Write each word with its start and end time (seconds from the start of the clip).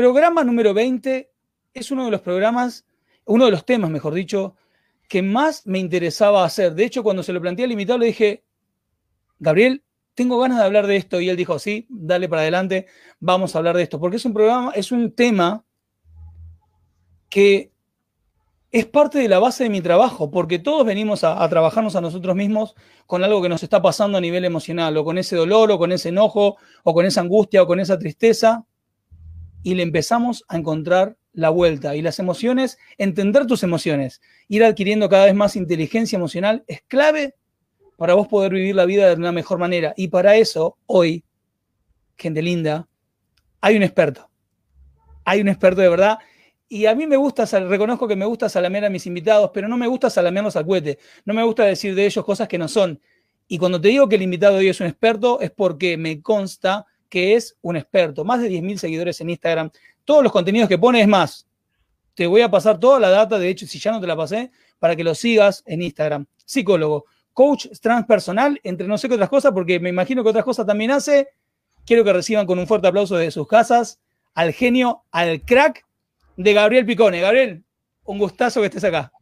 Programa 0.00 0.44
número 0.44 0.72
20 0.72 1.30
es 1.74 1.90
uno 1.90 2.06
de 2.06 2.10
los 2.10 2.22
programas, 2.22 2.86
uno 3.26 3.44
de 3.44 3.50
los 3.50 3.66
temas, 3.66 3.90
mejor 3.90 4.14
dicho, 4.14 4.56
que 5.06 5.20
más 5.20 5.66
me 5.66 5.78
interesaba 5.78 6.42
hacer. 6.42 6.74
De 6.74 6.84
hecho, 6.84 7.02
cuando 7.02 7.22
se 7.22 7.34
lo 7.34 7.40
planteé 7.42 7.66
al 7.66 7.72
invitado, 7.72 7.98
le 7.98 8.06
dije, 8.06 8.42
Gabriel, 9.38 9.84
tengo 10.14 10.38
ganas 10.38 10.56
de 10.56 10.64
hablar 10.64 10.86
de 10.86 10.96
esto. 10.96 11.20
Y 11.20 11.28
él 11.28 11.36
dijo, 11.36 11.58
sí, 11.58 11.86
dale 11.90 12.30
para 12.30 12.40
adelante, 12.40 12.86
vamos 13.18 13.54
a 13.54 13.58
hablar 13.58 13.76
de 13.76 13.82
esto. 13.82 14.00
Porque 14.00 14.16
es 14.16 14.24
un 14.24 14.32
programa, 14.32 14.72
es 14.74 14.90
un 14.90 15.14
tema 15.14 15.66
que 17.28 17.70
es 18.70 18.86
parte 18.86 19.18
de 19.18 19.28
la 19.28 19.38
base 19.38 19.64
de 19.64 19.68
mi 19.68 19.82
trabajo, 19.82 20.30
porque 20.30 20.58
todos 20.58 20.86
venimos 20.86 21.24
a, 21.24 21.44
a, 21.44 21.48
trabajarnos 21.50 21.94
a 21.94 22.00
nosotros 22.00 22.34
mismos 22.34 22.74
con 23.04 23.22
algo 23.22 23.42
que 23.42 23.50
nos 23.50 23.62
está 23.62 23.82
pasando 23.82 24.16
a 24.16 24.22
nivel 24.22 24.46
emocional, 24.46 24.96
o 24.96 25.04
con 25.04 25.18
ese 25.18 25.36
dolor, 25.36 25.70
o 25.70 25.76
con 25.76 25.92
ese 25.92 26.08
enojo, 26.08 26.56
o 26.84 26.94
con 26.94 27.04
esa 27.04 27.20
angustia, 27.20 27.62
o 27.62 27.66
con 27.66 27.80
esa 27.80 27.98
tristeza 27.98 28.64
y 29.62 29.74
le 29.74 29.82
empezamos 29.82 30.44
a 30.48 30.56
encontrar 30.56 31.16
la 31.32 31.50
vuelta. 31.50 31.96
Y 31.96 32.02
las 32.02 32.18
emociones, 32.18 32.78
entender 32.98 33.46
tus 33.46 33.62
emociones, 33.62 34.20
ir 34.48 34.64
adquiriendo 34.64 35.08
cada 35.08 35.26
vez 35.26 35.34
más 35.34 35.56
inteligencia 35.56 36.16
emocional 36.16 36.64
es 36.66 36.82
clave 36.82 37.34
para 37.96 38.14
vos 38.14 38.28
poder 38.28 38.52
vivir 38.52 38.74
la 38.74 38.86
vida 38.86 39.08
de 39.08 39.16
una 39.16 39.32
mejor 39.32 39.58
manera. 39.58 39.92
Y 39.96 40.08
para 40.08 40.36
eso, 40.36 40.78
hoy, 40.86 41.24
gente 42.16 42.42
linda, 42.42 42.88
hay 43.60 43.76
un 43.76 43.82
experto. 43.82 44.30
Hay 45.24 45.40
un 45.40 45.48
experto 45.48 45.82
de 45.82 45.88
verdad. 45.88 46.18
Y 46.68 46.86
a 46.86 46.94
mí 46.94 47.06
me 47.06 47.16
gusta, 47.16 47.44
reconozco 47.60 48.08
que 48.08 48.16
me 48.16 48.24
gusta 48.24 48.48
salamear 48.48 48.84
a 48.84 48.90
mis 48.90 49.06
invitados, 49.06 49.50
pero 49.52 49.68
no 49.68 49.76
me 49.76 49.86
gusta 49.86 50.08
salamearlos 50.08 50.56
al 50.56 50.66
cohete. 50.66 50.98
No 51.24 51.34
me 51.34 51.42
gusta 51.42 51.64
decir 51.64 51.94
de 51.94 52.06
ellos 52.06 52.24
cosas 52.24 52.48
que 52.48 52.58
no 52.58 52.68
son. 52.68 53.00
Y 53.48 53.58
cuando 53.58 53.80
te 53.80 53.88
digo 53.88 54.08
que 54.08 54.16
el 54.16 54.22
invitado 54.22 54.54
de 54.54 54.60
hoy 54.60 54.68
es 54.68 54.80
un 54.80 54.86
experto, 54.86 55.40
es 55.40 55.50
porque 55.50 55.96
me 55.96 56.22
consta 56.22 56.86
que 57.10 57.34
es 57.34 57.56
un 57.60 57.76
experto, 57.76 58.24
más 58.24 58.40
de 58.40 58.48
10.000 58.48 58.78
seguidores 58.78 59.20
en 59.20 59.28
Instagram, 59.28 59.70
todos 60.04 60.22
los 60.22 60.32
contenidos 60.32 60.68
que 60.68 60.78
pone 60.78 61.02
es 61.02 61.08
más. 61.08 61.46
Te 62.14 62.26
voy 62.26 62.40
a 62.40 62.50
pasar 62.50 62.78
toda 62.78 62.98
la 62.98 63.10
data, 63.10 63.38
de 63.38 63.48
hecho, 63.48 63.66
si 63.66 63.78
ya 63.78 63.90
no 63.92 64.00
te 64.00 64.06
la 64.06 64.16
pasé, 64.16 64.50
para 64.78 64.96
que 64.96 65.04
lo 65.04 65.14
sigas 65.14 65.62
en 65.66 65.82
Instagram. 65.82 66.26
Psicólogo, 66.44 67.04
coach 67.34 67.66
transpersonal, 67.80 68.58
entre 68.62 68.86
no 68.86 68.96
sé 68.96 69.08
qué 69.08 69.14
otras 69.14 69.28
cosas, 69.28 69.52
porque 69.52 69.78
me 69.80 69.90
imagino 69.90 70.22
que 70.22 70.30
otras 70.30 70.44
cosas 70.44 70.66
también 70.66 70.92
hace. 70.92 71.28
Quiero 71.84 72.04
que 72.04 72.12
reciban 72.12 72.46
con 72.46 72.58
un 72.58 72.66
fuerte 72.66 72.88
aplauso 72.88 73.16
de 73.16 73.30
sus 73.30 73.46
casas 73.46 73.98
al 74.34 74.52
genio, 74.52 75.02
al 75.10 75.42
crack 75.42 75.84
de 76.36 76.52
Gabriel 76.52 76.86
Picone. 76.86 77.20
Gabriel, 77.20 77.64
un 78.04 78.18
gustazo 78.18 78.60
que 78.60 78.66
estés 78.66 78.84
acá. 78.84 79.12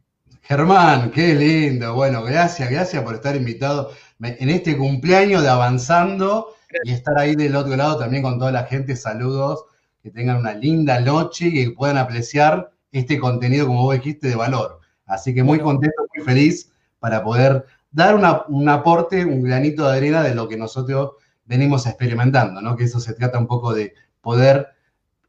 Germán, 0.41 1.11
qué 1.11 1.33
lindo. 1.35 1.93
Bueno, 1.93 2.23
gracias, 2.23 2.69
gracias 2.69 3.03
por 3.03 3.15
estar 3.15 3.35
invitado 3.35 3.91
en 4.21 4.49
este 4.49 4.77
cumpleaños 4.77 5.43
de 5.43 5.49
Avanzando 5.49 6.55
y 6.83 6.91
estar 6.91 7.17
ahí 7.17 7.35
del 7.35 7.55
otro 7.55 7.75
lado 7.75 7.97
también 7.97 8.23
con 8.23 8.37
toda 8.37 8.51
la 8.51 8.63
gente. 8.63 8.95
Saludos, 8.95 9.65
que 10.01 10.11
tengan 10.11 10.37
una 10.37 10.53
linda 10.53 10.99
noche 10.99 11.47
y 11.47 11.65
que 11.65 11.71
puedan 11.71 11.97
apreciar 11.97 12.71
este 12.91 13.19
contenido, 13.19 13.67
como 13.67 13.83
vos 13.83 13.95
dijiste, 13.95 14.27
de 14.27 14.35
valor. 14.35 14.79
Así 15.05 15.33
que 15.33 15.43
muy 15.43 15.59
contento, 15.59 16.03
muy 16.15 16.25
feliz 16.25 16.71
para 16.99 17.23
poder 17.23 17.65
dar 17.91 18.15
un 18.47 18.69
aporte, 18.69 19.25
un 19.25 19.41
granito 19.41 19.89
de 19.89 19.97
arena 19.97 20.21
de 20.21 20.35
lo 20.35 20.47
que 20.47 20.57
nosotros 20.57 21.13
venimos 21.45 21.87
experimentando, 21.87 22.61
¿no? 22.61 22.75
Que 22.75 22.83
eso 22.83 22.99
se 22.99 23.13
trata 23.13 23.39
un 23.39 23.47
poco 23.47 23.73
de 23.73 23.93
poder 24.21 24.67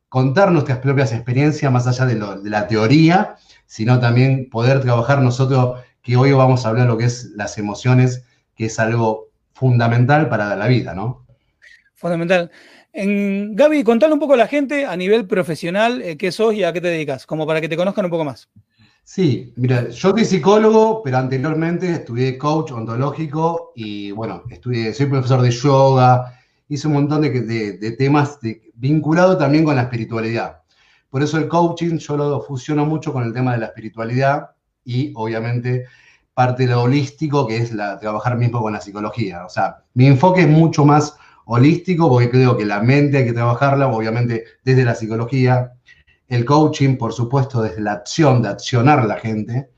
contar 0.09 0.53
nuestras 0.53 0.79
propias 0.79 1.13
experiencias 1.13 1.73
más 1.73 1.87
allá 1.87 2.05
de, 2.05 2.17
de 2.17 2.51
la 2.51 2.67
teoría, 2.67 3.37
sino 3.67 4.01
también 4.01 4.51
poder 4.51 4.81
trabajar 4.81 5.23
nosotros, 5.23 5.81
que 6.03 6.17
hoy 6.17 6.33
vamos 6.33 6.67
a 6.67 6.71
hablar 6.71 6.89
lo 6.89 6.99
que 6.99 7.05
es 7.05 7.31
las 7.37 7.57
emociones, 7.57 8.25
que 8.55 8.67
es 8.67 8.79
algo 8.79 9.29
fundamental 9.53 10.29
para 10.29 10.57
la 10.57 10.67
vida, 10.67 10.95
¿no? 10.95 11.27
Fundamental. 12.01 12.51
En, 12.95 13.55
Gaby, 13.55 13.85
contale 13.85 14.15
un 14.15 14.19
poco 14.19 14.33
a 14.33 14.39
la 14.39 14.47
gente 14.47 14.87
a 14.87 14.97
nivel 14.97 15.27
profesional 15.27 16.01
eh, 16.01 16.17
qué 16.17 16.33
sos 16.33 16.55
y 16.55 16.65
a 16.65 16.73
qué 16.73 16.81
te 16.81 16.89
dedicas, 16.89 17.27
como 17.27 17.47
para 17.47 17.61
que 17.61 17.69
te 17.69 17.77
conozcan 17.77 18.07
un 18.07 18.11
poco 18.11 18.25
más. 18.25 18.49
Sí, 19.05 19.53
mira, 19.57 19.91
yo 19.91 20.11
soy 20.13 20.25
psicólogo, 20.25 21.03
pero 21.03 21.19
anteriormente 21.19 21.91
estudié 21.93 22.39
coach 22.39 22.73
ontológico 22.73 23.73
y 23.77 24.13
bueno, 24.13 24.45
estudié, 24.49 24.95
soy 24.95 25.07
profesor 25.07 25.43
de 25.43 25.51
yoga, 25.51 26.41
hice 26.71 26.87
un 26.87 26.95
montón 26.95 27.21
de, 27.21 27.29
de, 27.79 27.93
temas 27.93 28.41
de, 28.41 28.73
vinculados 28.77 29.37
también 29.37 29.65
con 29.65 29.77
la 29.77 29.83
espiritualidad. 29.83 30.63
Por 31.11 31.23
eso 31.23 31.37
el 31.37 31.49
coaching 31.49 31.99
yo 31.99 32.17
lo 32.17 32.41
fusiono 32.41 32.87
mucho 32.87 33.13
con 33.13 33.25
el 33.25 33.35
tema 33.35 33.53
de 33.53 33.59
la 33.59 33.67
espiritualidad 33.67 34.53
y 34.87 35.13
obviamente 35.17 35.85
parte 36.33 36.67
de 36.67 36.73
lo 36.73 36.85
holístico 36.85 37.47
que 37.47 37.59
es 37.59 37.73
la, 37.73 37.99
trabajar 38.01 38.39
mismo 38.39 38.63
con 38.63 38.73
la 38.73 38.81
psicología. 38.81 39.45
O 39.45 39.51
sea, 39.51 39.85
mi 39.93 40.07
enfoque 40.07 40.41
es 40.43 40.49
mucho 40.49 40.87
más 40.87 41.15
holístico, 41.47 42.09
porque 42.09 42.31
creo 42.31 42.57
que 42.57 42.65
la 42.65 42.81
mente 42.81 43.19
hay 43.19 43.25
que 43.25 43.33
trabajarla, 43.33 43.89
obviamente 43.89 44.45
desde 44.65 44.85
la 44.85 44.95
psicología, 44.95 45.73
el 46.29 46.45
coaching, 46.45 46.97
por 46.97 47.13
supuesto, 47.13 47.63
desde 47.63 47.81
la 47.81 47.93
acción, 47.93 48.43
de 48.43 48.49
accionar 48.49 49.01
a 49.01 49.07
la 49.07 49.17
gente, 49.17 49.71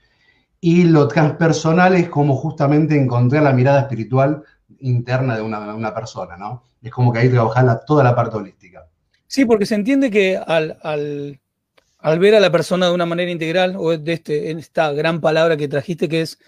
y 0.60 0.84
lo 0.84 1.08
transpersonal 1.08 1.94
es 1.96 2.08
como 2.08 2.36
justamente 2.36 2.96
encontrar 2.96 3.42
la 3.42 3.52
mirada 3.52 3.80
espiritual 3.80 4.44
interna 4.80 5.36
de 5.36 5.42
una, 5.42 5.94
persona, 5.94 6.36
¿no? 6.36 6.62
Es 6.82 6.90
como 6.90 7.12
que 7.12 7.20
hay 7.20 7.28
que 7.28 7.34
trabajar 7.34 7.84
toda 7.86 8.04
la 8.04 8.14
parte 8.14 8.36
holística. 8.36 8.86
Sí, 9.26 9.44
porque 9.44 9.66
se 9.66 9.74
entiende 9.74 10.10
que 10.10 10.36
al, 10.36 10.78
al, 10.82 12.18
ver 12.18 12.34
a 12.34 12.40
la 12.40 12.52
persona 12.52 12.86
de 12.86 12.94
una 12.94 13.06
manera 13.06 13.30
integral, 13.30 13.76
o 13.78 13.96
de 13.96 14.12
este, 14.12 14.50
esta 14.50 14.92
gran 14.92 15.20
palabra 15.20 15.56
que 15.56 15.68
trajiste 15.68 16.08
que 16.08 16.20
es 16.20 16.38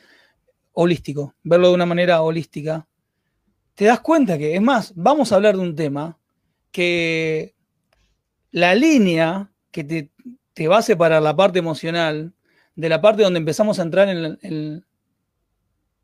holístico, 0.73 1.35
verlo 1.43 1.69
de 1.69 1.75
una 1.75 1.87
manera 1.87 2.21
holística, 2.23 2.87
te 3.75 3.87
das 3.87 4.01
cuenta 4.01 4.39
que, 4.39 4.55
es 4.55 4.63
más, 4.63 4.93
vamos 4.95 5.33
a 5.33 5.37
hablar 5.37 5.57
de 5.57 5.63
un 5.63 5.75
tema 5.75 6.19
que 6.71 7.55
la 8.51 8.75
línea 8.75 9.51
que 9.71 9.85
te, 10.55 10.69
va 10.69 10.79
a 10.79 10.83
separar 10.83 11.21
la 11.23 11.35
parte 11.35 11.59
emocional 11.59 12.33
de 12.77 12.89
la 12.89 13.01
parte 13.01 13.23
donde 13.23 13.39
empezamos 13.39 13.79
a 13.79 13.83
entrar 13.83 14.09
en, 14.09 14.85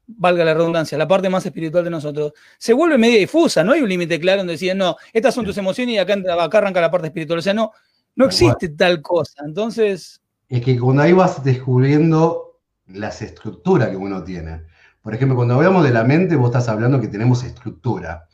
valga 0.06 0.44
la 0.44 0.54
redundancia, 0.54 0.98
la 0.98 1.06
parte 1.06 1.28
más 1.28 1.46
espiritual 1.46 1.84
de 1.84 1.90
nosotros, 1.90 2.32
se 2.58 2.72
vuelve 2.72 2.98
media 2.98 3.18
difusa, 3.18 3.62
no 3.62 3.72
hay 3.72 3.80
un 3.80 3.88
límite 3.88 4.18
claro 4.18 4.38
donde 4.38 4.54
decir, 4.54 4.74
no, 4.74 4.96
estas 5.12 5.34
son 5.34 5.44
tus 5.44 5.56
emociones 5.58 5.94
y 5.94 5.98
acá, 5.98 6.14
acá 6.40 6.58
arranca 6.58 6.80
la 6.80 6.90
parte 6.90 7.08
espiritual, 7.08 7.38
o 7.38 7.42
sea, 7.42 7.54
no, 7.54 7.72
no 8.16 8.26
existe 8.26 8.70
tal 8.70 9.00
cosa, 9.02 9.44
entonces... 9.44 10.20
Es 10.48 10.62
que 10.62 10.76
cuando 10.78 11.02
ahí 11.02 11.12
vas 11.12 11.44
descubriendo 11.44 12.58
las 12.88 13.22
estructuras 13.22 13.90
que 13.90 13.96
uno 13.96 14.24
tiene, 14.24 14.62
por 15.02 15.14
ejemplo, 15.14 15.36
cuando 15.36 15.54
hablamos 15.54 15.84
de 15.84 15.90
la 15.90 16.04
mente, 16.04 16.36
vos 16.36 16.48
estás 16.50 16.68
hablando 16.68 17.00
que 17.00 17.08
tenemos 17.08 17.42
estructura. 17.42 18.28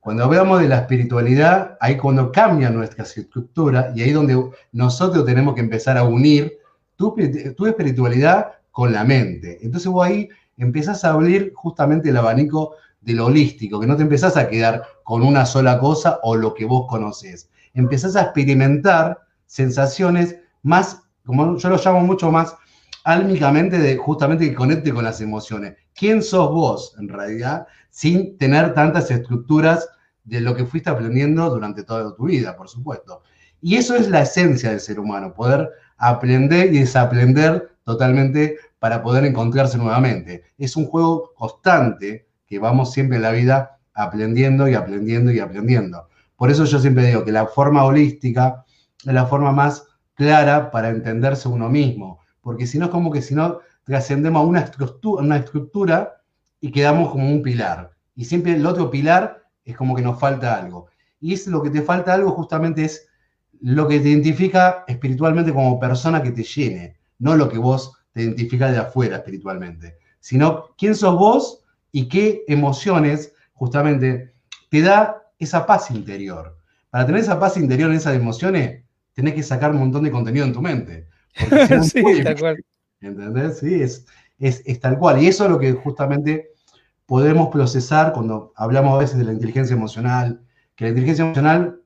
Cuando 0.00 0.24
hablamos 0.24 0.60
de 0.60 0.68
la 0.68 0.78
espiritualidad, 0.78 1.76
ahí 1.80 1.96
cuando 1.96 2.30
cambia 2.32 2.70
nuestra 2.70 3.04
estructura 3.04 3.92
y 3.94 4.02
ahí 4.02 4.12
donde 4.12 4.50
nosotros 4.72 5.24
tenemos 5.24 5.54
que 5.54 5.60
empezar 5.60 5.96
a 5.96 6.04
unir 6.04 6.58
tu, 6.96 7.14
tu 7.56 7.66
espiritualidad 7.66 8.52
con 8.70 8.92
la 8.92 9.04
mente. 9.04 9.58
Entonces 9.62 9.90
vos 9.90 10.06
ahí 10.06 10.28
empezás 10.56 11.04
a 11.04 11.10
abrir 11.10 11.52
justamente 11.54 12.10
el 12.10 12.16
abanico 12.16 12.74
de 13.00 13.14
lo 13.14 13.26
holístico, 13.26 13.80
que 13.80 13.86
no 13.86 13.96
te 13.96 14.02
empezás 14.02 14.36
a 14.36 14.48
quedar 14.48 14.82
con 15.04 15.22
una 15.22 15.44
sola 15.44 15.78
cosa 15.78 16.20
o 16.22 16.36
lo 16.36 16.54
que 16.54 16.64
vos 16.64 16.86
conoces. 16.88 17.50
Empezás 17.74 18.16
a 18.16 18.22
experimentar 18.22 19.18
sensaciones 19.46 20.36
más, 20.62 21.02
como 21.24 21.56
yo 21.56 21.68
lo 21.68 21.76
llamo 21.76 22.00
mucho 22.00 22.30
más 22.30 22.54
álmicamente, 23.04 23.78
de 23.78 23.96
justamente 23.96 24.48
que 24.48 24.54
conecte 24.54 24.92
con 24.92 25.04
las 25.04 25.20
emociones 25.20 25.76
quién 25.94 26.22
sos 26.22 26.50
vos, 26.50 26.96
en 26.98 27.08
realidad, 27.08 27.66
sin 27.90 28.36
tener 28.38 28.74
tantas 28.74 29.10
estructuras 29.10 29.88
de 30.24 30.40
lo 30.40 30.54
que 30.54 30.64
fuiste 30.64 30.90
aprendiendo 30.90 31.48
durante 31.50 31.82
toda 31.82 32.14
tu 32.14 32.24
vida, 32.26 32.56
por 32.56 32.68
supuesto. 32.68 33.22
Y 33.60 33.76
eso 33.76 33.94
es 33.94 34.08
la 34.08 34.22
esencia 34.22 34.70
del 34.70 34.80
ser 34.80 34.98
humano, 34.98 35.34
poder 35.34 35.70
aprender 35.98 36.74
y 36.74 36.80
desaprender 36.80 37.76
totalmente 37.84 38.56
para 38.78 39.02
poder 39.02 39.24
encontrarse 39.24 39.78
nuevamente. 39.78 40.44
Es 40.58 40.76
un 40.76 40.86
juego 40.86 41.32
constante 41.34 42.26
que 42.46 42.58
vamos 42.58 42.92
siempre 42.92 43.16
en 43.16 43.22
la 43.22 43.30
vida 43.30 43.78
aprendiendo 43.94 44.68
y 44.68 44.74
aprendiendo 44.74 45.30
y 45.30 45.38
aprendiendo. 45.38 46.08
Por 46.36 46.50
eso 46.50 46.64
yo 46.64 46.80
siempre 46.80 47.06
digo 47.06 47.24
que 47.24 47.32
la 47.32 47.46
forma 47.46 47.84
holística 47.84 48.64
es 49.04 49.12
la 49.12 49.26
forma 49.26 49.52
más 49.52 49.86
clara 50.14 50.70
para 50.70 50.88
entenderse 50.90 51.48
uno 51.48 51.68
mismo, 51.68 52.21
porque 52.42 52.66
si 52.66 52.78
no 52.78 52.86
es 52.86 52.90
como 52.90 53.10
que 53.10 53.22
si 53.22 53.34
no 53.34 53.60
trascendemos 53.84 54.42
a 54.42 54.46
una 54.46 54.60
estructura, 54.60 55.22
una 55.22 55.36
estructura 55.38 56.22
y 56.60 56.70
quedamos 56.70 57.10
como 57.10 57.28
un 57.28 57.42
pilar. 57.42 57.92
Y 58.14 58.26
siempre 58.26 58.54
el 58.54 58.66
otro 58.66 58.90
pilar 58.90 59.44
es 59.64 59.76
como 59.76 59.94
que 59.94 60.02
nos 60.02 60.20
falta 60.20 60.56
algo. 60.56 60.88
Y 61.20 61.32
es 61.32 61.46
lo 61.46 61.62
que 61.62 61.70
te 61.70 61.82
falta 61.82 62.12
algo 62.12 62.32
justamente 62.32 62.84
es 62.84 63.08
lo 63.60 63.86
que 63.86 64.00
te 64.00 64.08
identifica 64.08 64.84
espiritualmente 64.88 65.52
como 65.52 65.78
persona 65.78 66.22
que 66.22 66.32
te 66.32 66.42
llene, 66.42 66.96
no 67.18 67.36
lo 67.36 67.48
que 67.48 67.58
vos 67.58 67.92
te 68.12 68.22
identifica 68.22 68.70
de 68.70 68.78
afuera 68.78 69.16
espiritualmente, 69.16 69.98
sino 70.18 70.74
quién 70.76 70.96
sos 70.96 71.16
vos 71.16 71.62
y 71.92 72.08
qué 72.08 72.44
emociones 72.48 73.32
justamente 73.52 74.34
te 74.68 74.82
da 74.82 75.22
esa 75.38 75.64
paz 75.64 75.90
interior. 75.92 76.58
Para 76.90 77.06
tener 77.06 77.20
esa 77.20 77.38
paz 77.38 77.56
interior 77.56 77.90
en 77.90 77.96
esas 77.96 78.16
emociones, 78.16 78.82
tenés 79.12 79.34
que 79.34 79.42
sacar 79.42 79.70
un 79.70 79.78
montón 79.78 80.02
de 80.02 80.10
contenido 80.10 80.44
en 80.44 80.52
tu 80.52 80.60
mente. 80.60 81.08
sí, 81.82 82.02
tal 82.22 82.38
cual. 82.38 82.64
¿Entendés? 83.00 83.58
Sí, 83.58 83.82
es, 83.82 84.06
es, 84.38 84.80
tal 84.80 84.98
cual. 84.98 85.22
Y 85.22 85.28
eso 85.28 85.44
es 85.44 85.50
lo 85.50 85.58
que 85.58 85.72
justamente 85.72 86.50
podemos 87.06 87.48
procesar 87.48 88.12
cuando 88.12 88.52
hablamos 88.56 88.94
a 88.94 88.98
veces 88.98 89.18
de 89.18 89.24
la 89.24 89.32
inteligencia 89.32 89.74
emocional, 89.74 90.42
que 90.74 90.84
la 90.84 90.90
inteligencia 90.90 91.24
emocional 91.24 91.80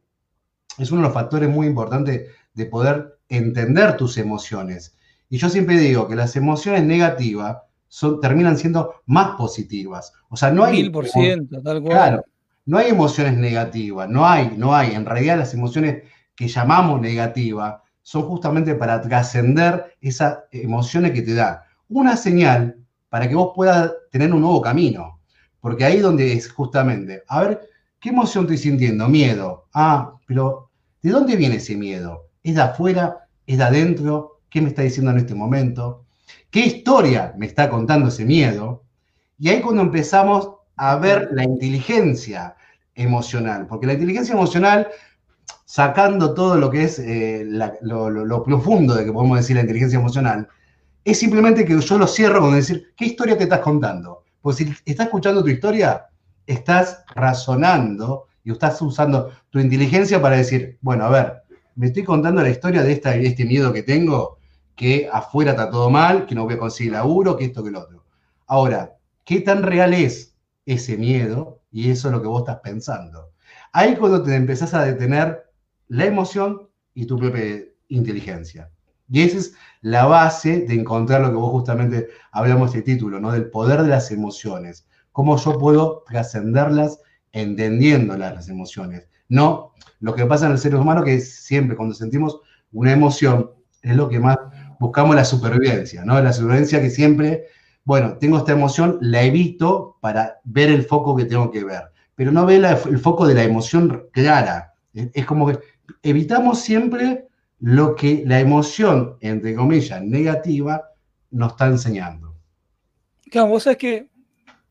es 0.78 0.90
uno 0.90 1.02
de 1.02 1.08
los 1.08 1.14
factores 1.14 1.48
muy 1.48 1.66
importantes 1.66 2.30
de 2.54 2.66
poder 2.66 3.18
entender 3.28 3.96
tus 3.96 4.18
emociones. 4.18 4.96
Y 5.28 5.38
yo 5.38 5.48
siempre 5.48 5.78
digo 5.78 6.06
que 6.06 6.16
las 6.16 6.36
emociones 6.36 6.84
negativas 6.84 7.58
son, 7.88 8.20
terminan 8.20 8.56
siendo 8.56 9.02
más 9.06 9.36
positivas. 9.36 10.12
O 10.28 10.36
sea, 10.36 10.50
no 10.50 10.64
hay... 10.64 10.82
Mil 10.82 10.92
por 10.92 11.06
ciento, 11.06 11.60
tal 11.62 11.80
cual. 11.80 11.92
Claro, 11.92 12.24
no 12.66 12.78
hay 12.78 12.90
emociones 12.90 13.36
negativas, 13.36 14.08
no 14.08 14.26
hay, 14.26 14.54
no 14.56 14.74
hay. 14.74 14.94
En 14.94 15.06
realidad 15.06 15.38
las 15.38 15.54
emociones 15.54 16.02
que 16.34 16.48
llamamos 16.48 17.00
negativas 17.00 17.76
son 18.06 18.22
justamente 18.22 18.76
para 18.76 19.00
trascender 19.00 19.96
esas 20.00 20.38
emociones 20.52 21.10
que 21.10 21.22
te 21.22 21.34
da. 21.34 21.64
Una 21.88 22.16
señal 22.16 22.76
para 23.08 23.28
que 23.28 23.34
vos 23.34 23.50
puedas 23.52 23.92
tener 24.12 24.32
un 24.32 24.42
nuevo 24.42 24.62
camino. 24.62 25.18
Porque 25.60 25.84
ahí 25.84 25.98
donde 25.98 26.32
es 26.32 26.48
justamente, 26.48 27.24
a 27.26 27.40
ver, 27.40 27.68
¿qué 27.98 28.10
emoción 28.10 28.44
estoy 28.44 28.58
sintiendo? 28.58 29.08
Miedo. 29.08 29.66
Ah, 29.74 30.14
pero 30.24 30.70
¿de 31.02 31.10
dónde 31.10 31.34
viene 31.34 31.56
ese 31.56 31.74
miedo? 31.74 32.28
¿Es 32.44 32.54
de 32.54 32.62
afuera? 32.62 33.26
¿Es 33.44 33.58
de 33.58 33.64
adentro? 33.64 34.40
¿Qué 34.50 34.60
me 34.60 34.68
está 34.68 34.82
diciendo 34.82 35.10
en 35.10 35.18
este 35.18 35.34
momento? 35.34 36.04
¿Qué 36.52 36.60
historia 36.60 37.34
me 37.36 37.46
está 37.46 37.68
contando 37.68 38.10
ese 38.10 38.24
miedo? 38.24 38.84
Y 39.36 39.48
ahí 39.48 39.60
cuando 39.60 39.82
empezamos 39.82 40.52
a 40.76 40.94
ver 40.94 41.30
la 41.32 41.42
inteligencia 41.42 42.54
emocional, 42.94 43.66
porque 43.66 43.88
la 43.88 43.94
inteligencia 43.94 44.34
emocional, 44.34 44.86
sacando 45.66 46.32
todo 46.32 46.56
lo 46.56 46.70
que 46.70 46.84
es 46.84 46.98
eh, 46.98 47.44
lo, 47.82 48.42
profundo 48.42 48.94
de 48.94 49.04
que 49.04 49.12
podemos 49.12 49.36
decir 49.36 49.56
la 49.56 49.62
inteligencia 49.62 49.98
emocional, 49.98 50.48
es 51.04 51.18
simplemente 51.18 51.66
que 51.66 51.78
yo 51.78 51.98
lo 51.98 52.06
cierro 52.06 52.40
con 52.40 52.54
decir, 52.54 52.94
¿qué 52.96 53.04
historia 53.04 53.36
te 53.36 53.44
estás 53.44 53.60
contando? 53.60 54.24
Pues 54.40 54.56
si 54.56 54.74
estás 54.86 55.06
escuchando 55.06 55.42
tu 55.42 55.50
historia, 55.50 56.06
estás 56.46 57.04
razonando 57.14 58.28
y 58.42 58.52
estás 58.52 58.80
usando 58.80 59.30
tu 59.50 59.58
inteligencia 59.58 60.22
para 60.22 60.36
decir, 60.36 60.78
bueno, 60.80 61.04
a 61.04 61.10
ver, 61.10 61.42
me 61.74 61.86
estoy 61.86 62.04
contando 62.04 62.40
la 62.40 62.48
historia 62.48 62.82
de 62.82 62.92
esta, 62.92 63.14
este 63.16 63.44
miedo 63.44 63.72
que 63.72 63.82
tengo, 63.82 64.38
que 64.74 65.08
afuera 65.12 65.50
está 65.50 65.68
todo 65.68 65.90
mal, 65.90 66.26
que 66.26 66.34
no 66.34 66.44
voy 66.44 66.54
a 66.54 66.58
conseguir 66.58 66.92
laburo, 66.92 67.36
que 67.36 67.44
esto, 67.44 67.62
que 67.62 67.70
lo 67.70 67.80
otro. 67.80 68.04
Ahora, 68.46 68.96
¿qué 69.24 69.40
tan 69.40 69.62
real 69.62 69.92
es 69.92 70.36
ese 70.66 70.98
miedo 70.98 71.60
y 71.70 71.90
eso 71.90 72.08
es 72.08 72.12
lo 72.12 72.20
que 72.20 72.28
vos 72.28 72.40
estás 72.40 72.60
pensando. 72.60 73.32
Ahí 73.72 73.96
cuando 73.96 74.22
te 74.22 74.34
empezás 74.34 74.74
a 74.74 74.84
detener 74.84 75.45
la 75.88 76.06
emoción 76.06 76.68
y 76.94 77.06
tu 77.06 77.16
propia 77.16 77.64
inteligencia. 77.88 78.70
Y 79.08 79.22
esa 79.22 79.38
es 79.38 79.54
la 79.82 80.06
base 80.06 80.62
de 80.62 80.74
encontrar 80.74 81.20
lo 81.20 81.30
que 81.30 81.36
vos 81.36 81.50
justamente 81.50 82.08
hablamos 82.32 82.72
de 82.72 82.82
título, 82.82 83.20
¿no? 83.20 83.30
Del 83.30 83.50
poder 83.50 83.82
de 83.82 83.88
las 83.88 84.10
emociones. 84.10 84.86
Cómo 85.12 85.36
yo 85.36 85.58
puedo 85.58 86.04
trascenderlas 86.08 87.00
entendiéndolas 87.32 88.34
las 88.34 88.48
emociones. 88.48 89.08
No 89.28 89.72
lo 90.00 90.14
que 90.14 90.26
pasa 90.26 90.46
en 90.46 90.52
el 90.52 90.58
ser 90.58 90.74
humano, 90.74 91.04
que 91.04 91.20
siempre 91.20 91.76
cuando 91.76 91.94
sentimos 91.94 92.40
una 92.72 92.92
emoción, 92.92 93.52
es 93.82 93.96
lo 93.96 94.08
que 94.08 94.18
más 94.18 94.36
buscamos 94.80 95.14
la 95.14 95.24
supervivencia, 95.24 96.04
¿no? 96.04 96.20
La 96.20 96.32
supervivencia 96.32 96.80
que 96.80 96.90
siempre 96.90 97.46
bueno, 97.86 98.18
tengo 98.18 98.38
esta 98.38 98.50
emoción, 98.50 98.98
la 99.00 99.22
evito 99.22 99.96
para 100.00 100.40
ver 100.42 100.70
el 100.70 100.82
foco 100.82 101.14
que 101.14 101.24
tengo 101.24 101.52
que 101.52 101.62
ver, 101.62 101.82
pero 102.16 102.32
no 102.32 102.44
ve 102.44 102.56
el 102.56 102.98
foco 102.98 103.28
de 103.28 103.34
la 103.34 103.44
emoción 103.44 104.08
clara. 104.10 104.74
Es, 104.92 105.24
como 105.24 105.46
que 105.46 105.60
evitamos 106.02 106.60
siempre 106.60 107.26
lo 107.60 107.94
que 107.94 108.22
la 108.26 108.40
emoción, 108.40 109.16
entre 109.20 109.54
comillas, 109.54 110.02
negativa, 110.02 110.90
nos 111.30 111.52
está 111.52 111.66
enseñando. 111.66 112.34
Claro, 113.30 113.48
vos 113.48 113.64
sabés 113.64 113.78
que, 113.78 114.10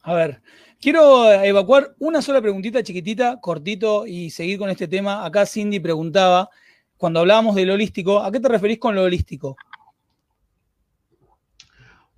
a 0.02 0.14
ver, 0.14 0.42
quiero 0.80 1.32
evacuar 1.32 1.96
una 2.00 2.22
sola 2.22 2.42
preguntita 2.42 2.84
chiquitita, 2.84 3.40
cortito, 3.42 4.06
y 4.06 4.30
seguir 4.30 4.58
con 4.60 4.70
este 4.70 4.88
tema. 4.88 5.26
Acá 5.26 5.46
Cindy 5.46 5.80
preguntaba, 5.80 6.50
cuando 6.98 7.20
hablábamos 7.20 7.56
del 7.56 7.72
holístico, 7.72 8.22
¿a 8.22 8.32
qué 8.32 8.40
te 8.40 8.48
referís 8.48 8.80
con 8.80 8.96
lo 8.96 9.04
holístico? 9.04 9.58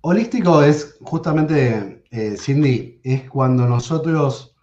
Holístico 0.00 0.62
es 0.62 0.96
justamente, 1.00 2.04
eh, 2.10 2.36
Cindy, 2.38 3.00
es 3.02 3.28
cuando 3.28 3.66
nosotros 3.66 4.54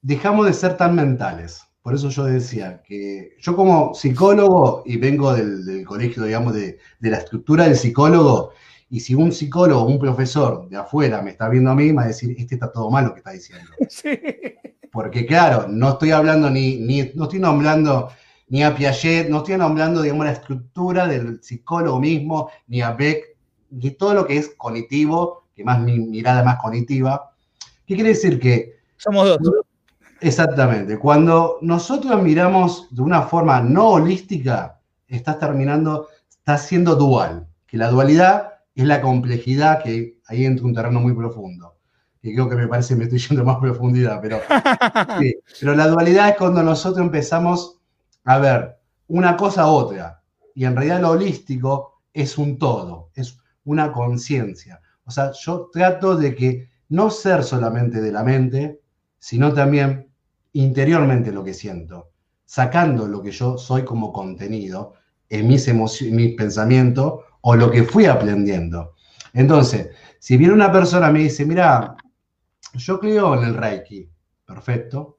dejamos 0.00 0.46
de 0.46 0.54
ser 0.54 0.76
tan 0.76 0.94
mentales. 0.94 1.62
Por 1.82 1.94
eso 1.94 2.10
yo 2.10 2.24
decía 2.24 2.82
que 2.82 3.36
yo 3.40 3.56
como 3.56 3.94
psicólogo, 3.94 4.82
y 4.84 4.98
vengo 4.98 5.32
del, 5.32 5.84
colegio, 5.86 6.24
digamos, 6.24 6.52
de, 6.52 6.78
la 7.00 7.16
estructura 7.16 7.64
del 7.64 7.76
psicólogo, 7.76 8.52
y 8.90 9.00
si 9.00 9.14
un 9.14 9.32
psicólogo, 9.32 9.86
un 9.86 9.98
profesor 9.98 10.68
de 10.68 10.76
afuera 10.76 11.22
me 11.22 11.30
está 11.30 11.48
viendo 11.48 11.70
a 11.70 11.74
mí, 11.74 11.86
me 11.86 11.94
va 11.94 12.02
a 12.02 12.08
decir, 12.08 12.34
este 12.36 12.56
está 12.56 12.70
todo 12.70 12.90
mal 12.90 13.06
lo 13.06 13.12
que 13.14 13.20
está 13.20 13.30
diciendo. 13.30 13.70
Porque 14.92 15.24
claro, 15.24 15.68
no 15.68 15.90
estoy 15.90 16.10
hablando 16.10 16.50
ni, 16.50 16.76
ni, 16.76 17.12
no 17.14 17.24
estoy 17.24 17.38
nombrando 17.38 18.10
ni 18.48 18.62
a 18.64 18.74
Piaget, 18.74 19.28
no 19.28 19.38
estoy 19.38 19.56
nombrando, 19.56 20.02
digamos, 20.02 20.26
la 20.26 20.32
estructura 20.32 21.06
del 21.06 21.42
psicólogo 21.42 22.00
mismo, 22.00 22.50
ni 22.66 22.82
a 22.82 22.90
Beck, 22.90 23.36
y 23.70 23.92
todo 23.92 24.12
lo 24.14 24.26
que 24.26 24.36
es 24.36 24.50
cognitivo, 24.56 25.44
que 25.54 25.64
más 25.64 25.80
mi 25.80 25.98
mirada 25.98 26.42
más 26.42 26.58
cognitiva. 26.60 27.32
¿Qué 27.86 27.94
quiere 27.94 28.10
decir? 28.10 28.38
Que... 28.38 28.80
Somos 28.96 29.38
dos. 29.38 29.69
Exactamente. 30.20 30.98
Cuando 30.98 31.58
nosotros 31.62 32.22
miramos 32.22 32.88
de 32.90 33.02
una 33.02 33.22
forma 33.22 33.60
no 33.60 33.88
holística, 33.88 34.78
estás 35.08 35.38
terminando, 35.38 36.08
estás 36.28 36.66
siendo 36.66 36.94
dual. 36.94 37.46
Que 37.66 37.76
la 37.76 37.88
dualidad 37.88 38.54
es 38.74 38.84
la 38.84 39.00
complejidad 39.00 39.82
que 39.82 40.18
ahí 40.26 40.44
entra 40.44 40.66
un 40.66 40.74
terreno 40.74 41.00
muy 41.00 41.14
profundo. 41.14 41.76
Que 42.20 42.34
creo 42.34 42.48
que 42.48 42.56
me 42.56 42.68
parece 42.68 42.94
que 42.94 42.98
me 42.98 43.04
estoy 43.04 43.18
yendo 43.18 43.44
más 43.44 43.58
profundidad, 43.58 44.20
pero, 44.20 44.40
pero 45.60 45.74
la 45.74 45.86
dualidad 45.88 46.28
es 46.28 46.36
cuando 46.36 46.62
nosotros 46.62 47.04
empezamos 47.04 47.78
a 48.24 48.38
ver 48.38 48.78
una 49.08 49.36
cosa 49.36 49.62
a 49.62 49.66
otra. 49.68 50.22
Y 50.54 50.64
en 50.64 50.76
realidad 50.76 51.00
lo 51.00 51.10
holístico 51.10 52.02
es 52.12 52.36
un 52.36 52.58
todo, 52.58 53.10
es 53.14 53.38
una 53.64 53.90
conciencia. 53.92 54.80
O 55.04 55.10
sea, 55.10 55.32
yo 55.32 55.70
trato 55.72 56.16
de 56.16 56.34
que 56.34 56.68
no 56.90 57.08
ser 57.10 57.42
solamente 57.42 58.00
de 58.00 58.12
la 58.12 58.22
mente, 58.22 58.80
sino 59.18 59.52
también 59.54 60.09
interiormente 60.52 61.32
lo 61.32 61.44
que 61.44 61.54
siento, 61.54 62.10
sacando 62.44 63.06
lo 63.06 63.22
que 63.22 63.30
yo 63.30 63.58
soy 63.58 63.84
como 63.84 64.12
contenido 64.12 64.94
en 65.28 65.46
mis, 65.46 65.72
mis 66.12 66.34
pensamientos 66.34 67.20
o 67.42 67.54
lo 67.54 67.70
que 67.70 67.84
fui 67.84 68.06
aprendiendo. 68.06 68.94
Entonces, 69.32 69.90
si 70.18 70.36
viene 70.36 70.52
una 70.52 70.72
persona 70.72 71.10
me 71.10 71.20
dice, 71.20 71.46
mira, 71.46 71.96
yo 72.74 72.98
creo 72.98 73.34
en 73.36 73.44
el 73.44 73.54
Reiki, 73.54 74.10
perfecto, 74.44 75.18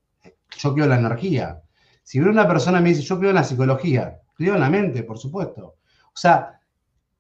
yo 0.58 0.74
creo 0.74 0.86
en 0.86 0.92
la 0.92 1.00
energía. 1.00 1.62
Si 2.04 2.20
viene 2.20 2.34
una 2.34 2.48
persona 2.48 2.82
me 2.82 2.90
dice, 2.90 3.02
yo 3.02 3.18
creo 3.18 3.30
en 3.30 3.38
la 3.38 3.44
psicología, 3.44 4.20
creo 4.36 4.56
en 4.56 4.62
la 4.62 4.70
mente, 4.70 5.04
por 5.04 5.18
supuesto. 5.18 5.78
O 6.08 6.18
sea, 6.18 6.60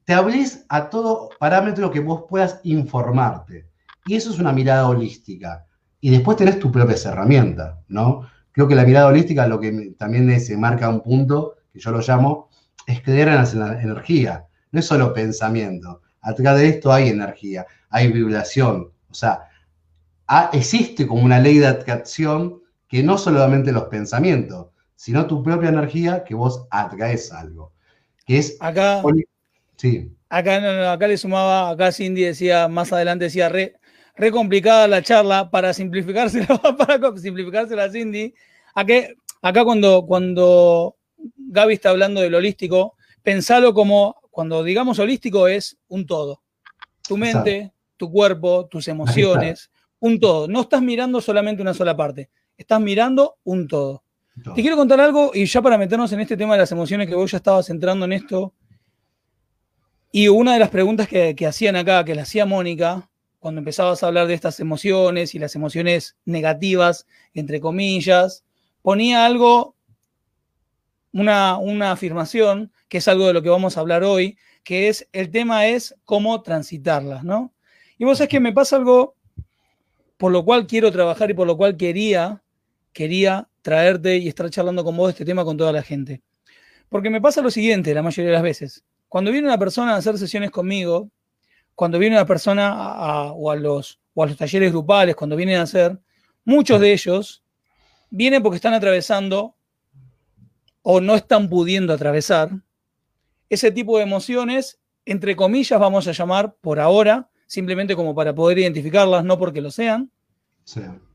te 0.04 0.14
hables 0.14 0.66
a 0.68 0.90
todo 0.90 1.30
parámetro 1.40 1.92
que 1.92 2.02
vos 2.02 2.26
puedas 2.28 2.60
informarte. 2.64 3.70
Y 4.06 4.16
eso 4.16 4.32
es 4.32 4.40
una 4.40 4.52
mirada 4.52 4.88
holística. 4.88 5.66
Y 6.02 6.10
después 6.10 6.36
tenés 6.36 6.60
tu 6.60 6.72
propia 6.72 6.96
herramienta, 7.06 7.80
¿no? 7.88 8.28
Creo 8.52 8.68
que 8.68 8.76
la 8.76 8.84
mirada 8.84 9.08
holística 9.08 9.48
lo 9.48 9.60
que 9.60 9.94
también 9.98 10.40
se 10.42 10.58
marca 10.58 10.90
un 10.90 11.02
punto, 11.02 11.56
que 11.72 11.80
yo 11.80 11.92
lo 11.92 12.02
llamo, 12.02 12.50
es 12.86 13.02
creer 13.02 13.30
en 13.30 13.60
la 13.60 13.82
energía. 13.82 14.46
No 14.72 14.80
es 14.80 14.86
solo 14.86 15.14
pensamiento. 15.14 16.02
Atrás 16.22 16.58
de 16.58 16.68
esto 16.68 16.92
hay 16.92 17.10
energía, 17.10 17.66
hay 17.90 18.12
vibración. 18.12 18.92
O 19.10 19.14
sea, 19.14 19.48
existe 20.52 21.08
como 21.08 21.24
una 21.24 21.40
ley 21.40 21.60
de 21.60 21.68
atracción 21.68 22.62
que 22.88 23.04
no 23.04 23.18
solamente 23.18 23.72
los 23.72 23.84
pensamientos, 23.86 24.68
sino 24.96 25.26
tu 25.28 25.42
propia 25.42 25.70
energía 25.70 26.24
que 26.24 26.36
vos 26.36 26.68
atraes 26.70 27.32
algo. 27.32 27.74
Que 28.26 28.38
es 28.40 28.58
Acá, 28.60 29.02
Sí. 29.78 30.16
Acá, 30.30 30.94
acá 30.94 31.08
le 31.08 31.18
sumaba, 31.18 31.72
acá 31.72 31.92
Cindy 31.92 32.22
decía, 32.22 32.68
más 32.68 32.94
adelante 32.94 33.26
decía, 33.26 33.50
re, 33.50 33.80
re 34.16 34.32
complicada 34.32 34.88
la 34.88 35.02
charla, 35.02 35.50
para 35.50 35.74
simplificársela, 35.74 36.48
para 36.78 37.18
simplificársela 37.18 37.86
a 37.86 37.90
Cindy. 37.90 38.34
Acá, 38.74 38.94
acá 39.42 39.64
cuando, 39.64 40.06
cuando 40.06 40.96
Gaby 41.38 41.74
está 41.74 41.90
hablando 41.90 42.22
del 42.22 42.36
holístico, 42.36 42.96
pensalo 43.24 43.74
como, 43.74 44.16
cuando 44.32 44.64
digamos 44.64 45.00
holístico 45.00 45.48
es 45.48 45.78
un 45.88 46.06
todo. 46.06 46.42
Tu 47.08 47.18
mente, 47.18 47.74
tu 47.98 48.12
cuerpo, 48.12 48.68
tus 48.68 48.88
emociones, 48.88 49.70
un 50.00 50.20
todo. 50.20 50.48
No 50.48 50.62
estás 50.62 50.82
mirando 50.82 51.22
solamente 51.22 51.62
una 51.62 51.74
sola 51.74 51.96
parte, 51.96 52.30
estás 52.58 52.80
mirando 52.80 53.38
un 53.44 53.68
todo. 53.68 54.04
Te 54.56 54.62
quiero 54.62 54.78
contar 54.78 55.00
algo 55.02 55.32
y 55.34 55.46
ya 55.46 55.62
para 55.62 55.78
meternos 55.78 56.12
en 56.14 56.22
este 56.22 56.38
tema 56.38 56.54
de 56.54 56.60
las 56.60 56.72
emociones 56.72 57.08
que 57.08 57.16
vos 57.16 57.30
ya 57.30 57.38
estabas 57.38 57.70
entrando 57.70 58.06
en 58.06 58.14
esto. 58.14 58.54
Y 60.12 60.30
una 60.30 60.54
de 60.54 60.60
las 60.60 60.70
preguntas 60.70 61.08
que, 61.08 61.36
que 61.36 61.46
hacían 61.46 61.76
acá, 61.76 62.04
que 62.04 62.16
le 62.16 62.22
hacía 62.22 62.46
Mónica, 62.46 63.10
cuando 63.42 63.58
empezabas 63.58 64.04
a 64.04 64.08
hablar 64.08 64.28
de 64.28 64.36
estas 64.36 64.60
emociones 64.60 65.34
y 65.34 65.40
las 65.40 65.56
emociones 65.56 66.16
negativas, 66.26 67.08
entre 67.34 67.60
comillas, 67.60 68.46
ponía 68.84 69.26
algo, 69.26 69.76
una, 71.12 71.58
una 71.58 71.92
afirmación, 71.92 72.72
que 72.88 73.00
es 73.00 73.08
algo 73.08 73.26
de 73.26 73.34
lo 73.34 73.42
que 73.42 73.50
vamos 73.50 73.76
a 73.76 73.80
hablar 73.80 74.04
hoy, 74.04 74.38
que 74.64 74.90
es 74.90 75.10
el 75.12 75.32
tema 75.32 75.66
es 75.66 75.96
cómo 76.06 76.44
transitarlas, 76.44 77.24
¿no? 77.24 77.52
Y 77.98 78.06
vos 78.06 78.20
sabés 78.20 78.30
que 78.30 78.40
me 78.40 78.54
pasa 78.54 78.76
algo 78.76 79.16
por 80.18 80.32
lo 80.32 80.46
cual 80.46 80.68
quiero 80.68 80.92
trabajar 80.92 81.32
y 81.32 81.34
por 81.34 81.48
lo 81.48 81.58
cual 81.58 81.78
quería, 81.78 82.44
quería 82.94 83.50
traerte 83.64 84.18
y 84.18 84.28
estar 84.28 84.52
charlando 84.52 84.84
con 84.84 84.96
vos 84.96 85.10
este 85.10 85.26
tema 85.26 85.44
con 85.44 85.58
toda 85.58 85.72
la 85.72 85.82
gente. 85.82 86.22
Porque 86.90 87.10
me 87.10 87.20
pasa 87.20 87.42
lo 87.42 87.50
siguiente 87.50 87.92
la 87.96 88.04
mayoría 88.04 88.30
de 88.30 88.36
las 88.36 88.44
veces. 88.44 88.84
Cuando 89.10 89.32
viene 89.32 89.48
una 89.48 89.58
persona 89.58 89.96
a 89.96 89.98
hacer 89.98 90.20
sesiones 90.20 90.52
conmigo, 90.52 91.10
cuando 91.82 91.98
viene 91.98 92.16
una 92.16 92.28
persona 92.28 93.34
o, 93.34 93.50
a 93.50 93.56
los, 93.56 94.00
o 94.14 94.22
a 94.22 94.28
los 94.28 94.38
talleres 94.38 94.72
grupales, 94.72 95.16
cuando 95.16 95.36
vienen 95.36 95.58
a 95.58 95.64
hacer, 95.64 95.98
muchos 96.46 96.80
de 96.80 96.94
ellos 96.94 97.44
vienen 98.12 98.44
porque 98.44 98.58
están 98.58 98.76
atravesando 98.76 99.56
o 100.84 101.02
no 101.02 101.16
están 101.16 101.50
pudiendo 101.50 101.92
atravesar 101.92 102.52
ese 103.50 103.72
tipo 103.72 103.98
de 103.98 104.04
emociones, 104.04 104.80
entre 105.06 105.36
comillas, 105.36 105.80
vamos 105.80 106.08
a 106.08 106.12
llamar 106.12 106.54
por 106.62 106.80
ahora, 106.80 107.32
simplemente 107.48 107.96
como 107.96 108.14
para 108.14 108.36
poder 108.36 108.60
identificarlas, 108.60 109.26
no 109.26 109.40
porque 109.40 109.60
lo 109.60 109.72
sean, 109.72 110.12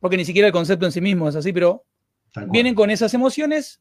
porque 0.01 0.17
ni 0.17 0.25
siquiera 0.25 0.49
el 0.49 0.53
concepto 0.53 0.85
en 0.85 0.91
sí 0.91 1.01
mismo 1.01 1.29
es 1.29 1.37
así, 1.37 1.53
pero 1.53 1.85
vienen 2.49 2.75
con 2.75 2.91
esas 2.91 3.15
emociones 3.15 3.81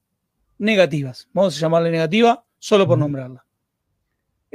negativas. 0.60 1.30
Vamos 1.34 1.58
a 1.58 1.60
llamarla 1.60 1.90
negativa 1.90 2.46
solo 2.60 2.86
por 2.86 3.00
nombrarla. 3.00 3.45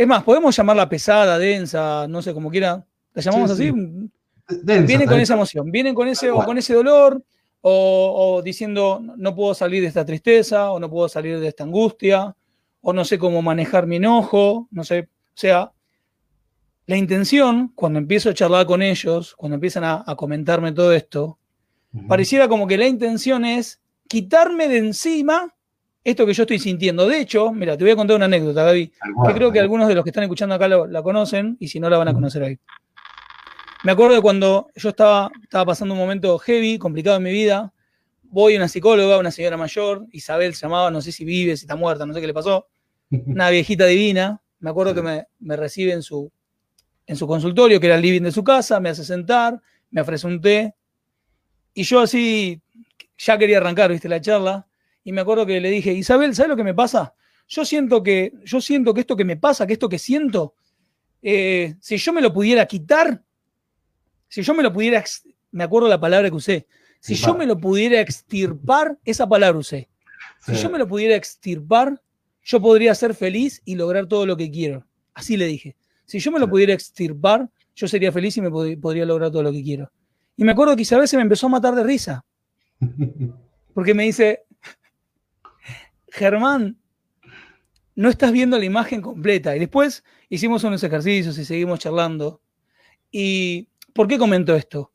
Es 0.01 0.07
más, 0.07 0.23
podemos 0.23 0.57
llamarla 0.57 0.89
pesada, 0.89 1.39
densa, 1.39 2.09
no 2.09 2.23
sé, 2.23 2.33
como 2.33 2.51
quiera. 2.51 2.83
¿La 3.13 3.21
llamamos 3.21 3.51
así? 3.51 3.71
vienen 3.71 5.07
con 5.07 5.21
esa 5.21 5.35
emoción, 5.35 5.71
vienen 5.71 5.95
con 5.95 6.09
ese, 6.09 6.31
o 6.31 6.43
con 6.43 6.57
ese 6.57 6.73
dolor, 6.73 7.23
o, 7.61 8.39
o, 8.39 8.43
diciendo 8.43 9.03
no 9.19 9.35
puedo 9.35 9.53
salir 9.53 9.83
de 9.83 9.89
esta 9.89 10.07
tristeza, 10.07 10.71
o 10.71 10.81
no 10.81 10.89
puedo 10.89 11.07
salir 11.07 11.39
de 11.39 11.49
esta 11.49 11.65
angustia, 11.65 12.35
o 12.81 12.95
no 12.95 13.05
sé 13.05 13.19
cómo 13.19 13.43
manejar 13.43 13.87
mi 13.87 13.97
enojo, 13.97 14.69
no 14.71 14.85
sé. 14.85 15.01
O 15.01 15.35
sea, 15.35 15.71
la 16.87 16.97
intención, 16.97 17.71
cuando 17.75 17.99
empiezo 17.99 18.31
a 18.31 18.35
charlar 18.35 18.65
con 18.65 18.81
ellos, 18.81 19.35
cuando 19.37 19.57
empiezan 19.57 19.85
a, 19.85 20.03
comentarme 20.17 20.73
todo 20.73 20.95
esto, 20.95 21.39
pareciera 22.09 22.49
como 22.49 22.67
que 22.67 22.79
la 22.79 22.87
intención 22.87 23.45
es 23.45 23.83
quitarme 24.09 24.67
de 24.67 24.79
encima 24.79 25.55
esto 26.03 26.27
que 26.27 26.33
yo 26.33 26.43
estoy 26.45 26.59
sintiendo. 26.59 27.07
De 27.07 27.21
hecho, 27.21 27.53
mira, 27.53 27.77
te 27.77 27.85
voy 27.85 27.93
a 27.93 27.97
contar 27.97 28.17
una 28.17 28.25
anécdota, 28.27 28.65
Gaby, 28.65 28.93
que 29.27 29.35
creo 29.35 29.53
que 29.53 29.61
algunos 29.61 29.89
de 29.89 29.95
los 29.95 30.05
que 30.05 30.11
están 30.11 30.25
escuchando 30.25 30.55
acá 30.55 30.69
la 30.69 31.03
conocen 31.03 31.57
y 31.61 31.69
si 31.69 31.81
no 31.81 31.91
la 31.91 31.99
van 31.99 32.09
a 32.09 32.15
conocer 32.15 32.43
ahí. 32.43 32.59
Me 33.83 33.93
acuerdo 33.93 34.15
de 34.15 34.21
cuando 34.21 34.69
yo 34.75 34.91
estaba, 34.91 35.31
estaba 35.43 35.65
pasando 35.65 35.95
un 35.95 36.01
momento 36.01 36.39
heavy, 36.39 36.79
complicado 36.79 37.17
en 37.17 37.23
mi 37.23 37.33
vida. 37.33 37.73
Voy 38.25 38.55
a 38.55 38.59
una 38.59 38.69
psicóloga, 38.69 39.19
una 39.19 39.31
señora 39.31 39.57
mayor, 39.57 40.07
Isabel 40.13 40.55
se 40.55 40.67
llamaba, 40.67 40.91
no 40.91 41.01
sé 41.01 41.13
si 41.13 41.25
vive, 41.25 41.57
si 41.57 41.65
está 41.65 41.77
muerta, 41.77 42.05
no 42.05 42.13
sé 42.13 42.21
qué 42.21 42.27
le 42.27 42.35
pasó. 42.35 42.69
Una 43.11 43.51
viejita 43.51 43.87
divina. 43.87 44.41
Me 44.61 44.71
acuerdo 44.71 44.95
que 44.95 45.03
me, 45.03 45.27
me 45.41 45.57
recibe 45.57 45.93
en 45.93 46.03
su, 46.03 46.31
en 47.07 47.17
su 47.17 47.27
consultorio, 47.27 47.81
que 47.81 47.87
era 47.87 47.97
el 47.97 48.03
living 48.03 48.23
de 48.23 48.31
su 48.31 48.45
casa, 48.45 48.79
me 48.79 48.91
hace 48.91 49.03
sentar, 49.03 49.61
me 49.91 50.03
ofrece 50.03 50.27
un 50.27 50.41
té. 50.41 50.75
Y 51.75 51.83
yo 51.83 52.01
así, 52.01 52.61
ya 53.17 53.39
quería 53.39 53.57
arrancar, 53.57 53.91
viste, 53.91 54.09
la 54.09 54.21
charla. 54.21 54.67
Y 55.05 55.13
me 55.13 55.21
acuerdo 55.21 55.47
que 55.47 55.61
le 55.61 55.71
dije, 55.71 55.93
Isabel, 55.93 56.35
¿sabes 56.35 56.51
lo 56.51 56.57
que 56.57 56.65
me 56.65 56.75
pasa? 56.75 57.15
Yo 57.49 57.65
siento 57.65 58.03
que, 58.03 58.33
yo 58.45 58.61
siento 58.61 58.95
que 58.95 59.01
esto 59.01 59.17
que 59.17 59.25
me 59.25 59.37
pasa, 59.37 59.67
que 59.67 59.73
esto 59.73 59.89
que 59.89 59.99
siento, 59.99 60.55
eh, 61.23 61.75
si 61.81 61.97
yo 61.97 62.13
me 62.13 62.21
lo 62.21 62.33
pudiera 62.33 62.67
quitar, 62.67 63.23
si 64.29 64.43
yo 64.43 64.55
me 64.55 64.63
lo 64.63 64.73
pudiera, 64.73 65.03
me 65.51 65.65
acuerdo 65.65 65.89
la 65.89 66.01
palabra 66.01 66.29
que 66.29 66.37
usé, 66.37 66.67
si 67.01 67.15
yo 67.15 67.35
me 67.35 67.47
lo 67.47 67.59
pudiera 67.59 68.01
extirpar, 68.01 68.99
esa 69.05 69.27
palabra 69.27 69.59
usé. 69.59 69.89
Si 70.45 70.55
yo 70.55 70.71
me 70.71 70.79
lo 70.79 70.87
pudiera 70.87 71.17
extirpar, 71.17 72.01
yo 72.43 72.61
podría 72.61 72.95
ser 72.95 73.15
feliz 73.15 73.63
y 73.65 73.75
lograr 73.75 74.07
todo 74.07 74.27
lo 74.27 74.37
que 74.37 74.51
quiero. 74.51 74.87
Así 75.15 75.37
le 75.37 75.47
dije. 75.47 75.77
Si 76.05 76.19
yo 76.19 76.31
me 76.31 76.39
lo 76.39 76.49
pudiera 76.49 76.75
extirpar, 76.75 77.49
yo 77.75 77.89
sería 77.89 78.13
feliz 78.13 78.37
y 78.37 78.43
me 78.43 78.51
podría 78.51 79.07
lograr 79.07 79.31
todo 79.31 79.43
lo 79.43 79.53
que 79.53 79.63
quiero. 79.63 79.91
Y 80.37 80.45
me 80.45 80.53
acuerdo 80.53 80.77
que 80.77 80.83
Isabel 80.83 81.09
se 81.09 81.17
me 81.17 81.23
empezó 81.23 81.47
a 81.47 81.51
matar 81.51 81.75
de 81.75 81.85
risa. 81.85 82.25
Porque 83.75 83.95
me 83.95 84.05
dice, 84.05 84.45
Germán, 86.11 86.79
no 87.95 88.09
estás 88.09 88.33
viendo 88.33 88.59
la 88.59 88.65
imagen 88.65 89.01
completa. 89.01 89.55
Y 89.57 89.59
después 89.59 90.05
hicimos 90.29 90.65
unos 90.65 90.83
ejercicios 90.83 91.39
y 91.39 91.45
seguimos 91.45 91.79
charlando. 91.79 92.41
¿Y 93.11 93.69
por 93.93 94.09
qué 94.09 94.19
comento 94.19 94.55
esto? 94.55 94.93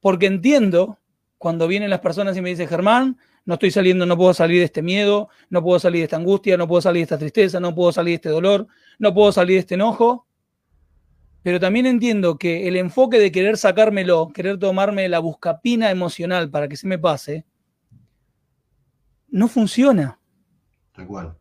Porque 0.00 0.26
entiendo 0.26 0.98
cuando 1.36 1.68
vienen 1.68 1.90
las 1.90 2.00
personas 2.00 2.36
y 2.36 2.40
me 2.40 2.50
dicen, 2.50 2.68
Germán, 2.68 3.18
no 3.44 3.54
estoy 3.54 3.70
saliendo, 3.70 4.06
no 4.06 4.16
puedo 4.16 4.34
salir 4.34 4.58
de 4.58 4.64
este 4.64 4.82
miedo, 4.82 5.28
no 5.50 5.62
puedo 5.62 5.78
salir 5.78 6.00
de 6.00 6.04
esta 6.04 6.16
angustia, 6.16 6.56
no 6.56 6.66
puedo 6.66 6.82
salir 6.82 7.00
de 7.00 7.04
esta 7.04 7.18
tristeza, 7.18 7.60
no 7.60 7.74
puedo 7.74 7.92
salir 7.92 8.12
de 8.12 8.16
este 8.16 8.28
dolor, 8.28 8.66
no 8.98 9.14
puedo 9.14 9.32
salir 9.32 9.54
de 9.56 9.60
este 9.60 9.74
enojo 9.74 10.28
pero 11.42 11.60
también 11.60 11.86
entiendo 11.86 12.36
que 12.36 12.68
el 12.68 12.76
enfoque 12.76 13.18
de 13.18 13.32
querer 13.32 13.56
sacármelo, 13.56 14.28
querer 14.34 14.58
tomarme 14.58 15.08
la 15.08 15.18
buscapina 15.18 15.90
emocional 15.90 16.50
para 16.50 16.68
que 16.68 16.76
se 16.76 16.86
me 16.86 16.98
pase, 16.98 17.46
no 19.28 19.48
funciona. 19.48 20.18
Tal 20.98 21.06
cual. 21.06 21.38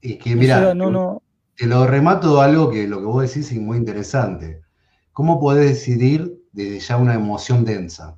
Es 0.00 0.16
que, 0.18 0.36
mira, 0.36 0.72
te 1.56 1.66
lo 1.66 1.84
remato 1.84 2.40
algo 2.40 2.70
que 2.70 2.86
lo 2.86 3.00
que 3.00 3.04
vos 3.04 3.22
decís 3.22 3.50
es 3.50 3.58
muy 3.58 3.78
interesante. 3.78 4.62
¿Cómo 5.12 5.40
podés 5.40 5.70
decidir 5.70 6.40
desde 6.52 6.78
ya 6.78 6.96
una 6.98 7.14
emoción 7.14 7.64
densa? 7.64 8.16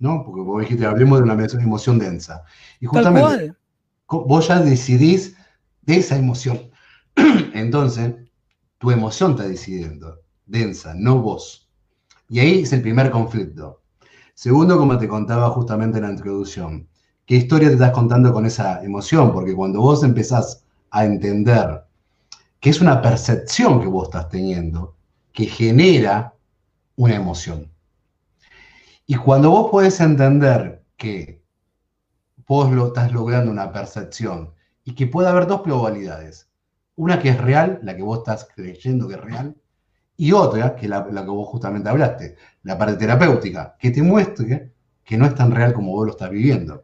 ¿No? 0.00 0.24
Porque 0.24 0.40
vos 0.40 0.62
dijiste, 0.62 0.84
hablemos 0.84 1.20
de 1.20 1.30
una 1.30 1.46
emoción 1.62 2.00
densa. 2.00 2.42
Y 2.80 2.86
justamente, 2.86 3.54
vos 4.08 4.48
ya 4.48 4.60
decidís 4.60 5.36
de 5.82 5.98
esa 5.98 6.16
emoción. 6.16 6.72
Entonces, 7.54 8.16
tu 8.78 8.90
emoción 8.90 9.32
está 9.32 9.44
decidiendo, 9.44 10.22
densa, 10.44 10.94
no 10.96 11.22
vos. 11.22 11.70
Y 12.28 12.40
ahí 12.40 12.62
es 12.62 12.72
el 12.72 12.82
primer 12.82 13.12
conflicto. 13.12 13.82
Segundo, 14.34 14.76
como 14.76 14.98
te 14.98 15.06
contaba 15.06 15.50
justamente 15.50 15.98
en 15.98 16.04
la 16.04 16.10
introducción, 16.10 16.89
¿qué 17.30 17.36
historia 17.36 17.68
te 17.68 17.74
estás 17.74 17.92
contando 17.92 18.32
con 18.32 18.44
esa 18.44 18.82
emoción? 18.82 19.32
Porque 19.32 19.54
cuando 19.54 19.80
vos 19.80 20.02
empezás 20.02 20.64
a 20.90 21.04
entender 21.04 21.84
que 22.58 22.70
es 22.70 22.80
una 22.80 23.00
percepción 23.00 23.80
que 23.80 23.86
vos 23.86 24.08
estás 24.08 24.28
teniendo, 24.28 24.96
que 25.32 25.46
genera 25.46 26.34
una 26.96 27.14
emoción. 27.14 27.70
Y 29.06 29.14
cuando 29.14 29.48
vos 29.48 29.70
podés 29.70 30.00
entender 30.00 30.82
que 30.96 31.40
vos 32.48 32.72
lo 32.72 32.88
estás 32.88 33.12
logrando 33.12 33.52
una 33.52 33.70
percepción 33.70 34.52
y 34.82 34.96
que 34.96 35.06
puede 35.06 35.28
haber 35.28 35.46
dos 35.46 35.60
probabilidades. 35.60 36.50
Una 36.96 37.20
que 37.20 37.28
es 37.28 37.40
real, 37.40 37.78
la 37.84 37.94
que 37.94 38.02
vos 38.02 38.18
estás 38.18 38.48
creyendo 38.52 39.06
que 39.06 39.14
es 39.14 39.20
real, 39.20 39.54
y 40.16 40.32
otra, 40.32 40.74
que 40.74 40.86
es 40.86 40.90
la, 40.90 41.04
que 41.04 41.30
vos 41.30 41.46
justamente 41.46 41.88
hablaste, 41.88 42.34
la 42.64 42.76
parte 42.76 42.96
terapéutica, 42.96 43.76
que 43.78 43.92
te 43.92 44.02
muestre 44.02 44.72
que 45.04 45.16
no 45.16 45.26
es 45.26 45.34
tan 45.36 45.52
real 45.52 45.72
como 45.72 45.92
vos 45.92 46.06
lo 46.06 46.10
estás 46.10 46.30
viviendo. 46.30 46.82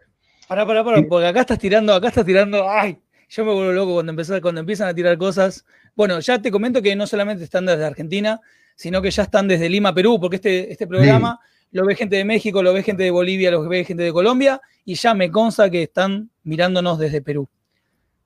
Pará, 0.49 0.65
pará, 0.67 0.85
pará, 0.85 1.03
porque 1.09 1.27
acá 1.27 1.41
estás 1.41 1.59
tirando, 1.59 1.93
acá 1.93 2.09
estás 2.09 2.25
tirando, 2.25 2.69
ay, 2.69 2.99
yo 3.29 3.45
me 3.45 3.53
vuelvo 3.53 3.73
loco 3.73 3.95
cuando, 3.95 4.41
cuando 4.41 4.61
empiezan 4.61 4.89
a 4.89 4.95
tirar 4.95 5.19
cosas. 5.19 5.65
Bueno, 5.97 6.21
ya 6.21 6.41
te 6.41 6.51
comento 6.51 6.81
que 6.81 6.95
no 6.95 7.07
solamente 7.07 7.43
están 7.43 7.67
desde 7.67 7.85
Argentina, 7.85 8.41
sino 8.77 9.03
que 9.03 9.11
ya 9.11 9.25
están 9.25 9.49
desde 9.49 9.69
Lima, 9.69 9.93
Perú, 9.93 10.19
porque 10.21 10.37
este, 10.37 10.71
este 10.71 10.87
programa 10.87 11.41
lo 11.73 11.85
ve 11.85 11.97
gente 11.97 12.17
de 12.17 12.25
México, 12.25 12.63
lo 12.63 12.73
ve 12.73 12.83
gente 12.83 13.03
de 13.03 13.11
Bolivia, 13.11 13.51
lo 13.51 13.67
ve 13.69 13.85
gente 13.85 14.05
de 14.05 14.13
Colombia, 14.13 14.61
y 14.85 14.95
ya 14.95 15.15
me 15.15 15.31
consta 15.31 15.69
que 15.69 15.83
están 15.83 16.31
mirándonos 16.45 16.99
desde 16.99 17.21
Perú. 17.23 17.49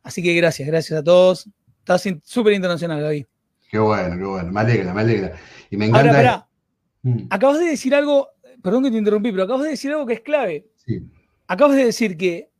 Así 0.03 0.23
que 0.23 0.35
gracias, 0.35 0.69
gracias 0.69 1.01
a 1.01 1.03
todos. 1.03 1.49
Estás 1.79 2.07
súper 2.23 2.53
internacional, 2.53 3.01
David. 3.01 3.27
Qué 3.71 3.79
bueno, 3.79 4.17
qué 4.17 4.25
bueno. 4.25 4.53
Me 4.53 4.61
alegra, 4.61 4.93
me 4.93 5.01
alegra. 5.01 5.33
Y 5.71 5.77
me 5.77 5.87
encanta. 5.87 6.17
Ahora, 6.17 6.49
mm. 7.03 7.27
Acabas 7.31 7.61
de 7.61 7.67
decir 7.67 7.95
algo, 7.95 8.29
perdón 8.63 8.85
que 8.85 8.91
te 8.91 8.99
interrumpí, 8.99 9.31
pero 9.31 9.45
acabas 9.45 9.63
de 9.63 9.71
decir 9.71 9.91
algo 9.93 10.07
que 10.07 10.15
es 10.15 10.21
clave. 10.21 10.67
Sí. 10.77 11.01
Acabas 11.51 11.75
de 11.75 11.85
decir 11.87 12.17
que 12.17 12.53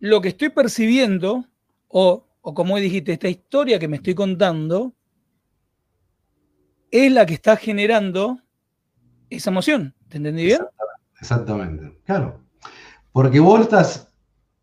lo 0.00 0.20
que 0.20 0.30
estoy 0.30 0.48
percibiendo, 0.48 1.46
o, 1.86 2.26
o 2.40 2.54
como 2.54 2.76
dijiste, 2.76 3.12
esta 3.12 3.28
historia 3.28 3.78
que 3.78 3.86
me 3.86 3.98
estoy 3.98 4.16
contando, 4.16 4.94
es 6.90 7.12
la 7.12 7.24
que 7.24 7.34
está 7.34 7.56
generando 7.56 8.40
esa 9.30 9.50
emoción. 9.50 9.94
¿Te 10.08 10.16
entendí 10.16 10.44
bien? 10.44 10.58
Exactamente, 11.20 12.00
claro. 12.04 12.40
Porque 13.12 13.38
vos 13.38 13.60
estás 13.60 14.08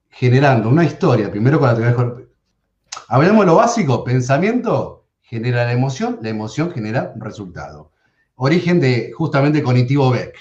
generando 0.09 0.67
una 0.67 0.83
historia, 0.83 1.31
primero 1.31 1.57
con 1.57 1.69
la 1.69 2.17
Hablamos 3.07 3.45
de 3.45 3.45
lo 3.45 3.55
básico, 3.55 4.03
pensamiento 4.03 5.07
genera 5.21 5.63
la 5.63 5.71
emoción, 5.71 6.19
la 6.21 6.27
emoción 6.27 6.69
genera 6.69 7.13
un 7.15 7.21
resultado. 7.21 7.93
Origen 8.35 8.81
de 8.81 9.13
justamente 9.13 9.63
cognitivo 9.63 10.09
Beck. 10.11 10.35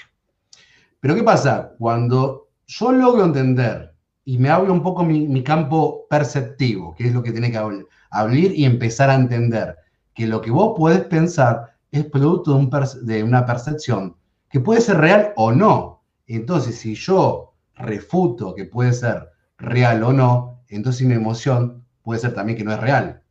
Pero 0.99 1.15
¿qué 1.15 1.23
pasa? 1.23 1.73
Cuando 1.79 2.42
yo 2.79 2.91
logro 2.91 3.25
entender 3.25 3.93
y 4.25 4.37
me 4.37 4.49
hablo 4.49 4.73
un 4.73 4.81
poco 4.81 5.03
mi, 5.03 5.43
campo 5.43 6.07
perceptivo, 6.09 6.95
que 6.95 7.07
es 7.07 7.13
lo 7.13 7.21
que 7.21 7.31
tiene 7.31 7.51
que 7.51 7.85
abrir 8.09 8.51
y 8.57 8.65
empezar 8.65 9.09
a 9.09 9.15
entender 9.15 9.77
que 10.15 10.25
lo 10.25 10.41
que 10.41 10.49
vos 10.49 10.73
podés 10.75 11.01
pensar 11.01 11.75
es 11.91 12.05
producto 12.05 12.57
de, 13.03 13.23
una 13.23 13.45
percepción 13.45 14.15
que 14.49 14.59
puede 14.59 14.81
ser 14.81 14.97
real 14.97 15.33
o 15.35 15.51
no. 15.51 16.03
Entonces, 16.25 16.75
si 16.79 16.95
yo 16.95 17.53
refuto 17.75 18.55
que 18.55 18.65
puede 18.65 18.93
ser 18.93 19.29
real 19.57 20.03
o 20.03 20.13
no, 20.13 20.61
entonces 20.67 21.05
mi 21.05 21.13
emoción 21.13 21.85
puede 22.01 22.21
ser 22.21 22.33
también 22.33 22.57
que 22.57 22.63
no 22.63 22.73
es 22.73 22.79
real. 22.79 23.21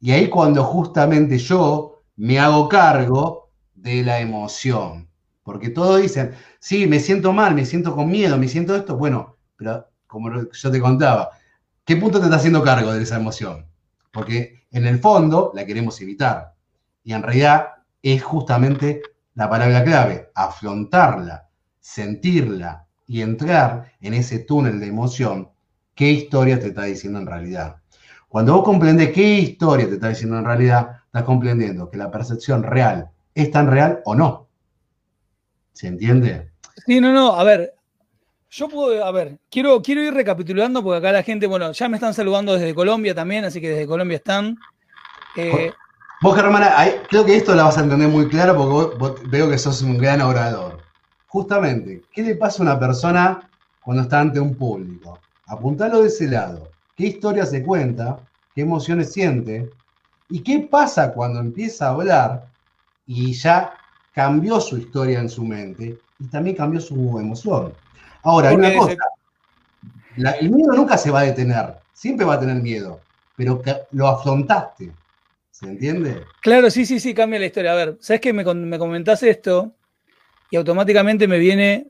Y 0.00 0.10
ahí 0.10 0.28
cuando 0.28 0.62
justamente 0.62 1.38
yo 1.38 2.02
me 2.16 2.38
hago 2.38 2.68
cargo 2.68 3.50
de 3.74 4.02
la 4.02 4.20
emoción. 4.20 5.08
Porque 5.44 5.68
todos 5.68 6.02
dicen, 6.02 6.32
sí, 6.58 6.86
me 6.86 6.98
siento 6.98 7.32
mal, 7.32 7.54
me 7.54 7.64
siento 7.64 7.94
con 7.94 8.10
miedo, 8.10 8.36
me 8.38 8.48
siento 8.48 8.74
esto. 8.74 8.96
Bueno, 8.96 9.36
pero 9.56 9.86
como 10.08 10.30
yo 10.50 10.70
te 10.70 10.80
contaba, 10.80 11.30
¿qué 11.84 11.96
punto 11.96 12.18
te 12.18 12.24
está 12.24 12.36
haciendo 12.36 12.62
cargo 12.64 12.92
de 12.92 13.02
esa 13.02 13.16
emoción? 13.16 13.66
Porque 14.10 14.64
en 14.72 14.86
el 14.86 14.98
fondo 14.98 15.52
la 15.54 15.64
queremos 15.64 16.00
evitar. 16.00 16.54
Y 17.04 17.12
en 17.12 17.22
realidad 17.22 17.68
es 18.02 18.22
justamente 18.22 19.02
la 19.34 19.48
palabra 19.48 19.84
clave, 19.84 20.30
afrontarla, 20.34 21.48
sentirla 21.78 22.86
y 23.06 23.20
entrar 23.20 23.92
en 24.00 24.14
ese 24.14 24.38
túnel 24.40 24.80
de 24.80 24.86
emoción, 24.86 25.50
qué 25.94 26.10
historia 26.10 26.58
te 26.58 26.68
está 26.68 26.84
diciendo 26.84 27.18
en 27.18 27.26
realidad. 27.26 27.76
Cuando 28.28 28.54
vos 28.54 28.64
comprendes 28.64 29.12
qué 29.12 29.38
historia 29.38 29.86
te 29.86 29.94
está 29.94 30.08
diciendo 30.08 30.38
en 30.38 30.44
realidad, 30.44 31.02
estás 31.06 31.22
comprendiendo 31.24 31.90
que 31.90 31.98
la 31.98 32.10
percepción 32.10 32.62
real 32.62 33.10
es 33.34 33.50
tan 33.50 33.68
real 33.68 34.00
o 34.04 34.14
no. 34.14 34.43
¿Se 35.74 35.88
entiende? 35.88 36.50
Sí, 36.86 37.00
no, 37.00 37.12
no, 37.12 37.34
a 37.34 37.44
ver, 37.44 37.74
yo 38.48 38.68
puedo, 38.68 39.04
a 39.04 39.10
ver, 39.10 39.38
quiero, 39.50 39.82
quiero 39.82 40.02
ir 40.02 40.14
recapitulando 40.14 40.82
porque 40.82 40.98
acá 40.98 41.12
la 41.12 41.24
gente, 41.24 41.46
bueno, 41.46 41.72
ya 41.72 41.88
me 41.88 41.96
están 41.96 42.14
saludando 42.14 42.54
desde 42.54 42.74
Colombia 42.74 43.14
también, 43.14 43.44
así 43.44 43.60
que 43.60 43.70
desde 43.70 43.86
Colombia 43.86 44.16
están. 44.16 44.56
Eh, 45.36 45.72
vos, 46.22 46.36
Germana, 46.36 46.72
creo 47.08 47.24
que 47.24 47.36
esto 47.36 47.54
la 47.54 47.64
vas 47.64 47.76
a 47.76 47.82
entender 47.82 48.08
muy 48.08 48.28
claro 48.28 48.56
porque 48.56 48.96
vos, 48.96 49.14
veo 49.28 49.50
que 49.50 49.58
sos 49.58 49.82
un 49.82 49.98
gran 49.98 50.20
orador. 50.20 50.80
Justamente, 51.26 52.02
¿qué 52.12 52.22
le 52.22 52.36
pasa 52.36 52.62
a 52.62 52.66
una 52.66 52.78
persona 52.78 53.50
cuando 53.82 54.04
está 54.04 54.20
ante 54.20 54.38
un 54.38 54.54
público? 54.54 55.18
Apuntalo 55.48 56.02
de 56.02 56.08
ese 56.08 56.28
lado. 56.28 56.70
¿Qué 56.96 57.06
historia 57.06 57.44
se 57.44 57.64
cuenta? 57.64 58.20
¿Qué 58.54 58.62
emociones 58.62 59.12
siente? 59.12 59.68
¿Y 60.28 60.44
qué 60.44 60.60
pasa 60.70 61.12
cuando 61.12 61.40
empieza 61.40 61.86
a 61.86 61.90
hablar 61.90 62.46
y 63.04 63.32
ya 63.32 63.74
cambió 64.14 64.60
su 64.60 64.78
historia 64.78 65.18
en 65.18 65.28
su 65.28 65.44
mente 65.44 65.98
y 66.18 66.26
también 66.28 66.56
cambió 66.56 66.80
su 66.80 66.94
emoción? 67.18 67.74
Ahora, 68.22 68.50
hay 68.50 68.56
una 68.56 68.74
cosa. 68.74 68.96
el 70.16 70.50
miedo 70.50 70.72
nunca 70.72 70.96
se 70.96 71.10
va 71.10 71.20
a 71.20 71.24
detener. 71.24 71.74
Siempre 71.92 72.24
va 72.24 72.34
a 72.34 72.40
tener 72.40 72.56
miedo. 72.62 73.00
Pero 73.36 73.62
lo 73.90 74.08
afrontaste. 74.08 74.92
¿Se 75.50 75.66
entiende? 75.66 76.22
Claro, 76.40 76.70
sí, 76.70 76.86
sí, 76.86 76.98
sí, 76.98 77.14
cambia 77.14 77.38
la 77.38 77.46
historia. 77.46 77.72
A 77.72 77.76
ver, 77.76 77.96
¿sabes 78.00 78.20
que 78.20 78.32
me, 78.32 78.44
me 78.44 78.78
comentás 78.78 79.22
esto? 79.22 79.72
Y 80.50 80.56
automáticamente 80.56 81.28
me 81.28 81.38
viene. 81.38 81.88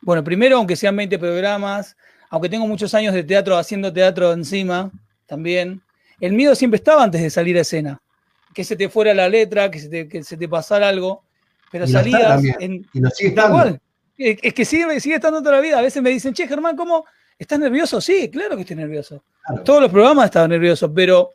Bueno, 0.00 0.24
primero, 0.24 0.56
aunque 0.56 0.76
sean 0.76 0.96
20 0.96 1.18
programas, 1.18 1.96
aunque 2.30 2.48
tengo 2.48 2.66
muchos 2.66 2.92
años 2.94 3.14
de 3.14 3.24
teatro 3.24 3.56
haciendo 3.56 3.92
teatro 3.92 4.32
encima, 4.32 4.90
también, 5.26 5.82
el 6.20 6.32
miedo 6.32 6.54
siempre 6.54 6.76
estaba 6.76 7.02
antes 7.02 7.22
de 7.22 7.30
salir 7.30 7.56
a 7.58 7.60
escena. 7.60 8.00
Que 8.54 8.64
se 8.64 8.76
te 8.76 8.88
fuera 8.88 9.14
la 9.14 9.28
letra, 9.28 9.70
que 9.70 9.78
se 9.78 9.88
te, 9.88 10.08
que 10.08 10.22
se 10.22 10.36
te 10.36 10.48
pasara 10.48 10.88
algo. 10.88 11.22
Pero 11.78 11.86
salías. 11.86 12.42
En, 12.60 12.86
y 12.92 13.00
lo 13.00 13.10
sigue 13.10 13.28
estando. 13.30 13.78
Es 14.16 14.54
que 14.54 14.64
sigue, 14.64 14.98
sigue 15.00 15.16
estando 15.16 15.40
toda 15.40 15.56
la 15.56 15.60
vida. 15.60 15.78
A 15.78 15.82
veces 15.82 16.02
me 16.02 16.10
dicen, 16.10 16.32
che, 16.32 16.48
Germán, 16.48 16.76
¿cómo? 16.76 17.04
¿Estás 17.38 17.58
nervioso? 17.58 18.00
Sí, 18.00 18.30
claro 18.30 18.56
que 18.56 18.62
estoy 18.62 18.76
nervioso. 18.76 19.22
Todos 19.64 19.82
los 19.82 19.90
programas 19.90 20.26
estaba 20.26 20.48
nervioso, 20.48 20.92
pero 20.92 21.32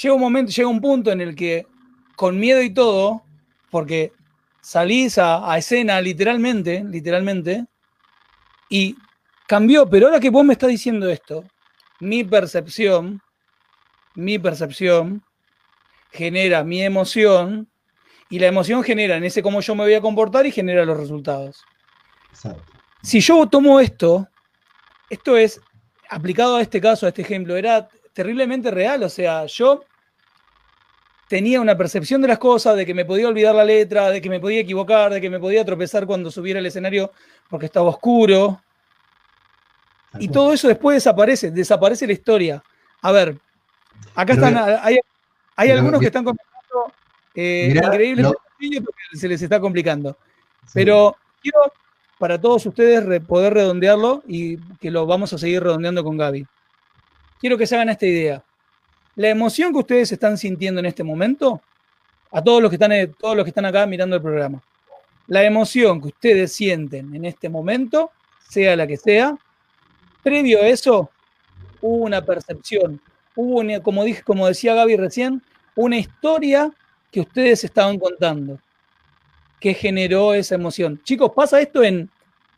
llega 0.00 0.14
un 0.14 0.20
momento, 0.20 0.50
llega 0.50 0.68
un 0.68 0.80
punto 0.80 1.12
en 1.12 1.20
el 1.20 1.34
que, 1.34 1.66
con 2.16 2.38
miedo 2.38 2.62
y 2.62 2.72
todo, 2.72 3.22
porque 3.70 4.12
salís 4.62 5.18
a, 5.18 5.56
escena 5.58 6.00
literalmente, 6.00 6.82
literalmente, 6.84 7.66
y 8.70 8.96
cambió. 9.46 9.88
Pero 9.88 10.06
ahora 10.06 10.20
que 10.20 10.30
vos 10.30 10.44
me 10.44 10.54
estás 10.54 10.70
diciendo 10.70 11.08
esto, 11.08 11.44
mi 12.00 12.24
percepción, 12.24 13.20
mi 14.14 14.38
percepción 14.38 15.22
genera 16.12 16.64
mi 16.64 16.82
emoción, 16.82 17.69
y 18.30 18.38
la 18.38 18.46
emoción 18.46 18.82
genera 18.82 19.16
en 19.16 19.24
ese 19.24 19.42
cómo 19.42 19.60
yo 19.60 19.74
me 19.74 19.84
voy 19.84 19.94
a 19.94 20.00
comportar 20.00 20.46
y 20.46 20.52
genera 20.52 20.84
los 20.84 20.96
resultados. 20.96 21.64
Si 23.02 23.20
yo 23.20 23.46
tomo 23.46 23.80
esto, 23.80 24.28
esto 25.10 25.36
es 25.36 25.60
aplicado 26.08 26.56
a 26.56 26.62
este 26.62 26.80
caso, 26.80 27.06
a 27.06 27.10
este 27.10 27.22
ejemplo, 27.22 27.56
era 27.56 27.88
terriblemente 28.12 28.70
real. 28.70 29.02
O 29.02 29.08
sea, 29.08 29.46
yo 29.46 29.84
tenía 31.28 31.60
una 31.60 31.76
percepción 31.76 32.22
de 32.22 32.28
las 32.28 32.38
cosas, 32.38 32.76
de 32.76 32.86
que 32.86 32.94
me 32.94 33.04
podía 33.04 33.28
olvidar 33.28 33.54
la 33.54 33.64
letra, 33.64 34.10
de 34.10 34.20
que 34.20 34.28
me 34.28 34.40
podía 34.40 34.60
equivocar, 34.60 35.12
de 35.12 35.20
que 35.20 35.30
me 35.30 35.40
podía 35.40 35.64
tropezar 35.64 36.06
cuando 36.06 36.30
subiera 36.30 36.60
al 36.60 36.66
escenario 36.66 37.12
porque 37.48 37.66
estaba 37.66 37.88
oscuro. 37.88 38.62
Y 40.18 40.28
todo 40.28 40.52
eso 40.52 40.68
después 40.68 40.96
desaparece, 40.96 41.50
desaparece 41.50 42.06
la 42.06 42.12
historia. 42.12 42.62
A 43.02 43.12
ver, 43.12 43.38
acá 44.14 44.32
están, 44.32 44.56
hay, 44.56 45.70
algunos 45.70 46.00
que 46.00 46.06
están 46.06 46.24
comentando 46.24 46.92
eh, 47.34 47.72
increíbles 47.74 48.26
porque 48.26 49.18
se 49.18 49.28
les 49.28 49.40
está 49.42 49.60
complicando. 49.60 50.16
Pero 50.72 51.16
quiero 51.40 51.72
para 52.18 52.38
todos 52.38 52.66
ustedes 52.66 53.22
poder 53.22 53.54
redondearlo 53.54 54.22
y 54.26 54.58
que 54.76 54.90
lo 54.90 55.06
vamos 55.06 55.32
a 55.32 55.38
seguir 55.38 55.62
redondeando 55.62 56.04
con 56.04 56.18
Gaby. 56.18 56.46
Quiero 57.40 57.56
que 57.56 57.66
se 57.66 57.74
hagan 57.74 57.88
esta 57.88 58.06
idea. 58.06 58.44
La 59.16 59.30
emoción 59.30 59.72
que 59.72 59.78
ustedes 59.78 60.12
están 60.12 60.36
sintiendo 60.36 60.80
en 60.80 60.86
este 60.86 61.02
momento, 61.02 61.62
a 62.30 62.42
todos 62.42 62.60
los 62.60 62.70
que 62.70 62.76
están, 62.76 62.92
todos 63.18 63.36
los 63.36 63.44
que 63.44 63.50
están 63.50 63.64
acá 63.64 63.86
mirando 63.86 64.16
el 64.16 64.22
programa, 64.22 64.62
la 65.26 65.44
emoción 65.44 66.00
que 66.00 66.08
ustedes 66.08 66.52
sienten 66.52 67.14
en 67.14 67.24
este 67.24 67.48
momento, 67.48 68.10
sea 68.48 68.76
la 68.76 68.86
que 68.86 68.96
sea, 68.96 69.38
previo 70.22 70.58
a 70.58 70.66
eso, 70.66 71.10
hubo 71.80 72.04
una 72.04 72.22
percepción, 72.22 73.00
hubo, 73.34 73.82
como, 73.82 74.04
dije, 74.04 74.22
como 74.22 74.46
decía 74.46 74.74
Gaby 74.74 74.96
recién, 74.96 75.42
una 75.74 75.96
historia 75.96 76.70
que 77.10 77.20
ustedes 77.20 77.64
estaban 77.64 77.98
contando 77.98 78.58
que 79.60 79.74
generó 79.74 80.32
esa 80.32 80.54
emoción. 80.54 81.00
Chicos, 81.04 81.32
pasa 81.34 81.60
esto 81.60 81.82
en 81.82 82.10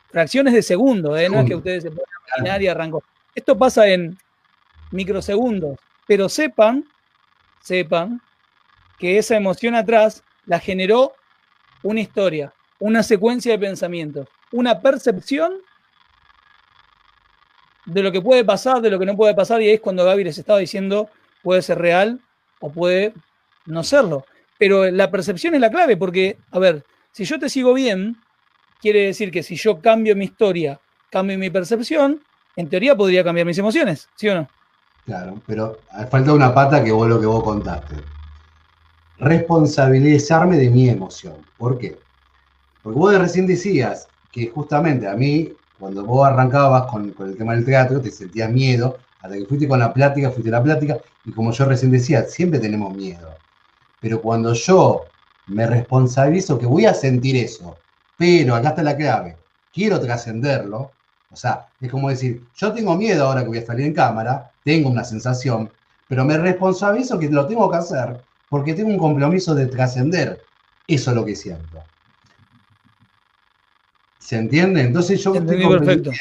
fracciones 0.09 0.53
de 0.53 0.61
segundo, 0.61 1.17
¿eh? 1.17 1.27
no 1.29 1.39
es 1.41 1.47
que 1.47 1.55
ustedes 1.55 1.83
se 1.83 1.91
puedan 1.91 2.09
imaginar 2.27 2.61
y 2.61 2.67
arrancó. 2.67 3.03
Esto 3.35 3.57
pasa 3.57 3.87
en 3.87 4.17
microsegundos, 4.91 5.77
pero 6.07 6.29
sepan, 6.29 6.85
sepan 7.61 8.21
que 8.97 9.17
esa 9.17 9.35
emoción 9.35 9.75
atrás 9.75 10.23
la 10.45 10.59
generó 10.59 11.13
una 11.81 11.99
historia, 11.99 12.53
una 12.79 13.03
secuencia 13.03 13.51
de 13.51 13.59
pensamientos, 13.59 14.27
una 14.51 14.79
percepción 14.79 15.53
de 17.85 18.03
lo 18.03 18.11
que 18.11 18.21
puede 18.21 18.45
pasar, 18.45 18.81
de 18.81 18.91
lo 18.91 18.99
que 18.99 19.05
no 19.05 19.17
puede 19.17 19.33
pasar, 19.33 19.61
y 19.61 19.67
ahí 19.67 19.73
es 19.73 19.81
cuando 19.81 20.05
Gaby 20.05 20.23
les 20.23 20.37
estaba 20.37 20.59
diciendo 20.59 21.09
puede 21.41 21.61
ser 21.61 21.79
real 21.79 22.21
o 22.59 22.71
puede 22.71 23.13
no 23.65 23.83
serlo. 23.83 24.25
Pero 24.63 24.89
la 24.89 25.11
percepción 25.11 25.55
es 25.55 25.59
la 25.59 25.69
clave, 25.69 25.97
porque, 25.97 26.37
a 26.51 26.57
ver, 26.57 26.85
si 27.11 27.25
yo 27.25 27.37
te 27.37 27.49
sigo 27.49 27.73
bien, 27.73 28.15
quiere 28.79 29.07
decir 29.07 29.29
que 29.29 29.43
si 29.43 29.57
yo 29.57 29.81
cambio 29.81 30.15
mi 30.15 30.23
historia, 30.23 30.79
cambio 31.11 31.37
mi 31.37 31.49
percepción, 31.49 32.21
en 32.55 32.69
teoría 32.69 32.95
podría 32.95 33.25
cambiar 33.25 33.45
mis 33.45 33.57
emociones, 33.57 34.07
¿sí 34.15 34.29
o 34.29 34.35
no? 34.35 34.47
Claro, 35.03 35.41
pero 35.45 35.79
falta 36.09 36.31
una 36.31 36.53
pata 36.53 36.81
que 36.81 36.93
vos 36.93 37.09
lo 37.09 37.19
que 37.19 37.25
vos 37.25 37.43
contaste. 37.43 37.95
Responsabilizarme 39.17 40.55
de 40.55 40.69
mi 40.69 40.87
emoción. 40.87 41.35
¿Por 41.57 41.77
qué? 41.77 41.99
Porque 42.81 42.97
vos 42.97 43.17
recién 43.17 43.45
decías 43.45 44.07
que 44.31 44.47
justamente 44.47 45.09
a 45.09 45.15
mí, 45.15 45.51
cuando 45.77 46.05
vos 46.05 46.25
arrancabas 46.25 46.89
con, 46.89 47.11
con 47.11 47.27
el 47.27 47.35
tema 47.35 47.53
del 47.53 47.65
teatro, 47.65 47.99
te 47.99 48.11
sentías 48.11 48.49
miedo, 48.49 48.97
hasta 49.19 49.35
que 49.35 49.45
fuiste 49.45 49.67
con 49.67 49.79
la 49.79 49.93
plática, 49.93 50.31
fuiste 50.31 50.47
a 50.51 50.53
la 50.53 50.63
plática, 50.63 50.99
y 51.25 51.33
como 51.33 51.51
yo 51.51 51.65
recién 51.65 51.91
decía, 51.91 52.23
siempre 52.23 52.61
tenemos 52.61 52.95
miedo. 52.95 53.42
Pero 54.03 54.21
cuando 54.21 54.53
yo 54.53 55.05
me 55.47 55.65
responsabilizo 55.65 56.59
que 56.59 56.65
voy 56.65 56.85
a 56.85 56.93
sentir 56.93 57.37
eso, 57.37 57.77
pero 58.17 58.53
acá 58.53 58.69
está 58.69 58.83
la 58.83 58.97
clave, 58.97 59.37
quiero 59.73 59.97
trascenderlo, 59.97 60.91
o 61.31 61.35
sea, 61.37 61.67
es 61.79 61.89
como 61.89 62.09
decir, 62.09 62.43
yo 62.53 62.73
tengo 62.73 62.97
miedo 62.97 63.25
ahora 63.25 63.43
que 63.43 63.47
voy 63.47 63.59
a 63.59 63.65
salir 63.65 63.85
en 63.85 63.93
cámara, 63.93 64.51
tengo 64.65 64.89
una 64.89 65.05
sensación, 65.05 65.71
pero 66.09 66.25
me 66.25 66.37
responsabilizo 66.37 67.17
que 67.17 67.29
lo 67.29 67.47
tengo 67.47 67.71
que 67.71 67.77
hacer 67.77 68.19
porque 68.49 68.73
tengo 68.73 68.89
un 68.89 68.97
compromiso 68.97 69.55
de 69.55 69.67
trascender. 69.67 70.41
Eso 70.85 71.11
es 71.11 71.15
lo 71.15 71.23
que 71.23 71.35
siento. 71.37 71.81
¿Se 74.19 74.35
entiende? 74.37 74.81
Entonces 74.81 75.23
yo 75.23 75.33
estoy 75.33 75.63
comprendiendo. 75.63 76.11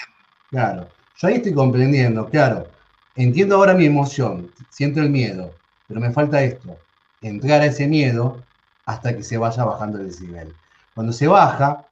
Claro, 0.50 0.88
yo 1.16 1.28
ahí 1.28 1.34
estoy 1.34 1.52
comprendiendo, 1.52 2.30
claro. 2.30 2.68
Entiendo 3.16 3.56
ahora 3.56 3.74
mi 3.74 3.86
emoción, 3.86 4.52
siento 4.70 5.00
el 5.00 5.10
miedo, 5.10 5.52
pero 5.88 6.00
me 6.00 6.12
falta 6.12 6.42
esto, 6.42 6.78
entrar 7.22 7.62
a 7.62 7.66
ese 7.66 7.87
miedo 7.87 8.42
hasta 8.85 9.16
que 9.16 9.22
se 9.22 9.38
vaya 9.38 9.64
bajando 9.64 9.98
el 9.98 10.06
desnivel. 10.06 10.54
Cuando 10.94 11.12
se 11.12 11.26
baja, 11.26 11.87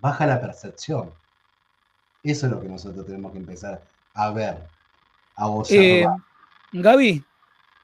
baja 0.00 0.26
la 0.26 0.40
percepción. 0.40 1.10
Eso 2.22 2.46
es 2.46 2.52
lo 2.52 2.60
que 2.60 2.68
nosotros 2.68 3.04
tenemos 3.04 3.32
que 3.32 3.38
empezar 3.38 3.82
a 4.14 4.30
ver, 4.30 4.58
a 5.36 5.62
eh, 5.70 6.06
Gaby, 6.72 7.24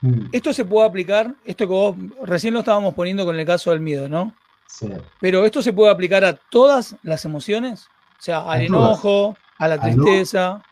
mm. 0.01 0.27
esto 0.33 0.53
se 0.53 0.65
puede 0.65 0.87
aplicar, 0.87 1.35
esto 1.45 1.67
que 1.67 1.73
vos 1.73 1.97
recién 2.23 2.55
lo 2.55 2.61
estábamos 2.61 2.95
poniendo 2.95 3.25
con 3.25 3.39
el 3.39 3.45
caso 3.45 3.71
del 3.71 3.81
miedo, 3.81 4.09
¿no? 4.09 4.33
Sí. 4.69 4.89
Pero 5.21 5.45
esto 5.45 5.61
se 5.63 5.73
puede 5.73 5.91
aplicar 5.91 6.25
a 6.25 6.35
todas 6.35 6.95
las 7.03 7.25
emociones, 7.25 7.89
o 8.19 8.23
sea, 8.23 8.49
al 8.49 8.63
enojo, 8.63 9.37
a 9.59 9.69
la 9.69 9.81
tristeza. 9.81 10.63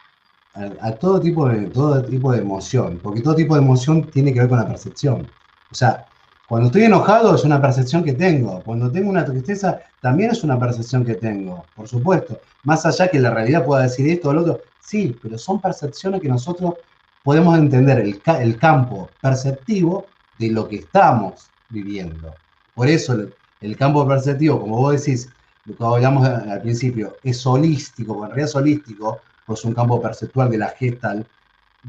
A, 0.80 0.92
todo, 0.92 1.20
tipo 1.20 1.48
de, 1.48 1.66
todo 1.66 2.02
tipo 2.04 2.32
de 2.32 2.38
emoción, 2.38 2.98
porque 3.02 3.20
todo 3.20 3.34
tipo 3.34 3.54
de 3.54 3.62
emoción 3.62 4.04
tiene 4.04 4.32
que 4.32 4.40
ver 4.40 4.48
con 4.48 4.58
la 4.58 4.66
percepción. 4.66 5.28
O 5.70 5.74
sea, 5.74 6.06
cuando 6.48 6.68
estoy 6.68 6.84
enojado 6.84 7.34
es 7.34 7.44
una 7.44 7.60
percepción 7.60 8.02
que 8.02 8.14
tengo. 8.14 8.62
Cuando 8.62 8.90
tengo 8.90 9.10
una 9.10 9.22
tristeza 9.22 9.80
también 10.00 10.30
es 10.30 10.42
una 10.42 10.58
percepción 10.58 11.04
que 11.04 11.14
tengo, 11.14 11.66
por 11.76 11.86
supuesto. 11.86 12.40
Más 12.64 12.86
allá 12.86 13.08
que 13.08 13.20
la 13.20 13.30
realidad 13.30 13.66
pueda 13.66 13.82
decir 13.82 14.08
esto 14.08 14.30
o 14.30 14.32
lo 14.32 14.40
otro, 14.40 14.60
sí, 14.80 15.14
pero 15.22 15.36
son 15.36 15.60
percepciones 15.60 16.22
que 16.22 16.28
nosotros 16.28 16.76
podemos 17.22 17.58
entender 17.58 17.98
el, 17.98 18.22
el 18.40 18.56
campo 18.56 19.10
perceptivo 19.20 20.06
de 20.38 20.50
lo 20.50 20.66
que 20.66 20.76
estamos 20.76 21.50
viviendo. 21.68 22.34
Por 22.74 22.88
eso 22.88 23.28
el, 23.60 23.76
campo 23.76 24.08
perceptivo, 24.08 24.58
como 24.58 24.78
vos 24.78 25.04
decís, 25.04 25.28
que 25.66 25.84
hablamos 25.84 26.26
al 26.26 26.62
principio, 26.62 27.18
es 27.22 27.46
holístico, 27.46 28.14
en 28.24 28.30
realidad 28.30 28.48
es 28.48 28.56
holístico, 28.56 29.20
pues 29.44 29.66
un 29.66 29.74
campo 29.74 30.00
perceptual 30.00 30.50
de 30.50 30.56
la 30.56 30.68
gestal, 30.68 31.26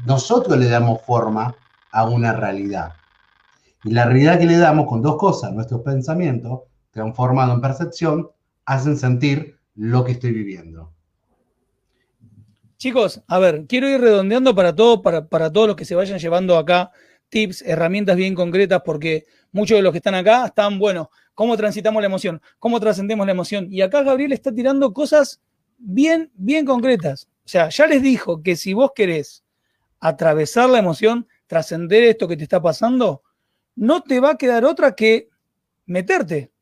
nosotros 0.04 0.58
le 0.58 0.68
damos 0.68 1.00
forma 1.00 1.54
a 1.92 2.04
una 2.04 2.34
realidad. 2.34 2.92
Y 3.84 3.92
la 3.92 4.04
realidad 4.04 4.38
que 4.38 4.46
le 4.46 4.58
damos 4.58 4.86
con 4.86 5.02
dos 5.02 5.16
cosas, 5.16 5.52
nuestros 5.52 5.80
pensamientos, 5.82 6.60
transformados 6.90 7.54
en 7.54 7.60
percepción, 7.60 8.28
hacen 8.64 8.96
sentir 8.96 9.58
lo 9.74 10.04
que 10.04 10.12
estoy 10.12 10.32
viviendo. 10.32 10.92
Chicos, 12.76 13.22
a 13.26 13.38
ver, 13.38 13.66
quiero 13.66 13.88
ir 13.88 14.00
redondeando 14.00 14.54
para, 14.54 14.74
todo, 14.74 15.02
para, 15.02 15.28
para 15.28 15.52
todos 15.52 15.68
los 15.68 15.76
que 15.76 15.84
se 15.84 15.94
vayan 15.94 16.18
llevando 16.18 16.56
acá 16.56 16.90
tips, 17.30 17.62
herramientas 17.62 18.16
bien 18.16 18.34
concretas, 18.34 18.82
porque 18.84 19.24
muchos 19.52 19.76
de 19.76 19.82
los 19.82 19.92
que 19.92 19.98
están 19.98 20.14
acá 20.14 20.46
están, 20.46 20.78
bueno, 20.78 21.10
¿cómo 21.34 21.56
transitamos 21.56 22.02
la 22.02 22.06
emoción? 22.06 22.42
¿Cómo 22.58 22.78
trascendemos 22.80 23.24
la 23.24 23.32
emoción? 23.32 23.68
Y 23.70 23.80
acá 23.80 24.02
Gabriel 24.02 24.32
está 24.32 24.52
tirando 24.52 24.92
cosas 24.92 25.40
bien, 25.78 26.30
bien 26.34 26.66
concretas. 26.66 27.28
O 27.44 27.48
sea, 27.48 27.68
ya 27.68 27.86
les 27.86 28.02
dijo 28.02 28.42
que 28.42 28.56
si 28.56 28.74
vos 28.74 28.90
querés 28.94 29.44
atravesar 30.00 30.68
la 30.68 30.78
emoción, 30.78 31.26
trascender 31.46 32.04
esto 32.04 32.28
que 32.28 32.36
te 32.36 32.42
está 32.42 32.60
pasando, 32.60 33.22
no 33.76 34.02
te 34.02 34.20
va 34.20 34.32
a 34.32 34.36
quedar 34.36 34.64
otra 34.64 34.94
que 34.94 35.28
meterte. 35.86 36.52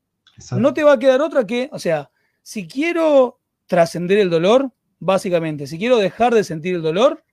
No 0.51 0.73
te 0.73 0.83
va 0.83 0.93
a 0.93 0.99
quedar 0.99 1.21
otra 1.21 1.45
que, 1.45 1.69
o 1.71 1.79
sea, 1.79 2.11
si 2.41 2.67
quiero 2.67 3.39
trascender 3.67 4.17
el 4.19 4.29
dolor, 4.29 4.71
básicamente, 4.99 5.67
si 5.67 5.77
quiero 5.77 5.97
dejar 5.97 6.33
de 6.33 6.43
sentir 6.43 6.75
el 6.75 6.81
dolor, 6.81 7.23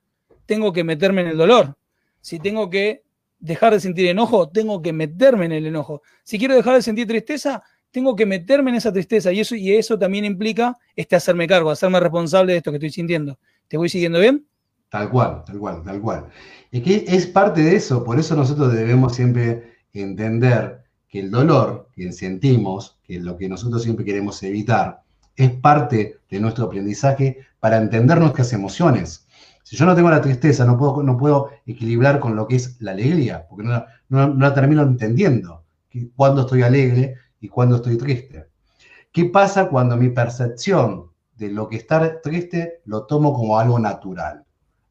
tengo 0.44 0.72
que 0.72 0.84
meterme 0.84 1.22
en 1.22 1.28
el 1.28 1.36
dolor. 1.36 1.76
Si 2.20 2.38
tengo 2.38 2.68
que 2.68 3.04
dejar 3.38 3.72
de 3.72 3.80
sentir 3.80 4.06
enojo, 4.08 4.48
tengo 4.48 4.82
que 4.82 4.92
meterme 4.92 5.46
en 5.46 5.52
el 5.52 5.66
enojo. 5.66 6.02
Si 6.24 6.38
quiero 6.38 6.54
dejar 6.54 6.74
de 6.74 6.82
sentir 6.82 7.06
tristeza, 7.06 7.62
tengo 7.90 8.16
que 8.16 8.26
meterme 8.26 8.70
en 8.70 8.76
esa 8.76 8.92
tristeza. 8.92 9.32
Y 9.32 9.40
eso, 9.40 9.54
y 9.54 9.74
eso 9.74 9.98
también 9.98 10.24
implica 10.24 10.76
este 10.94 11.16
hacerme 11.16 11.46
cargo, 11.46 11.70
hacerme 11.70 12.00
responsable 12.00 12.52
de 12.52 12.58
esto 12.58 12.70
que 12.70 12.76
estoy 12.76 12.90
sintiendo. 12.90 13.38
¿Te 13.68 13.76
voy 13.76 13.88
siguiendo 13.88 14.18
bien? 14.20 14.46
Tal 14.88 15.10
cual, 15.10 15.42
tal 15.44 15.58
cual, 15.58 15.82
tal 15.82 16.00
cual. 16.00 16.26
Y 16.70 16.80
que 16.80 17.04
es 17.08 17.26
parte 17.26 17.62
de 17.62 17.76
eso, 17.76 18.04
por 18.04 18.18
eso 18.18 18.36
nosotros 18.36 18.72
debemos 18.72 19.14
siempre 19.14 19.76
entender 19.92 20.84
que 21.08 21.20
el 21.20 21.30
dolor 21.30 21.88
que 21.92 22.12
sentimos, 22.12 22.98
que 23.02 23.16
es 23.16 23.22
lo 23.22 23.36
que 23.36 23.48
nosotros 23.48 23.82
siempre 23.82 24.04
queremos 24.04 24.42
evitar, 24.42 25.02
es 25.34 25.50
parte 25.50 26.18
de 26.30 26.40
nuestro 26.40 26.66
aprendizaje 26.66 27.38
para 27.60 27.76
entender 27.76 28.18
nuestras 28.18 28.52
emociones. 28.52 29.26
Si 29.62 29.76
yo 29.76 29.84
no 29.84 29.94
tengo 29.94 30.10
la 30.10 30.20
tristeza, 30.20 30.64
no 30.64 30.78
puedo, 30.78 31.02
no 31.02 31.16
puedo 31.16 31.50
equilibrar 31.66 32.20
con 32.20 32.36
lo 32.36 32.46
que 32.46 32.56
es 32.56 32.80
la 32.80 32.92
alegría, 32.92 33.46
porque 33.48 33.64
no, 33.64 33.84
no, 34.08 34.34
la 34.34 34.54
termino 34.54 34.82
entendiendo, 34.82 35.64
cuándo 36.14 36.42
estoy 36.42 36.62
alegre 36.62 37.16
y 37.40 37.48
cuándo 37.48 37.76
estoy 37.76 37.96
triste. 37.96 38.46
¿Qué 39.12 39.24
pasa 39.26 39.68
cuando 39.68 39.96
mi 39.96 40.10
percepción 40.10 41.10
de 41.36 41.50
lo 41.50 41.68
que 41.68 41.76
está 41.76 42.20
triste 42.20 42.82
lo 42.84 43.06
tomo 43.06 43.34
como 43.34 43.58
algo 43.58 43.78
natural? 43.78 44.45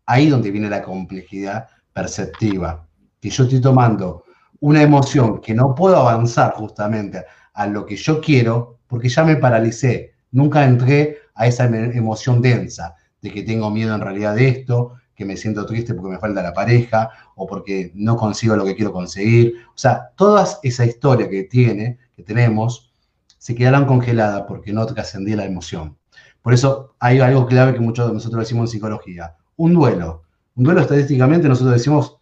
Ahí 0.05 0.29
donde 0.29 0.51
viene 0.51 0.69
la 0.69 0.81
complejidad 0.81 1.67
perceptiva, 1.93 2.87
que 3.19 3.29
yo 3.29 3.43
estoy 3.43 3.61
tomando 3.61 4.23
una 4.59 4.81
emoción 4.81 5.41
que 5.41 5.53
no 5.53 5.75
puedo 5.75 5.97
avanzar 5.97 6.53
justamente 6.53 7.23
a 7.53 7.67
lo 7.67 7.85
que 7.85 7.95
yo 7.95 8.21
quiero 8.21 8.79
porque 8.87 9.09
ya 9.09 9.23
me 9.23 9.35
paralicé. 9.35 10.13
Nunca 10.31 10.65
entré 10.65 11.17
a 11.33 11.47
esa 11.47 11.65
emoción 11.65 12.41
densa 12.41 12.95
de 13.21 13.31
que 13.31 13.43
tengo 13.43 13.71
miedo 13.71 13.95
en 13.95 14.01
realidad 14.01 14.35
de 14.35 14.49
esto, 14.49 14.93
que 15.15 15.25
me 15.25 15.37
siento 15.37 15.65
triste 15.65 15.93
porque 15.93 16.11
me 16.11 16.19
falta 16.19 16.43
la 16.43 16.53
pareja 16.53 17.09
o 17.35 17.47
porque 17.47 17.91
no 17.95 18.17
consigo 18.17 18.55
lo 18.55 18.65
que 18.65 18.75
quiero 18.75 18.91
conseguir. 18.91 19.55
O 19.69 19.77
sea, 19.77 20.09
toda 20.15 20.47
esa 20.61 20.85
historia 20.85 21.29
que 21.29 21.43
tiene, 21.43 21.97
que 22.15 22.23
tenemos, 22.23 22.93
se 23.37 23.55
quedarán 23.55 23.85
congeladas 23.85 24.43
porque 24.47 24.73
no 24.73 24.85
trascendí 24.85 25.35
la 25.35 25.45
emoción. 25.45 25.97
Por 26.41 26.53
eso 26.53 26.95
hay 26.99 27.19
algo 27.19 27.45
clave 27.47 27.73
que 27.73 27.79
muchos 27.79 28.07
de 28.07 28.13
nosotros 28.13 28.41
decimos 28.41 28.69
en 28.69 28.73
psicología. 28.73 29.35
Un 29.57 29.73
duelo. 29.73 30.23
Un 30.55 30.63
duelo 30.63 30.81
estadísticamente 30.81 31.47
nosotros 31.47 31.73
decimos 31.73 32.17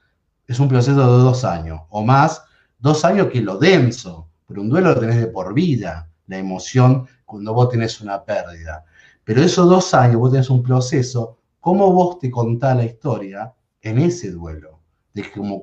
es 0.47 0.59
un 0.59 0.67
proceso 0.67 0.99
de 0.99 1.23
dos 1.23 1.45
años 1.45 1.81
o 1.89 2.03
más, 2.03 2.43
dos 2.79 3.05
años 3.05 3.27
que 3.31 3.41
lo 3.41 3.57
denso, 3.57 4.27
pero 4.45 4.61
un 4.61 4.69
duelo 4.69 4.93
lo 4.93 4.99
tenés 4.99 5.17
de 5.17 5.27
por 5.27 5.53
vida, 5.53 6.09
la 6.27 6.37
emoción 6.37 7.07
cuando 7.25 7.53
vos 7.53 7.69
tenés 7.69 8.01
una 8.01 8.23
pérdida. 8.23 8.85
Pero 9.23 9.41
esos 9.41 9.69
dos 9.69 9.93
años 9.93 10.17
vos 10.17 10.31
tenés 10.31 10.49
un 10.49 10.61
proceso, 10.61 11.37
¿cómo 11.59 11.91
vos 11.91 12.19
te 12.19 12.29
contás 12.29 12.75
la 12.75 12.83
historia 12.83 13.53
en 13.81 13.99
ese 13.99 14.31
duelo? 14.31 14.79
De, 15.13 15.31
como 15.31 15.61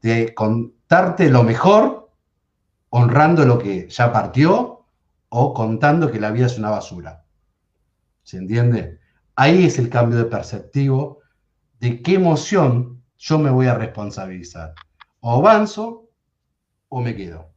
de 0.00 0.34
contarte 0.34 1.28
lo 1.30 1.42
mejor, 1.42 2.10
honrando 2.90 3.44
lo 3.44 3.58
que 3.58 3.88
ya 3.88 4.12
partió, 4.12 4.84
o 5.28 5.52
contando 5.52 6.10
que 6.10 6.20
la 6.20 6.30
vida 6.30 6.46
es 6.46 6.58
una 6.58 6.70
basura. 6.70 7.24
¿Se 8.22 8.36
entiende? 8.38 9.00
Ahí 9.36 9.64
es 9.64 9.78
el 9.78 9.90
cambio 9.90 10.18
de 10.18 10.24
perceptivo 10.26 11.20
de 11.80 12.02
qué 12.02 12.14
emoción 12.14 13.02
yo 13.18 13.38
me 13.38 13.50
voy 13.50 13.66
a 13.66 13.74
responsabilizar. 13.74 14.74
O 15.20 15.36
avanzo 15.38 16.08
o 16.88 17.00
me 17.00 17.16
quedo. 17.16 17.50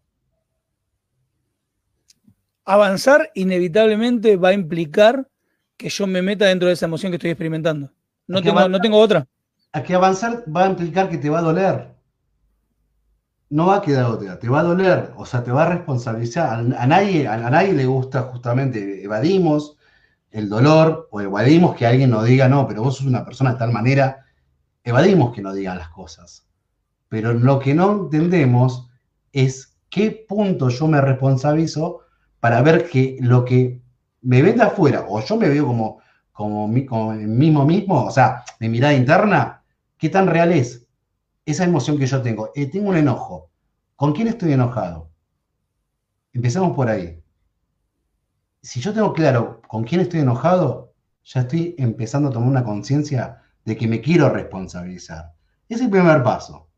Avanzar 2.66 3.30
inevitablemente 3.36 4.36
va 4.36 4.50
a 4.50 4.54
implicar 4.54 5.30
que 5.78 5.90
yo 5.90 6.08
me 6.08 6.22
meta 6.22 6.46
dentro 6.46 6.68
de 6.68 6.74
esa 6.74 6.88
emoción 6.88 7.12
que 7.12 7.18
estoy 7.18 7.32
experimentando. 7.32 7.92
No, 8.26 8.42
tengo, 8.42 8.68
no 8.68 8.80
tengo 8.82 9.00
otra. 9.00 9.28
A 9.72 9.84
que 9.84 9.94
avanzar 9.94 10.44
va 10.54 10.66
a 10.66 10.70
implicar 10.70 11.10
que 11.10 11.18
te 11.18 11.30
va 11.30 11.40
a 11.40 11.44
doler. 11.44 11.96
No 13.50 13.68
va 13.68 13.78
a 13.78 13.82
quedar 13.82 14.06
otra, 14.06 14.38
te 14.40 14.50
va 14.50 14.60
a 14.60 14.63
doler, 14.63 15.13
o 15.16 15.26
sea, 15.26 15.42
te 15.42 15.52
va 15.52 15.63
a 15.63 15.70
responsabilizar. 15.70 16.60
A, 16.60 16.88
nadie, 16.88 17.26
a 17.28 17.50
nadie 17.50 17.72
le 17.72 17.86
gusta 17.86 18.24
justamente, 18.24 19.02
evadimos 19.02 19.77
el 20.38 20.50
dolor 20.50 21.08
o 21.10 21.19
evadimos 21.19 21.76
que 21.76 21.88
alguien 21.88 22.12
nos 22.12 22.26
diga, 22.26 22.47
no, 22.47 22.67
pero 22.67 22.84
vos 22.84 22.97
sos 22.97 23.08
una 23.08 23.26
persona 23.26 23.54
de 23.54 23.58
tal 23.58 23.71
manera 23.71 24.23
evadimos 24.84 25.34
que 25.34 25.41
no 25.41 25.52
digan 25.52 25.80
las 25.80 25.89
cosas. 25.89 26.47
Pero 27.10 27.34
lo 27.34 27.58
que 27.58 27.73
no 27.73 28.04
entendemos 28.04 28.88
es 29.32 29.80
qué 29.89 30.26
punto 30.28 30.69
yo 30.69 30.88
me 30.88 31.02
responsabilizo 31.02 32.02
para 32.39 32.62
ver 32.62 32.88
que 32.88 33.17
lo 33.19 33.45
que 33.45 33.82
me 34.21 34.43
ve 34.43 34.54
de 34.54 34.62
afuera, 34.62 35.06
o 35.10 35.19
yo 35.21 35.38
me 35.38 35.50
veo 35.50 35.65
como, 35.65 36.02
como, 36.32 36.71
como 36.86 37.13
mismo 37.13 37.65
mismo, 37.65 38.06
o 38.06 38.12
sea, 38.12 38.43
mi 38.60 38.69
mirada 38.69 38.93
interna, 38.93 39.63
¿qué 39.97 40.10
tan 40.10 40.28
real 40.28 40.52
es 40.52 40.88
esa 41.47 41.63
emoción 41.63 41.97
que 41.97 42.06
yo 42.06 42.21
tengo? 42.21 42.52
Eh, 42.54 42.67
tengo 42.67 42.89
un 42.89 42.97
enojo. 42.97 43.50
¿Con 43.95 44.13
quién 44.13 44.28
estoy 44.28 44.54
enojado? 44.54 45.10
Empecemos 46.32 46.76
por 46.76 46.89
ahí. 46.89 47.23
Si 48.62 48.80
yo 48.82 48.93
tengo 48.93 49.13
claro 49.13 49.57
con 49.67 49.84
quién 49.84 50.01
estoy 50.01 50.21
enojado, 50.21 50.93
ya 51.23 51.41
estoy 51.41 51.75
empezando 51.77 52.30
a 52.30 52.32
tomar 52.32 52.49
una 52.49 52.63
conciencia 52.63 53.41
de 53.65 53.75
que 53.75 53.88
me 53.88 54.01
quiero 54.01 54.30
responsabilizar. 54.30 55.34
Es 55.67 55.82
el 55.82 55.89
primer 55.89 56.23
paso. 56.23 56.69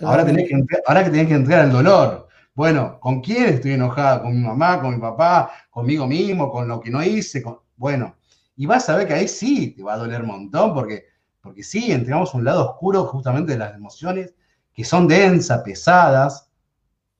Ahora, 0.00 0.24
tenés 0.24 0.48
que, 0.48 0.64
ahora 0.86 1.04
que 1.04 1.10
tenés 1.10 1.28
que 1.28 1.34
entrar 1.34 1.60
al 1.60 1.72
dolor. 1.72 2.28
Bueno, 2.54 2.98
¿con 3.00 3.20
quién 3.20 3.44
estoy 3.46 3.72
enojada? 3.72 4.22
¿Con 4.22 4.34
mi 4.34 4.46
mamá, 4.46 4.80
con 4.80 4.94
mi 4.94 5.00
papá, 5.00 5.50
conmigo 5.70 6.06
mismo, 6.06 6.50
con 6.50 6.66
lo 6.66 6.80
que 6.80 6.90
no 6.90 7.02
hice? 7.02 7.42
Bueno, 7.76 8.16
y 8.56 8.66
vas 8.66 8.88
a 8.88 8.96
ver 8.96 9.06
que 9.06 9.14
ahí 9.14 9.28
sí 9.28 9.74
te 9.76 9.82
va 9.82 9.94
a 9.94 9.98
doler 9.98 10.22
un 10.22 10.28
montón, 10.28 10.74
porque, 10.74 11.04
porque 11.40 11.62
sí, 11.62 11.92
entramos 11.92 12.34
un 12.34 12.44
lado 12.44 12.70
oscuro 12.70 13.04
justamente 13.04 13.52
de 13.52 13.58
las 13.58 13.74
emociones, 13.74 14.34
que 14.72 14.84
son 14.84 15.06
densas, 15.06 15.62
pesadas, 15.62 16.50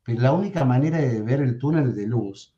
pero 0.03 0.23
la 0.23 0.33
única 0.33 0.65
manera 0.65 0.99
de 0.99 1.21
ver 1.21 1.41
el 1.41 1.59
túnel 1.59 1.95
de 1.95 2.07
luz 2.07 2.57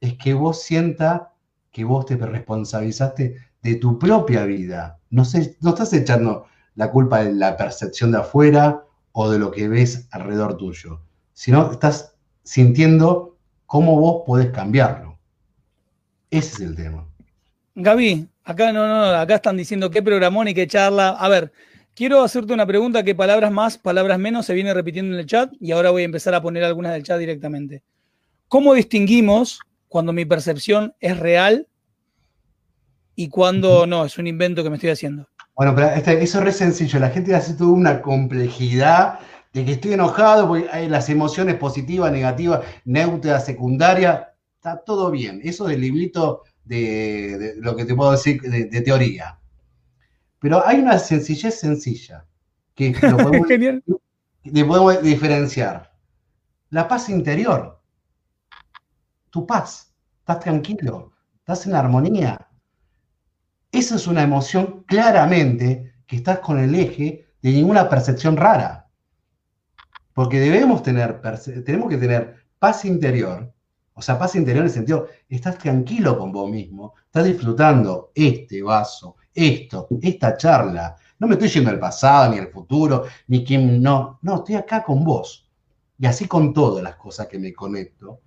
es 0.00 0.18
que 0.18 0.34
vos 0.34 0.62
sienta 0.62 1.31
que 1.72 1.84
vos 1.84 2.06
te 2.06 2.16
responsabilizaste 2.16 3.36
de 3.62 3.74
tu 3.76 3.98
propia 3.98 4.44
vida. 4.44 5.00
No, 5.10 5.24
no 5.60 5.70
estás 5.70 5.92
echando 5.92 6.46
la 6.74 6.90
culpa 6.90 7.24
de 7.24 7.32
la 7.32 7.56
percepción 7.56 8.12
de 8.12 8.18
afuera 8.18 8.84
o 9.12 9.30
de 9.30 9.38
lo 9.38 9.50
que 9.50 9.68
ves 9.68 10.08
alrededor 10.10 10.56
tuyo, 10.56 11.00
sino 11.32 11.72
estás 11.72 12.14
sintiendo 12.44 13.36
cómo 13.66 13.98
vos 13.98 14.22
podés 14.26 14.50
cambiarlo. 14.50 15.18
Ese 16.30 16.54
es 16.54 16.60
el 16.60 16.76
tema. 16.76 17.06
Gaby, 17.74 18.28
Acá 18.44 18.72
no, 18.72 18.88
no, 18.88 19.04
acá 19.04 19.36
están 19.36 19.56
diciendo 19.56 19.90
qué 19.90 20.02
programón 20.02 20.48
y 20.48 20.54
qué 20.54 20.66
charla. 20.66 21.10
A 21.10 21.28
ver, 21.28 21.52
quiero 21.94 22.22
hacerte 22.22 22.52
una 22.52 22.66
pregunta 22.66 23.04
que 23.04 23.14
palabras 23.14 23.52
más, 23.52 23.78
palabras 23.78 24.18
menos 24.18 24.46
se 24.46 24.54
viene 24.54 24.74
repitiendo 24.74 25.14
en 25.14 25.20
el 25.20 25.26
chat 25.26 25.52
y 25.60 25.70
ahora 25.70 25.90
voy 25.90 26.02
a 26.02 26.06
empezar 26.06 26.34
a 26.34 26.42
poner 26.42 26.64
algunas 26.64 26.92
del 26.92 27.04
chat 27.04 27.20
directamente. 27.20 27.82
¿Cómo 28.48 28.74
distinguimos 28.74 29.60
cuando 29.92 30.14
mi 30.14 30.24
percepción 30.24 30.94
es 31.00 31.18
real 31.18 31.68
y 33.14 33.28
cuando 33.28 33.86
no, 33.86 34.06
es 34.06 34.16
un 34.16 34.26
invento 34.26 34.62
que 34.62 34.70
me 34.70 34.76
estoy 34.76 34.88
haciendo? 34.88 35.28
Bueno, 35.54 35.74
pero 35.74 35.90
este, 35.90 36.22
eso 36.22 36.38
es 36.38 36.44
re 36.44 36.52
sencillo. 36.52 36.98
La 36.98 37.10
gente 37.10 37.34
hace 37.34 37.52
toda 37.52 37.72
una 37.72 38.00
complejidad 38.00 39.18
de 39.52 39.66
que 39.66 39.72
estoy 39.72 39.92
enojado 39.92 40.48
porque 40.48 40.66
hay 40.72 40.88
las 40.88 41.10
emociones 41.10 41.56
positivas, 41.56 42.10
negativas, 42.10 42.60
neutras, 42.86 43.44
secundarias. 43.44 44.28
Está 44.56 44.78
todo 44.78 45.10
bien. 45.10 45.42
Eso 45.44 45.66
del 45.66 45.82
librito 45.82 46.44
de, 46.64 47.56
lo 47.58 47.76
que 47.76 47.84
te 47.84 47.94
puedo 47.94 48.12
decir 48.12 48.40
de, 48.40 48.80
teoría. 48.80 49.38
Pero 50.38 50.66
hay 50.66 50.78
una 50.78 50.98
sencillez 50.98 51.60
sencilla 51.60 52.24
que 52.74 52.96
lo 53.02 53.16
podemos, 53.18 53.46
podemos 54.66 55.02
diferenciar. 55.02 55.92
La 56.70 56.88
paz 56.88 57.10
interior. 57.10 57.81
Tu 59.32 59.44
paz. 59.44 59.92
Estás 60.20 60.38
tranquilo. 60.38 61.12
Estás 61.38 61.66
en 61.66 61.74
armonía. 61.74 62.48
Esa 63.72 63.96
es 63.96 64.06
una 64.06 64.22
emoción 64.22 64.84
claramente 64.86 65.94
que 66.06 66.16
estás 66.16 66.38
con 66.38 66.60
el 66.60 66.72
eje 66.76 67.26
de 67.42 67.50
ninguna 67.50 67.88
percepción 67.88 68.36
rara. 68.36 68.88
Porque 70.12 70.38
debemos 70.38 70.84
tener, 70.84 71.20
tenemos 71.64 71.88
que 71.88 71.96
tener 71.96 72.46
paz 72.60 72.84
interior 72.84 73.52
o 73.94 74.00
sea, 74.00 74.18
paz 74.18 74.34
interior 74.36 74.62
en 74.62 74.68
el 74.68 74.72
sentido, 74.72 75.08
estás 75.28 75.58
tranquilo 75.58 76.18
con 76.18 76.32
vos 76.32 76.50
mismo, 76.50 76.94
estás 77.04 77.24
disfrutando 77.24 78.10
este 78.14 78.62
vaso, 78.62 79.16
esto, 79.34 79.86
esta 80.00 80.36
charla. 80.36 80.96
No 81.18 81.26
me 81.26 81.34
estoy 81.34 81.48
yendo 81.48 81.70
al 81.70 81.78
pasado, 81.78 82.32
ni 82.32 82.38
al 82.38 82.48
futuro, 82.48 83.04
ni 83.28 83.44
quién, 83.44 83.82
no. 83.82 84.18
No, 84.22 84.36
estoy 84.36 84.54
acá 84.54 84.82
con 84.82 85.04
vos. 85.04 85.48
Y 85.98 86.06
así 86.06 86.26
con 86.26 86.52
todas 86.52 86.82
las 86.82 86.96
cosas 86.96 87.28
que 87.28 87.38
me 87.38 87.52
conecto, 87.52 88.20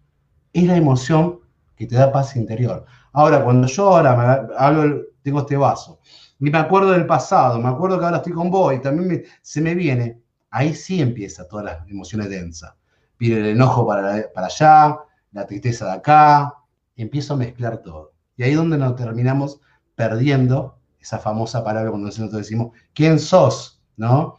es 0.56 0.64
la 0.66 0.78
emoción 0.78 1.42
que 1.76 1.86
te 1.86 1.96
da 1.96 2.12
paz 2.12 2.36
interior. 2.38 2.86
Ahora, 3.12 3.44
cuando 3.44 3.68
yo 3.68 3.90
ahora 3.90 4.48
hablo, 4.58 5.02
tengo 5.22 5.42
este 5.42 5.58
vaso, 5.58 6.00
y 6.40 6.50
me 6.50 6.58
acuerdo 6.58 6.92
del 6.92 7.06
pasado, 7.06 7.60
me 7.60 7.68
acuerdo 7.68 8.00
que 8.00 8.06
ahora 8.06 8.18
estoy 8.18 8.32
con 8.32 8.50
vos 8.50 8.74
y 8.74 8.80
también 8.80 9.24
se 9.42 9.62
me 9.62 9.76
viene, 9.76 10.22
ahí 10.50 10.74
sí 10.74 11.02
empieza 11.02 11.48
todas 11.48 11.66
las 11.66 11.90
emociones 11.90 12.30
densas. 12.30 12.74
Viene 13.20 13.42
el 13.42 13.46
enojo 13.48 13.86
para, 13.86 14.32
para 14.34 14.48
allá, 14.48 14.98
la 15.34 15.46
tristeza 15.46 15.86
de 15.88 15.92
acá, 15.92 16.54
empiezo 16.96 17.34
a 17.34 17.38
mezclar 17.38 17.80
todo. 17.80 18.14
Y 18.38 18.44
ahí 18.44 18.52
es 18.52 18.58
donde 18.58 18.78
nos 18.78 18.96
terminamos 18.96 19.60
perdiendo 19.96 20.80
esa 21.00 21.20
famosa 21.20 21.64
palabra 21.64 21.90
cuando 21.90 22.08
nosotros 22.08 22.32
decimos, 22.32 22.72
¿quién 22.94 23.20
sos? 23.20 23.82
¿No? 23.98 24.38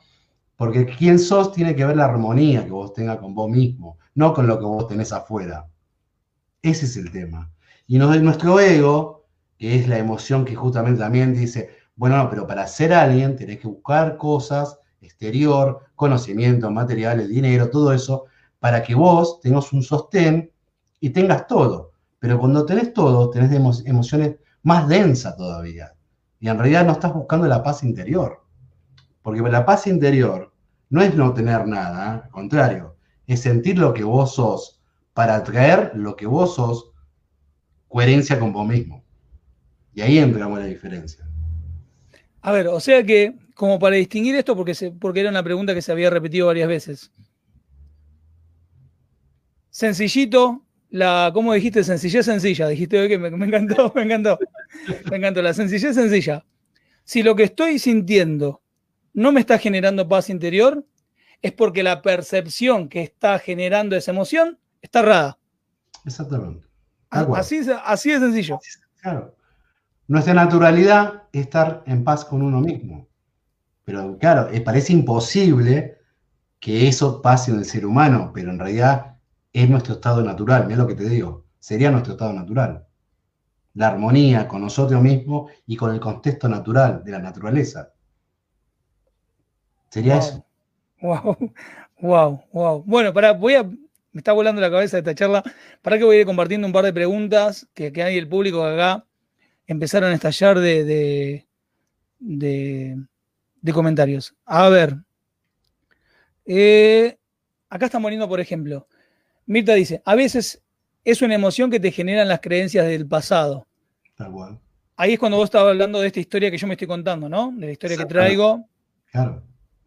Porque 0.57 0.87
quién 0.87 1.19
sos 1.19 1.53
tiene 1.53 1.77
que 1.77 1.85
ver 1.85 1.97
la 1.97 2.07
armonía 2.07 2.65
que 2.65 2.71
vos 2.71 2.95
tengas 2.95 3.19
con 3.19 3.35
vos 3.35 3.51
mismo, 3.51 3.99
no 4.15 4.33
con 4.33 4.47
lo 4.47 4.59
que 4.59 4.65
vos 4.65 4.89
tenés 4.89 5.13
afuera. 5.13 5.67
Ese 6.67 6.87
es 6.87 6.97
el 6.97 7.13
tema. 7.13 7.49
Y 7.87 7.97
nuestro 7.97 8.59
ego, 8.59 9.29
que 9.57 9.77
es 9.77 9.87
la 9.87 9.99
emoción 9.99 10.45
que 10.45 10.57
justamente 10.57 10.99
también 10.99 11.33
dice, 11.33 11.71
bueno, 11.95 12.17
no, 12.17 12.29
pero 12.29 12.45
para 12.45 12.67
ser 12.67 12.93
alguien 12.93 13.37
tenés 13.37 13.61
que 13.61 13.69
buscar 13.69 14.17
cosas 14.17 14.81
exterior, 15.01 15.83
conocimiento, 15.95 16.69
materiales, 16.73 17.29
dinero, 17.29 17.71
todo 17.71 17.93
eso, 17.93 18.25
para 18.59 18.83
que 18.83 18.97
vos 18.97 19.39
tengas 19.41 19.73
un 19.73 19.85
sostén 19.85 20.51
y 20.99 21.11
tengas 21.11 21.47
todo. 21.47 21.93
Pero 22.19 22.37
cuando 22.41 22.67
tenés 22.67 22.93
todo, 22.93 23.31
tenés 23.31 23.53
emociones 23.85 24.35
más 24.65 24.89
densas 24.89 25.37
todavía. 25.37 25.95
Y 26.41 26.49
en 26.49 26.59
realidad 26.59 26.85
no 26.85 26.91
estás 26.91 27.15
buscando 27.15 27.47
la 27.47 27.63
paz 27.63 27.85
interior. 27.85 28.43
Porque 29.23 29.41
la 29.41 29.65
paz 29.65 29.87
interior 29.87 30.53
no 30.91 31.01
es 31.01 31.15
no 31.15 31.33
tener 31.33 31.65
nada, 31.69 32.25
al 32.25 32.31
contrario, 32.31 32.97
es 33.25 33.39
sentir 33.39 33.79
lo 33.79 33.95
que 33.95 34.03
vos 34.03 34.35
sos 34.35 34.76
para 35.17 35.37
atraer 35.37 35.93
lo 35.95 36.15
que 36.15 36.27
vos 36.27 36.57
sos, 36.57 36.93
coherencia 37.89 38.39
con 38.39 38.53
vos 38.53 38.69
mismo. 38.69 39.03
Y 39.95 40.03
ahí 40.03 40.19
entra 40.19 40.47
la 40.47 40.67
diferencia. 40.67 41.27
A 42.43 42.53
ver, 42.53 42.69
o 42.69 42.79
sea 42.81 43.03
que, 43.03 43.35
como 43.55 43.79
para 43.79 43.97
distinguir 43.97 44.35
esto, 44.35 44.55
porque, 44.55 44.75
se, 44.75 44.91
porque 44.91 45.21
era 45.21 45.31
una 45.31 45.43
pregunta 45.43 45.73
que 45.73 45.81
se 45.81 45.91
había 45.91 46.11
repetido 46.11 46.49
varias 46.49 46.69
veces. 46.69 47.11
Sencillito, 49.71 50.67
la, 50.91 51.31
¿cómo 51.33 51.55
dijiste? 51.55 51.83
Sencillez 51.83 52.27
sencilla. 52.27 52.69
Dijiste 52.69 53.09
que 53.09 53.17
me, 53.17 53.29
encantó, 53.29 53.91
me 53.97 54.03
encantó. 54.03 54.39
Me 55.11 55.17
encantó. 55.17 55.41
La 55.41 55.55
sencillez 55.55 55.95
sencilla. 55.95 56.45
Si 57.05 57.23
lo 57.23 57.35
que 57.35 57.45
estoy 57.45 57.79
sintiendo 57.79 58.61
no 59.15 59.33
me 59.33 59.41
está 59.41 59.57
generando 59.57 60.07
paz 60.07 60.29
interior, 60.29 60.85
es 61.41 61.53
porque 61.53 61.83
la 61.83 62.03
percepción 62.03 62.91
que 62.91 63.01
está 63.01 63.39
generando 63.39 63.97
esa 63.97 64.11
emoción 64.11 64.59
está 64.87 65.01
errada. 65.01 65.39
Exactamente. 66.05 66.67
Así, 67.11 67.61
así 67.85 68.11
de 68.11 68.19
sencillo. 68.19 68.59
Claro. 69.01 69.35
Nuestra 70.09 70.35
naturalidad 70.35 71.25
es 71.33 71.43
estar 71.43 71.83
en 71.87 72.05
paz 72.05 72.25
con 72.25 72.43
uno 72.43 72.61
mismo. 72.61 73.09
Pero 73.85 74.19
claro, 74.19 74.49
eh, 74.51 74.61
parece 74.61 74.93
imposible 74.93 75.99
que 76.61 76.89
eso 76.89 77.23
pase 77.23 77.51
en 77.51 77.59
el 77.59 77.65
ser 77.65 77.87
humano, 77.87 78.31
pero 78.35 78.51
en 78.51 78.59
realidad 78.59 79.17
es 79.53 79.69
nuestro 79.69 79.95
estado 79.95 80.23
natural, 80.23 80.67
mira 80.67 80.79
lo 80.79 80.87
que 80.87 80.95
te 80.95 81.09
digo, 81.09 81.45
sería 81.59 81.91
nuestro 81.91 82.15
estado 82.15 82.33
natural. 82.33 82.87
La 83.75 83.89
armonía 83.89 84.49
con 84.49 84.63
nosotros 84.63 85.01
mismos 85.03 85.51
y 85.67 85.77
con 85.77 85.93
el 85.93 86.01
contexto 86.01 86.49
natural 86.49 87.03
de 87.05 87.13
la 87.13 87.19
naturaleza. 87.19 87.93
Sería 89.89 90.19
eso. 90.19 90.45
Wow, 91.01 91.37
wow, 92.01 92.41
wow. 92.53 92.83
Bueno, 92.85 93.13
para, 93.13 93.33
voy 93.33 93.55
a, 93.55 93.71
me 94.17 94.21
está 94.21 94.33
volando 94.33 94.63
la 94.63 94.71
cabeza 94.71 94.97
esta 94.97 95.15
charla. 95.15 95.43
Para 95.83 95.99
que 95.99 96.05
voy 96.05 96.17
a 96.17 96.21
ir 96.21 96.27
compartiendo 96.27 96.67
un 96.67 96.73
par 96.73 96.87
de 96.87 96.93
preguntas 96.95 97.69
que, 97.75 97.93
que 97.93 98.03
hay 98.03 98.17
el 98.17 98.27
público 98.27 98.65
acá 98.65 99.05
empezaron 99.67 100.11
a 100.11 100.15
estallar 100.15 100.59
de, 100.59 101.45
de, 102.19 102.97
de, 103.61 103.73
comentarios. 103.75 104.35
A 104.47 104.71
ver. 104.71 104.97
Eh, 106.47 107.19
acá 107.69 107.85
están 107.85 108.01
poniendo, 108.01 108.27
por 108.27 108.41
ejemplo, 108.41 108.89
Mirta 109.45 109.75
dice, 109.75 110.01
a 110.07 110.15
veces 110.15 110.63
es 111.05 111.21
una 111.21 111.35
emoción 111.35 111.71
que 111.71 111.79
te 111.79 111.93
generan 111.93 112.27
las 112.27 112.41
creencias 112.41 112.87
del 112.87 113.07
pasado. 113.07 113.67
Tal 114.15 114.33
cual. 114.33 114.59
Ahí 114.97 115.13
es 115.13 115.19
cuando 115.19 115.37
vos 115.37 115.45
estabas 115.45 115.73
hablando 115.73 116.01
de 116.01 116.07
esta 116.07 116.21
historia 116.21 116.51
que 116.51 116.57
yo 116.57 116.67
me 116.67 116.73
estoy 116.73 116.89
contando, 116.89 117.29
¿no? 117.29 117.53
De 117.55 117.67
la 117.67 117.73
historia 117.73 117.99
que 117.99 118.07
traigo. 118.07 118.67
Claro, 119.13 119.43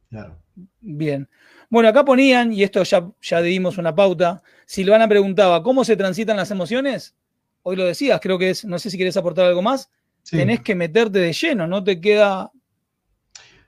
claro. 0.07 0.37
Bien. 0.81 1.27
Bueno, 1.69 1.89
acá 1.89 2.03
ponían, 2.03 2.51
y 2.51 2.63
esto 2.63 2.81
ya, 2.81 3.11
ya 3.21 3.41
dimos 3.41 3.77
una 3.77 3.93
pauta, 3.93 4.41
Silvana 4.65 5.07
preguntaba, 5.07 5.61
¿cómo 5.61 5.83
se 5.83 5.95
transitan 5.95 6.37
las 6.37 6.49
emociones? 6.49 7.15
Hoy 7.61 7.75
lo 7.75 7.85
decías, 7.85 8.19
creo 8.19 8.39
que 8.39 8.49
es, 8.49 8.65
no 8.65 8.79
sé 8.79 8.89
si 8.89 8.97
quieres 8.97 9.17
aportar 9.17 9.45
algo 9.45 9.61
más, 9.61 9.91
tenés 10.29 10.61
que 10.61 10.73
meterte 10.73 11.19
de 11.19 11.31
lleno, 11.31 11.67
no 11.67 11.83
te 11.83 12.01
queda... 12.01 12.51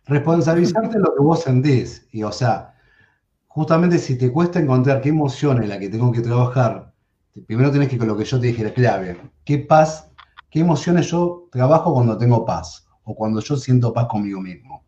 Responsabilizarte 0.05 0.97
lo 0.97 1.13
que 1.13 1.21
vos 1.21 1.43
sentís, 1.43 2.07
y 2.11 2.23
o 2.23 2.31
sea, 2.31 2.73
justamente 3.45 3.99
si 3.99 4.17
te 4.17 4.31
cuesta 4.31 4.59
encontrar 4.59 4.99
qué 5.01 5.09
emoción 5.09 5.61
es 5.61 5.69
la 5.69 5.77
que 5.77 5.89
tengo 5.89 6.11
que 6.11 6.21
trabajar, 6.21 6.93
primero 7.45 7.69
tienes 7.69 7.89
que 7.89 7.99
con 7.99 8.07
lo 8.07 8.17
que 8.17 8.25
yo 8.25 8.39
te 8.39 8.47
dije, 8.47 8.63
la 8.63 8.73
clave, 8.73 9.15
qué 9.45 9.59
paz, 9.59 10.09
qué 10.49 10.61
emociones 10.61 11.11
yo 11.11 11.47
trabajo 11.51 11.93
cuando 11.93 12.17
tengo 12.17 12.45
paz 12.45 12.87
o 13.03 13.13
cuando 13.13 13.41
yo 13.41 13.55
siento 13.57 13.93
paz 13.93 14.07
conmigo 14.09 14.41
mismo. 14.41 14.83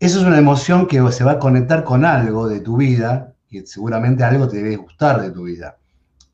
Eso 0.00 0.20
es 0.20 0.24
una 0.24 0.38
emoción 0.38 0.86
que 0.86 1.12
se 1.12 1.24
va 1.24 1.32
a 1.32 1.38
conectar 1.38 1.84
con 1.84 2.06
algo 2.06 2.48
de 2.48 2.60
tu 2.60 2.78
vida 2.78 3.34
y 3.50 3.60
seguramente 3.66 4.24
algo 4.24 4.48
te 4.48 4.56
debe 4.56 4.76
gustar 4.76 5.20
de 5.20 5.30
tu 5.30 5.42
vida. 5.42 5.76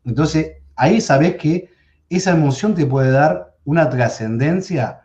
Entonces, 0.04 0.58
ahí 0.76 1.00
sabes 1.00 1.34
que 1.34 1.68
esa 2.08 2.30
emoción 2.30 2.76
te 2.76 2.86
puede 2.86 3.10
dar 3.10 3.56
una 3.64 3.90
trascendencia 3.90 5.00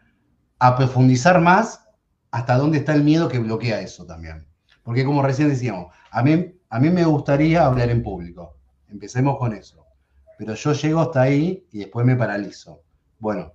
a 0.59 0.77
profundizar 0.77 1.41
más 1.41 1.89
hasta 2.29 2.55
dónde 2.55 2.77
está 2.77 2.93
el 2.93 3.03
miedo 3.03 3.27
que 3.29 3.39
bloquea 3.39 3.81
eso 3.81 4.05
también. 4.05 4.45
Porque 4.83 5.05
como 5.05 5.23
recién 5.23 5.49
decíamos, 5.49 5.87
a 6.11 6.21
mí, 6.21 6.53
a 6.69 6.79
mí 6.79 6.91
me 6.91 7.03
gustaría 7.05 7.65
hablar 7.65 7.89
en 7.89 8.03
público. 8.03 8.57
Empecemos 8.89 9.39
con 9.39 9.53
eso. 9.53 9.87
Pero 10.37 10.53
yo 10.53 10.73
llego 10.73 11.01
hasta 11.01 11.21
ahí 11.23 11.65
y 11.71 11.79
después 11.79 12.05
me 12.05 12.15
paralizo. 12.15 12.83
Bueno, 13.17 13.53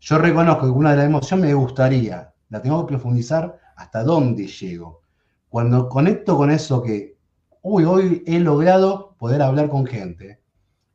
yo 0.00 0.18
reconozco 0.18 0.66
que 0.66 0.72
una 0.72 0.90
de 0.90 0.96
las 0.96 1.06
emociones 1.06 1.46
me 1.46 1.54
gustaría, 1.54 2.32
la 2.48 2.60
tengo 2.60 2.84
que 2.84 2.90
profundizar 2.90 3.61
hasta 3.82 4.04
dónde 4.04 4.46
llego. 4.46 5.02
Cuando 5.48 5.88
conecto 5.88 6.36
con 6.36 6.50
eso 6.50 6.82
que, 6.82 7.16
uy, 7.62 7.84
hoy 7.84 8.22
he 8.26 8.38
logrado 8.38 9.14
poder 9.18 9.42
hablar 9.42 9.68
con 9.68 9.86
gente, 9.86 10.40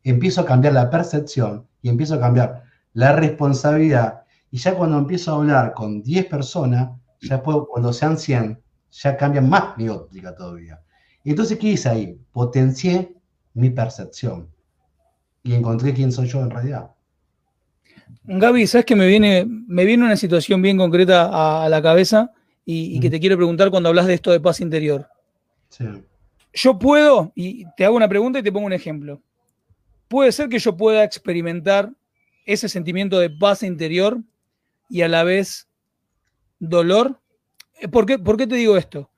empiezo 0.04 0.42
a 0.42 0.46
cambiar 0.46 0.74
la 0.74 0.90
percepción 0.90 1.68
y 1.82 1.90
empiezo 1.90 2.16
a 2.16 2.20
cambiar 2.20 2.64
la 2.94 3.14
responsabilidad. 3.14 4.22
Y 4.50 4.58
ya 4.58 4.76
cuando 4.76 4.98
empiezo 4.98 5.32
a 5.32 5.36
hablar 5.36 5.74
con 5.74 6.02
10 6.02 6.26
personas, 6.26 6.90
ya 7.22 7.44
puedo, 7.44 7.68
cuando 7.68 7.92
sean 7.94 8.18
100, 8.18 8.60
ya 8.92 9.18
cambia 9.18 9.42
más 9.42 9.78
mi 9.78 9.90
óptica 9.90 10.34
todavía. 10.34 10.82
Entonces, 11.24 11.60
¿qué 11.60 11.68
hice 11.68 11.90
ahí? 11.90 12.20
Potencié 12.32 13.14
mi 13.54 13.70
percepción 13.70 14.50
y 15.44 15.54
encontré 15.54 15.94
quién 15.94 16.12
soy 16.12 16.28
yo 16.28 16.42
en 16.42 16.50
realidad. 16.50 16.92
Gaby, 18.24 18.68
¿sabes 18.68 18.86
que 18.86 18.96
me 18.96 19.08
viene, 19.08 19.46
me 19.46 19.84
viene 19.84 20.06
una 20.06 20.16
situación 20.16 20.62
bien 20.62 20.78
concreta 20.78 21.64
a, 21.64 21.70
la 21.70 21.82
cabeza 21.82 22.32
y, 22.70 23.00
que 23.00 23.08
mm. 23.08 23.12
te 23.12 23.20
quiero 23.22 23.38
preguntar 23.38 23.72
cuando 23.72 23.88
hablas 23.88 24.08
de 24.08 24.14
esto 24.14 24.30
de 24.30 24.42
paz 24.42 24.60
interior? 24.60 25.08
Sí. 25.70 25.86
Yo 26.54 26.78
puedo, 26.78 27.32
y 27.34 27.64
te 27.78 27.86
hago 27.86 27.96
una 27.96 28.10
pregunta 28.10 28.40
y 28.40 28.44
te 28.44 28.52
pongo 28.52 28.66
un 28.66 28.74
ejemplo. 28.74 29.22
Puede 30.10 30.34
ser 30.34 30.50
que 30.50 30.60
yo 30.60 30.76
pueda 30.76 31.06
experimentar 31.06 31.94
ese 32.46 32.68
sentimiento 32.68 33.20
de 33.20 33.30
paz 33.30 33.64
interior 33.64 34.20
y 34.90 35.02
a 35.02 35.08
la 35.08 35.24
vez 35.24 35.70
dolor. 36.60 37.22
Eh, 37.80 37.88
¿Por 37.88 38.06
qué, 38.06 38.18
te 38.18 38.56
digo 38.56 38.76
esto? 38.76 39.10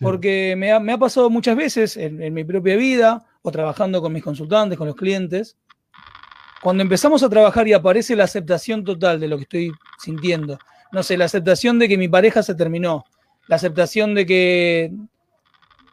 Porque 0.00 0.54
me 0.56 0.70
ha, 0.70 0.98
pasado 0.98 1.30
muchas 1.30 1.56
veces 1.56 1.96
en, 1.96 2.32
mi 2.32 2.44
propia 2.44 2.76
vida 2.76 3.26
o 3.42 3.50
trabajando 3.50 4.00
con 4.00 4.12
mis 4.12 4.22
consultantes, 4.22 4.78
con 4.78 4.86
los 4.86 4.96
clientes, 4.96 5.56
cuando 6.62 6.82
empezamos 6.82 7.24
a 7.24 7.28
trabajar 7.28 7.66
y 7.66 7.72
aparece 7.72 8.14
la 8.14 8.24
aceptación 8.24 8.84
total 8.84 9.18
de 9.18 9.26
lo 9.26 9.36
que 9.36 9.42
estoy 9.42 9.72
sintiendo, 9.98 10.58
no 10.92 11.02
sé, 11.02 11.16
la 11.16 11.24
aceptación 11.24 11.78
de 11.78 11.88
que 11.88 11.98
mi 11.98 12.08
pareja 12.08 12.42
se 12.42 12.54
terminó, 12.54 13.04
la 13.48 13.56
aceptación 13.56 14.14
de 14.14 14.26
que 14.26 14.92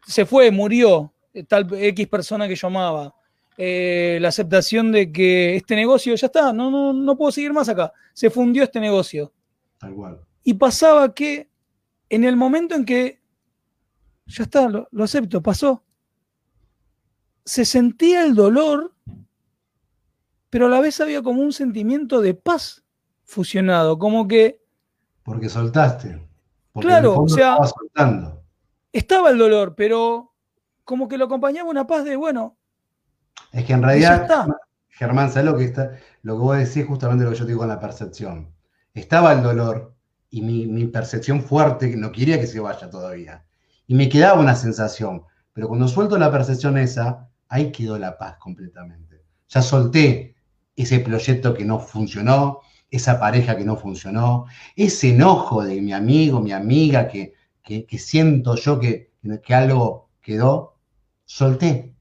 se 0.06 0.25
fue, 0.25 0.51
murió 0.51 1.13
tal 1.47 1.67
X 1.71 2.08
persona 2.08 2.47
que 2.47 2.56
yo 2.56 2.67
amaba, 2.67 3.15
eh, 3.58 4.17
la 4.21 4.30
aceptación 4.30 4.91
de 4.91 5.12
que 5.12 5.56
este 5.56 5.75
negocio 5.75 6.15
ya 6.15 6.27
está, 6.27 6.54
no, 6.54 6.71
no, 6.71 6.93
no 6.93 7.17
puedo 7.17 7.32
seguir 7.32 7.54
más 7.54 7.69
acá, 7.69 7.91
se 8.13 8.30
fundió 8.30 8.63
este 8.63 8.80
negocio. 8.80 9.34
Tal 9.77 9.93
cual. 9.93 10.19
Y 10.43 10.54
pasaba 10.56 11.13
que 11.13 11.49
en 12.10 12.23
el 12.23 12.36
momento 12.36 12.75
en 12.75 12.86
que 12.86 13.21
ya 14.25 14.43
está, 14.43 14.69
lo, 14.69 15.04
acepto, 15.04 15.41
pasó, 15.41 15.84
se 17.45 17.65
sentía 17.65 18.23
el 18.23 18.36
dolor, 18.36 18.93
pero 20.49 20.67
a 20.67 20.69
la 20.69 20.80
vez 20.80 20.99
había 21.01 21.21
como 21.21 21.41
un 21.41 21.54
sentimiento 21.54 22.21
de 22.21 22.34
paz 22.34 22.84
fusionado, 23.23 23.97
como 23.97 24.27
que... 24.27 24.61
Porque 25.31 25.49
soltaste. 25.49 26.21
claro, 26.79 27.21
o 27.21 27.29
sea, 27.29 27.57
estaba 28.91 29.29
el 29.29 29.37
dolor, 29.37 29.75
pero 29.75 30.33
como 30.83 31.07
que 31.07 31.17
lo 31.17 31.25
acompañaba 31.25 31.69
una 31.69 31.87
paz 31.87 32.03
de, 32.03 32.15
bueno, 32.15 32.57
es 33.51 33.65
que 33.65 33.73
en 33.73 33.83
realidad, 33.83 34.47
Germán, 34.89 35.29
¿sabes 35.29 35.51
lo 35.51 35.57
que, 35.57 35.65
está, 35.65 35.91
lo 36.21 36.35
que 36.35 36.39
vos 36.39 36.57
decís 36.57 36.85
justamente 36.85 37.25
lo 37.25 37.31
que 37.31 37.37
yo 37.37 37.45
digo 37.45 37.59
con 37.59 37.67
la 37.67 37.79
percepción? 37.79 38.53
Estaba 38.93 39.33
el 39.33 39.43
dolor 39.43 39.95
y 40.29 40.41
mi, 40.41 40.85
percepción 40.87 41.41
fuerte 41.41 41.89
que 41.89 41.97
no 41.97 42.11
quería 42.11 42.39
que 42.39 42.47
se 42.47 42.59
vaya 42.59 42.89
todavía. 42.89 43.45
Y 43.87 43.95
me 43.95 44.07
quedaba 44.07 44.39
una 44.39 44.55
sensación, 44.55 45.23
pero 45.53 45.67
cuando 45.67 45.87
suelto 45.87 46.17
la 46.17 46.31
percepción 46.31 46.77
esa, 46.77 47.29
ahí 47.49 47.71
quedó 47.71 47.97
la 47.97 48.17
paz 48.17 48.37
completamente. 48.37 49.23
Ya 49.49 49.61
solté 49.61 50.35
ese 50.75 50.99
proyecto 50.99 51.53
que 51.53 51.65
no 51.65 51.79
funcionó, 51.79 52.61
esa 52.91 53.19
pareja 53.19 53.58
que 53.58 53.65
no 53.65 53.77
funcionó, 53.77 54.45
ese 54.75 55.10
enojo 55.10 55.63
de 55.63 55.82
mi 55.82 55.93
amigo, 55.93 56.41
mi 56.41 56.51
amiga, 56.51 57.08
que, 57.08 57.34
que 57.63 57.97
siento 57.97 58.56
yo 58.56 58.80
que, 58.80 59.12
que 59.43 59.54
algo 59.56 60.10
quedó, 60.21 60.77
solté. 61.25 61.95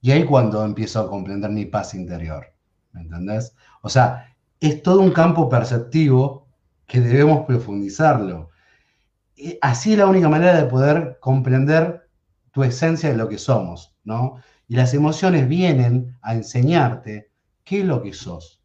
Y 0.00 0.10
ahí 0.12 0.24
cuando 0.24 0.62
empiezo 0.64 1.00
a 1.00 1.08
comprender 1.08 1.50
mi 1.50 1.64
paz 1.64 1.94
interior. 1.94 2.46
¿Me 2.92 3.00
entendés? 3.00 3.56
O 3.82 3.88
sea, 3.88 4.36
es 4.60 4.82
todo 4.82 5.00
un 5.00 5.10
campo 5.10 5.48
perceptivo 5.48 6.46
que 6.86 7.00
debemos 7.00 7.46
profundizarlo. 7.46 8.50
así 9.62 9.92
es 9.92 9.98
la 9.98 10.06
única 10.06 10.28
manera 10.28 10.56
de 10.56 10.68
poder 10.68 11.18
comprender 11.20 12.08
tu 12.52 12.62
esencia 12.62 13.08
de 13.08 13.16
lo 13.16 13.28
que 13.28 13.38
somos, 13.38 13.96
¿no? 14.04 14.36
Y 14.68 14.76
las 14.76 14.94
emociones 14.94 15.48
vienen 15.48 16.16
a 16.22 16.34
enseñarte 16.34 17.30
qué 17.64 17.80
es 17.80 17.84
lo 17.84 18.02
que 18.02 18.12
sos. 18.12 18.62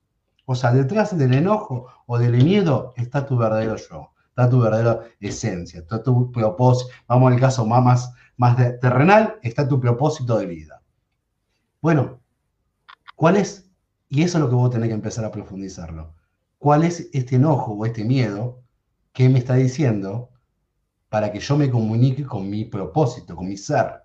O 0.52 0.56
sea, 0.56 0.72
detrás 0.72 1.16
del 1.16 1.36
enojo 1.36 1.86
o 2.08 2.18
del 2.18 2.44
miedo 2.44 2.92
está 2.98 3.24
tu 3.24 3.38
verdadero 3.38 3.76
yo, 3.76 4.14
está 4.30 4.50
tu 4.50 4.60
verdadera 4.60 5.04
esencia, 5.20 5.82
está 5.82 6.02
tu 6.02 6.32
propósito. 6.32 6.92
Vamos 7.08 7.32
al 7.32 7.40
caso 7.40 7.68
más, 7.68 8.12
más 8.36 8.58
terrenal, 8.82 9.38
está 9.44 9.68
tu 9.68 9.80
propósito 9.80 10.40
de 10.40 10.48
vida. 10.48 10.82
Bueno, 11.80 12.20
¿cuál 13.16 13.38
es? 13.38 13.70
Y 14.08 14.24
eso 14.24 14.40
es 14.40 14.44
lo 14.44 14.50
que 14.50 14.56
vos 14.56 14.72
tenés 14.72 14.88
que 14.88 14.96
empezar 14.96 15.24
a 15.24 15.30
profundizarlo. 15.30 16.16
¿Cuál 16.58 16.84
es 16.84 17.12
este 17.14 17.36
enojo 17.36 17.74
o 17.74 17.86
este 17.86 18.04
miedo 18.04 18.64
que 19.14 19.30
me 19.30 19.38
está 19.38 19.54
diciendo 19.54 20.32
para 21.10 21.32
que 21.32 21.42
yo 21.42 21.58
me 21.58 21.70
comunique 21.70 22.26
con 22.26 22.50
mi 22.50 22.66
propósito, 22.66 23.36
con 23.36 23.48
mi 23.48 23.56
ser? 23.56 24.02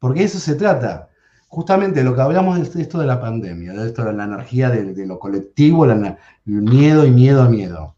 Porque 0.00 0.24
eso 0.24 0.40
se 0.40 0.56
trata. 0.56 1.08
Justamente 1.48 2.04
lo 2.04 2.14
que 2.14 2.20
hablamos 2.20 2.72
de 2.74 2.82
esto 2.82 2.98
de 2.98 3.06
la 3.06 3.20
pandemia, 3.20 3.72
de 3.72 3.88
esto 3.88 4.04
de 4.04 4.12
la 4.12 4.24
energía 4.24 4.68
de, 4.70 5.06
lo 5.06 5.18
colectivo, 5.18 5.86
el 5.86 6.16
miedo 6.44 7.06
y 7.06 7.10
miedo 7.10 7.42
a 7.42 7.48
miedo. 7.48 7.96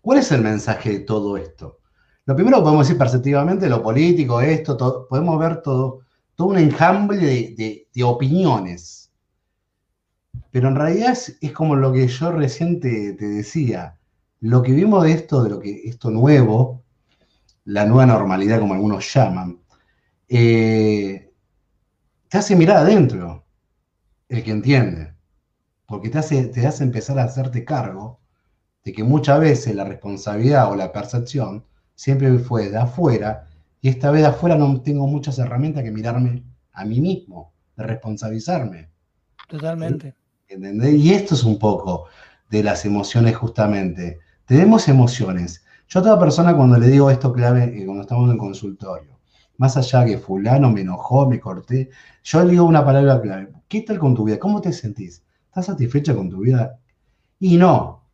¿Cuál 0.00 0.18
es 0.18 0.30
el 0.32 0.42
mensaje 0.42 0.90
de 0.90 1.00
todo 1.00 1.36
esto? 1.36 1.78
Lo 2.26 2.36
primero 2.36 2.62
podemos 2.62 2.86
decir 2.86 2.98
perceptivamente, 2.98 3.70
lo 3.70 3.82
político, 3.82 4.42
esto, 4.42 5.06
podemos 5.08 5.38
ver 5.38 5.62
todo, 5.62 6.00
todo 6.34 6.48
un 6.48 6.58
enjambre 6.58 7.16
de, 7.18 8.04
opiniones. 8.04 9.10
Pero 10.50 10.68
en 10.68 10.76
realidad 10.76 11.12
es, 11.12 11.52
como 11.52 11.74
lo 11.74 11.90
que 11.90 12.06
yo 12.06 12.30
recién 12.30 12.80
te, 12.80 13.14
decía. 13.14 13.98
Lo 14.40 14.62
que 14.62 14.72
vimos 14.72 15.04
de 15.04 15.12
esto, 15.12 15.42
de 15.42 15.50
lo 15.50 15.58
que 15.58 15.82
esto 15.84 16.10
nuevo, 16.10 16.84
la 17.64 17.86
nueva 17.86 18.04
normalidad, 18.06 18.60
como 18.60 18.74
algunos 18.74 19.12
llaman, 19.12 19.58
eh, 20.28 21.27
te 22.28 22.38
hace 22.38 22.56
mirar 22.56 22.78
adentro 22.78 23.44
el 24.28 24.42
que 24.44 24.50
entiende. 24.50 25.14
Porque 25.86 26.10
te 26.10 26.18
hace, 26.18 26.44
te 26.46 26.66
hace 26.66 26.84
empezar 26.84 27.18
a 27.18 27.24
hacerte 27.24 27.64
cargo 27.64 28.20
de 28.84 28.92
que 28.92 29.02
muchas 29.02 29.40
veces 29.40 29.74
la 29.74 29.84
responsabilidad 29.84 30.70
o 30.70 30.76
la 30.76 30.92
percepción 30.92 31.64
siempre 31.94 32.38
fue 32.38 32.68
de 32.68 32.78
afuera 32.78 33.48
y 33.80 33.88
esta 33.88 34.10
vez 34.10 34.22
de 34.22 34.28
afuera 34.28 34.56
no 34.56 34.80
tengo 34.80 35.06
muchas 35.06 35.38
herramientas 35.38 35.84
que 35.84 35.90
mirarme 35.90 36.42
a 36.72 36.84
mí 36.84 37.00
mismo, 37.00 37.52
de 37.76 37.84
responsabilizarme. 37.84 38.90
Totalmente. 39.48 40.14
¿Entendés? 40.48 40.94
Y 40.94 41.12
esto 41.12 41.34
es 41.34 41.44
un 41.44 41.58
poco 41.58 42.06
de 42.50 42.62
las 42.62 42.84
emociones 42.84 43.36
justamente. 43.36 44.18
Tenemos 44.46 44.88
emociones. 44.88 45.64
Yo 45.88 46.00
a 46.00 46.02
toda 46.02 46.18
persona 46.18 46.56
cuando 46.56 46.78
le 46.78 46.88
digo 46.88 47.10
esto 47.10 47.32
clave, 47.32 47.64
eh, 47.64 47.84
cuando 47.84 48.02
estamos 48.02 48.26
en 48.26 48.32
el 48.32 48.38
consultorio, 48.38 49.17
más 49.58 49.76
allá 49.76 50.04
que 50.04 50.18
fulano 50.18 50.70
me 50.70 50.80
enojó, 50.80 51.28
me 51.28 51.38
corté, 51.38 51.90
yo 52.22 52.44
le 52.44 52.52
digo 52.52 52.64
una 52.64 52.84
palabra 52.84 53.20
clave. 53.20 53.52
¿Qué 53.66 53.82
tal 53.82 53.98
con 53.98 54.14
tu 54.14 54.24
vida? 54.24 54.38
¿Cómo 54.38 54.60
te 54.60 54.72
sentís? 54.72 55.22
¿Estás 55.48 55.66
satisfecha 55.66 56.14
con 56.14 56.30
tu 56.30 56.40
vida? 56.40 56.78
Y 57.40 57.56
no. 57.56 58.04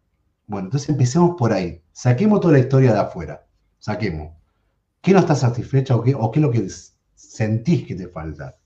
Bueno, 0.46 0.68
entonces 0.68 0.88
empecemos 0.88 1.36
por 1.38 1.52
ahí. 1.52 1.82
Saquemos 1.92 2.40
toda 2.40 2.54
la 2.54 2.60
historia 2.60 2.92
de 2.92 3.00
afuera. 3.00 3.46
Saquemos. 3.78 4.32
¿Qué 5.02 5.12
no 5.12 5.18
estás 5.18 5.40
satisfecha 5.40 5.94
o 5.94 6.02
qué, 6.02 6.12
es 6.12 6.42
lo 6.42 6.50
que 6.50 6.66
sentís 7.14 7.86
que 7.86 7.94
te 7.94 8.08
falta? 8.08 8.56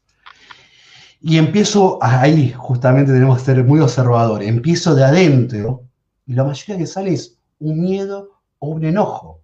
Y 1.20 1.36
empiezo 1.36 1.98
ahí, 2.00 2.52
justamente 2.52 3.12
tenemos 3.12 3.38
que 3.38 3.44
ser 3.44 3.64
muy 3.64 3.80
observadores. 3.80 4.48
Empiezo 4.48 4.94
de 4.94 5.04
adentro 5.04 5.88
y 6.26 6.34
la 6.34 6.44
mayoría 6.44 6.78
que 6.78 6.86
sale 6.86 7.12
es 7.12 7.38
un 7.58 7.80
miedo 7.80 8.40
o 8.60 8.68
un 8.68 8.84
enojo. 8.84 9.42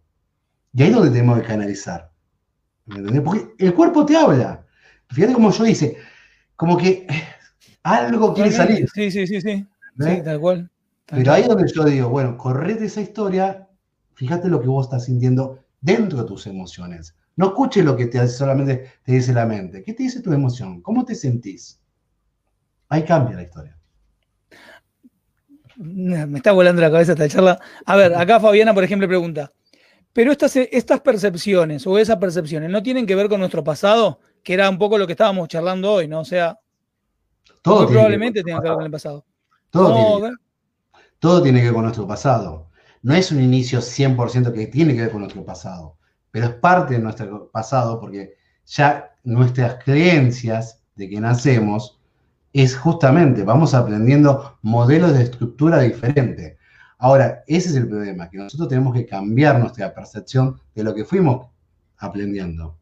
Y 0.72 0.84
ahí 0.84 0.90
es 0.90 0.94
donde 0.94 1.10
tenemos 1.10 1.40
que 1.40 1.48
canalizar. 1.48 2.13
¿Me 2.86 3.20
Porque 3.20 3.54
el 3.58 3.74
cuerpo 3.74 4.04
te 4.04 4.16
habla. 4.16 4.66
Fíjate 5.10 5.32
como 5.32 5.50
yo 5.50 5.64
dice, 5.64 5.96
como 6.56 6.76
que 6.76 7.06
algo 7.82 8.34
quiere 8.34 8.50
salir. 8.50 8.88
Sí, 8.94 9.10
sí, 9.10 9.26
sí, 9.26 9.40
sí. 9.40 9.66
Sí, 9.98 10.22
tal 10.24 10.40
cual. 10.40 10.70
Pero 11.06 11.32
ahí 11.32 11.42
es 11.42 11.48
donde 11.48 11.70
yo 11.72 11.84
digo, 11.84 12.08
bueno, 12.08 12.36
correte 12.36 12.86
esa 12.86 13.00
historia, 13.00 13.68
fíjate 14.14 14.48
lo 14.48 14.60
que 14.60 14.68
vos 14.68 14.86
estás 14.86 15.04
sintiendo 15.04 15.60
dentro 15.80 16.18
de 16.22 16.24
tus 16.24 16.46
emociones. 16.46 17.14
No 17.36 17.48
escuches 17.48 17.84
lo 17.84 17.96
que 17.96 18.06
te, 18.06 18.26
solamente 18.28 18.90
te 19.04 19.12
dice 19.12 19.32
la 19.32 19.46
mente. 19.46 19.82
¿Qué 19.82 19.92
te 19.92 20.02
dice 20.02 20.22
tu 20.22 20.32
emoción? 20.32 20.80
¿Cómo 20.82 21.04
te 21.04 21.14
sentís? 21.14 21.80
Ahí 22.88 23.04
cambia 23.04 23.36
la 23.36 23.42
historia. 23.42 23.78
Me 25.76 26.38
está 26.38 26.52
volando 26.52 26.80
la 26.80 26.90
cabeza 26.90 27.12
esta 27.12 27.28
charla. 27.28 27.60
A 27.84 27.96
ver, 27.96 28.14
acá 28.14 28.38
Fabiana, 28.40 28.72
por 28.72 28.84
ejemplo, 28.84 29.08
pregunta, 29.08 29.52
pero 30.14 30.32
estas, 30.32 30.56
estas 30.56 31.00
percepciones 31.00 31.86
o 31.86 31.98
esas 31.98 32.16
percepciones 32.16 32.70
no 32.70 32.82
tienen 32.82 33.04
que 33.04 33.14
ver 33.14 33.28
con 33.28 33.40
nuestro 33.40 33.62
pasado, 33.62 34.20
que 34.42 34.54
era 34.54 34.70
un 34.70 34.78
poco 34.78 34.96
lo 34.96 35.06
que 35.06 35.12
estábamos 35.12 35.48
charlando 35.48 35.92
hoy, 35.92 36.08
¿no? 36.08 36.20
O 36.20 36.24
sea, 36.24 36.58
todo 37.60 37.86
probablemente 37.86 38.42
tenga 38.42 38.62
que 38.62 38.68
ver 38.68 38.76
con 38.76 38.84
el 38.86 38.90
pasado. 38.90 39.26
Todo, 39.68 40.18
tiene, 40.20 40.36
todo 41.18 41.42
tiene 41.42 41.58
que 41.58 41.66
ver 41.66 41.74
con 41.74 41.82
nuestro 41.82 42.06
pasado 42.06 42.70
no 43.04 43.14
es 43.14 43.30
un 43.30 43.42
inicio 43.42 43.80
100% 43.80 44.50
que 44.50 44.66
tiene 44.66 44.94
que 44.94 45.02
ver 45.02 45.10
con 45.10 45.20
nuestro 45.20 45.44
pasado, 45.44 45.98
pero 46.30 46.46
es 46.46 46.52
parte 46.54 46.94
de 46.94 47.00
nuestro 47.00 47.50
pasado 47.50 48.00
porque 48.00 48.32
ya 48.64 49.14
nuestras 49.24 49.76
creencias 49.84 50.82
de 50.96 51.10
que 51.10 51.20
nacemos 51.20 52.00
es 52.54 52.74
justamente, 52.74 53.44
vamos 53.44 53.74
aprendiendo 53.74 54.58
modelos 54.62 55.12
de 55.12 55.24
estructura 55.24 55.80
diferentes. 55.80 56.56
Ahora, 56.98 57.42
ese 57.46 57.70
es 57.70 57.76
el 57.76 57.88
problema, 57.88 58.28
que 58.30 58.38
nosotros 58.38 58.68
tenemos 58.68 58.94
que 58.94 59.06
cambiar 59.06 59.58
nuestra 59.58 59.92
percepción 59.92 60.60
de 60.74 60.84
lo 60.84 60.94
que 60.94 61.04
fuimos 61.04 61.48
aprendiendo. 61.98 62.78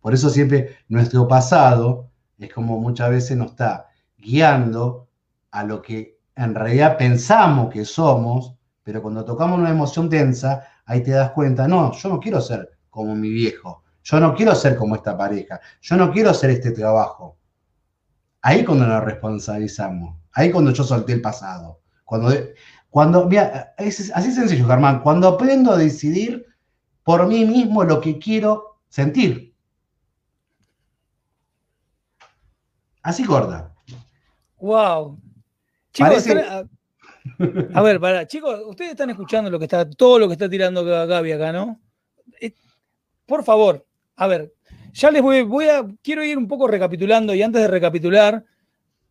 Por 0.00 0.14
eso 0.14 0.30
siempre 0.30 0.76
nuestro 0.88 1.28
pasado 1.28 2.10
es 2.38 2.52
como 2.52 2.78
muchas 2.78 3.10
veces 3.10 3.36
nos 3.36 3.52
está 3.52 3.86
guiando 4.18 5.08
a 5.50 5.64
lo 5.64 5.80
que 5.80 6.18
en 6.34 6.54
realidad 6.54 6.96
pensamos 6.96 7.72
que 7.72 7.84
somos, 7.84 8.54
pero 8.82 9.02
cuando 9.02 9.24
tocamos 9.24 9.58
una 9.58 9.70
emoción 9.70 10.08
densa, 10.08 10.66
ahí 10.86 11.02
te 11.02 11.12
das 11.12 11.30
cuenta, 11.30 11.68
no, 11.68 11.92
yo 11.92 12.08
no 12.08 12.18
quiero 12.18 12.40
ser 12.40 12.70
como 12.90 13.14
mi 13.14 13.30
viejo, 13.30 13.84
yo 14.02 14.18
no 14.18 14.34
quiero 14.34 14.54
ser 14.54 14.76
como 14.76 14.96
esta 14.96 15.16
pareja, 15.16 15.60
yo 15.80 15.96
no 15.96 16.10
quiero 16.10 16.30
hacer 16.30 16.50
este 16.50 16.72
trabajo. 16.72 17.38
Ahí 18.40 18.64
cuando 18.64 18.86
nos 18.86 19.04
responsabilizamos, 19.04 20.16
ahí 20.32 20.50
cuando 20.50 20.72
yo 20.72 20.82
solté 20.82 21.12
el 21.12 21.20
pasado. 21.20 21.80
Cuando, 22.04 22.30
cuando 22.92 23.24
mira, 23.24 23.74
es 23.78 24.12
así 24.14 24.32
sencillo, 24.32 24.66
Germán, 24.66 25.00
cuando 25.00 25.26
aprendo 25.26 25.72
a 25.72 25.78
decidir 25.78 26.46
por 27.02 27.26
mí 27.26 27.46
mismo 27.46 27.84
lo 27.84 28.02
que 28.02 28.18
quiero 28.18 28.80
sentir. 28.90 29.54
Así 33.02 33.24
corta. 33.24 33.74
Wow. 34.58 35.18
Chicos, 35.94 36.26
a, 37.72 37.80
ver, 37.80 37.98
para, 37.98 38.26
chicos, 38.26 38.60
ustedes 38.66 38.90
están 38.90 39.08
escuchando 39.08 39.48
lo 39.48 39.58
que 39.58 39.64
está, 39.64 39.88
todo 39.88 40.18
lo 40.18 40.26
que 40.26 40.34
está 40.34 40.50
tirando 40.50 40.84
Gaby 40.84 41.32
acá, 41.32 41.50
¿no? 41.50 41.80
Eh, 42.42 42.52
por 43.24 43.42
favor, 43.42 43.86
a 44.16 44.26
ver, 44.26 44.52
ya 44.92 45.10
les 45.10 45.22
voy, 45.22 45.44
voy 45.44 45.64
a, 45.64 45.86
quiero 46.02 46.22
ir 46.22 46.36
un 46.36 46.46
poco 46.46 46.68
recapitulando 46.68 47.34
y 47.34 47.42
antes 47.42 47.62
de 47.62 47.68
recapitular, 47.68 48.44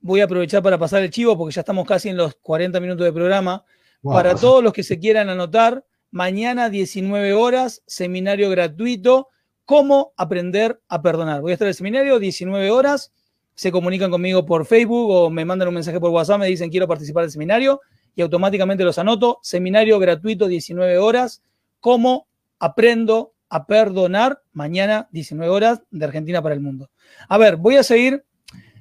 voy 0.02 0.22
a 0.22 0.26
aprovechar 0.26 0.62
para 0.62 0.78
pasar 0.78 1.04
el 1.04 1.10
chivo 1.10 1.38
porque 1.38 1.54
ya 1.54 1.62
estamos 1.62 1.88
casi 1.88 2.10
en 2.10 2.18
los 2.18 2.36
40 2.36 2.80
minutos 2.80 3.06
de 3.06 3.14
programa. 3.14 3.64
para 4.04 4.36
todos 4.36 4.64
los 4.64 4.74
que 4.74 4.82
se 4.82 4.98
quieran 5.00 5.30
anotar, 5.30 5.86
mañana 6.10 6.70
19 6.70 7.34
horas, 7.34 7.84
seminario 7.86 8.50
gratuito, 8.50 9.28
cómo 9.64 10.14
aprender 10.18 10.82
a 10.88 11.04
perdonar. 11.04 11.42
Voy 11.42 11.52
a 11.52 11.54
estar 11.54 11.68
en 11.68 11.70
el 11.70 11.76
seminario 11.76 12.18
19 12.18 12.72
horas, 12.72 13.14
se 13.54 13.72
comunican 13.72 14.10
conmigo 14.10 14.44
por 14.46 14.66
Facebook 14.66 15.10
o 15.12 15.30
me 15.30 15.46
mandan 15.46 15.68
un 15.68 15.76
mensaje 15.76 16.00
por 16.00 16.10
WhatsApp, 16.10 16.40
me 16.40 16.48
dicen 16.48 16.72
quiero 16.72 16.88
participar 16.88 17.24
del 17.24 17.32
seminario 17.32 17.80
y 18.16 18.22
automáticamente 18.22 18.84
los 18.84 18.98
anoto. 18.98 19.40
Seminario 19.44 20.00
gratuito 20.00 20.48
19 20.48 20.98
horas, 20.98 21.44
cómo 21.80 22.28
aprendo 22.58 23.34
a 23.50 23.68
perdonar 23.68 24.42
mañana 24.54 25.10
19 25.12 25.52
horas 25.52 25.82
de 25.92 26.06
Argentina 26.06 26.42
para 26.42 26.56
el 26.56 26.62
mundo. 26.62 26.90
A 27.28 27.38
ver, 27.38 27.58
voy 27.58 27.76
a 27.76 27.84
seguir. 27.84 28.26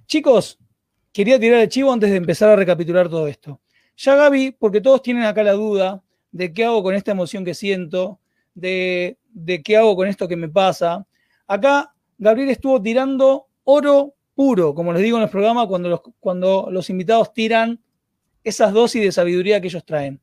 Chicos, 0.06 0.59
quería 1.12 1.38
tirar 1.38 1.60
el 1.60 1.68
chivo 1.68 1.92
antes 1.92 2.10
de 2.10 2.16
empezar 2.16 2.48
a 2.48 2.56
recapitular 2.56 3.08
todo 3.08 3.26
esto. 3.26 3.60
Ya 3.96 4.14
Gaby, 4.16 4.52
porque 4.52 4.80
todos 4.80 5.02
tienen 5.02 5.24
acá 5.24 5.42
la 5.42 5.52
duda 5.52 6.02
de 6.32 6.52
qué 6.52 6.64
hago 6.64 6.82
con 6.82 6.94
esta 6.94 7.10
emoción 7.10 7.44
que 7.44 7.54
siento, 7.54 8.20
de, 8.54 9.18
qué 9.64 9.76
hago 9.76 9.96
con 9.96 10.08
esto 10.08 10.28
que 10.28 10.36
me 10.36 10.48
pasa. 10.48 11.06
Acá 11.46 11.92
Gabriel 12.18 12.50
estuvo 12.50 12.80
tirando 12.80 13.48
oro 13.64 14.14
puro, 14.34 14.74
como 14.74 14.92
les 14.92 15.02
digo 15.02 15.16
en 15.16 15.22
los 15.22 15.30
programas, 15.30 15.66
cuando 15.66 15.88
los, 15.88 16.00
cuando 16.18 16.68
los 16.70 16.88
invitados 16.88 17.32
tiran 17.32 17.80
esas 18.42 18.72
dosis 18.72 19.02
de 19.02 19.12
sabiduría 19.12 19.60
que 19.60 19.68
ellos 19.68 19.84
traen. 19.84 20.20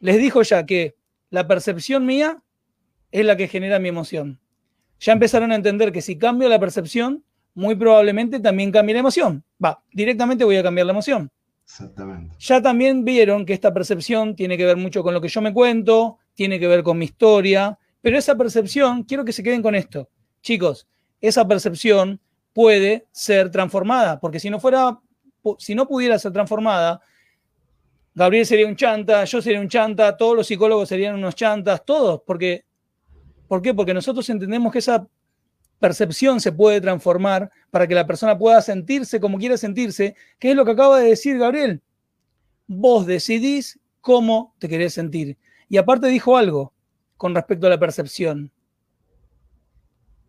Les 0.00 0.18
dijo 0.18 0.42
ya 0.42 0.64
que 0.64 0.96
la 1.30 1.46
percepción 1.46 2.06
mía 2.06 2.42
es 3.10 3.24
la 3.24 3.36
que 3.36 3.48
genera 3.48 3.78
mi 3.78 3.88
emoción. 3.88 4.40
Ya 5.00 5.12
empezaron 5.12 5.52
a 5.52 5.56
entender 5.56 5.92
que 5.92 6.00
si 6.00 6.16
cambio 6.16 6.48
la 6.48 6.60
percepción, 6.60 7.24
muy 7.54 7.74
probablemente 7.74 8.40
también 8.40 8.70
cambie 8.70 8.94
la 8.94 9.00
emoción. 9.00 9.44
Va, 9.62 9.82
directamente 9.92 10.44
voy 10.44 10.56
a 10.56 10.62
cambiar 10.62 10.86
la 10.86 10.92
emoción. 10.92 11.30
Exactamente. 11.64 12.36
Ya 12.38 12.60
también 12.60 13.04
vieron 13.04 13.46
que 13.46 13.52
esta 13.52 13.72
percepción 13.72 14.34
tiene 14.34 14.56
que 14.56 14.64
ver 14.64 14.76
mucho 14.76 15.02
con 15.02 15.14
lo 15.14 15.20
que 15.20 15.28
yo 15.28 15.40
me 15.40 15.52
cuento, 15.52 16.18
tiene 16.34 16.58
que 16.58 16.66
ver 16.66 16.82
con 16.82 16.98
mi 16.98 17.06
historia, 17.06 17.78
pero 18.00 18.18
esa 18.18 18.36
percepción, 18.36 19.04
quiero 19.04 19.24
que 19.24 19.32
se 19.32 19.42
queden 19.42 19.62
con 19.62 19.74
esto. 19.74 20.08
Chicos, 20.42 20.86
esa 21.20 21.46
percepción 21.46 22.20
puede 22.52 23.06
ser 23.12 23.50
transformada, 23.50 24.18
porque 24.18 24.40
si 24.40 24.50
no 24.50 24.58
fuera, 24.58 24.98
si 25.58 25.74
no 25.74 25.86
pudiera 25.86 26.18
ser 26.18 26.32
transformada, 26.32 27.00
Gabriel 28.14 28.44
sería 28.44 28.66
un 28.66 28.76
chanta, 28.76 29.24
yo 29.24 29.40
sería 29.40 29.60
un 29.60 29.68
chanta, 29.68 30.16
todos 30.16 30.36
los 30.36 30.46
psicólogos 30.46 30.88
serían 30.88 31.14
unos 31.14 31.34
chantas, 31.34 31.84
todos, 31.84 32.20
porque 32.26 32.64
¿Por 33.52 33.60
qué? 33.60 33.74
Porque 33.74 33.92
nosotros 33.92 34.26
entendemos 34.30 34.72
que 34.72 34.78
esa 34.78 35.06
percepción 35.82 36.40
se 36.40 36.50
puede 36.50 36.80
transformar 36.80 37.50
para 37.70 37.86
que 37.86 37.94
la 37.94 38.06
persona 38.06 38.38
pueda 38.38 38.62
sentirse 38.62 39.20
como 39.20 39.36
quiera 39.36 39.58
sentirse, 39.58 40.16
que 40.38 40.52
es 40.52 40.56
lo 40.56 40.64
que 40.64 40.70
acaba 40.70 40.98
de 40.98 41.10
decir 41.10 41.38
Gabriel. 41.38 41.82
Vos 42.66 43.04
decidís 43.04 43.78
cómo 44.00 44.54
te 44.58 44.66
querés 44.66 44.94
sentir. 44.94 45.36
Y 45.68 45.76
aparte 45.76 46.06
dijo 46.06 46.38
algo 46.38 46.72
con 47.18 47.34
respecto 47.34 47.66
a 47.66 47.70
la 47.70 47.78
percepción, 47.78 48.50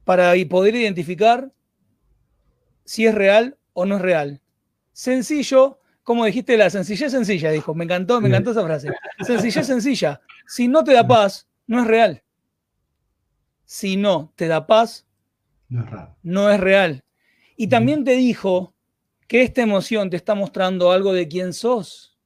para 0.03 0.33
poder 0.49 0.75
identificar 0.75 1.49
si 2.83 3.05
es 3.05 3.15
real 3.15 3.57
o 3.71 3.85
no 3.85 3.95
es 3.95 4.01
real. 4.01 4.41
Sencillo, 4.91 5.79
como 6.03 6.25
dijiste, 6.25 6.57
la 6.57 6.69
sencillez 6.69 7.13
sencilla, 7.13 7.51
dijo. 7.51 7.73
Me 7.73 7.85
encantó, 7.85 8.19
me 8.19 8.27
encantó 8.27 8.51
esa 8.51 8.65
frase. 8.65 8.89
Sencillez 9.21 9.65
sencilla. 9.65 10.19
Si 10.45 10.67
no 10.67 10.83
te 10.83 10.91
da 10.91 11.07
paz, 11.07 11.47
no 11.65 11.79
es 11.79 11.87
real 11.87 12.21
si 13.73 13.97
no 13.97 14.31
te 14.35 14.47
da 14.47 14.67
paz, 14.67 15.05
no 16.21 16.49
es, 16.49 16.59
real. 16.59 17.03
Y 17.55 17.67
también 17.67 18.03
te 18.03 18.11
dijo 18.11 18.73
que 19.27 19.41
esta 19.41 19.61
emoción 19.61 20.09
te 20.09 20.17
está 20.17 20.35
mostrando 20.35 20.91
algo 20.91 21.13
de 21.13 21.27
quién 21.27 21.53
sos. 21.53 22.17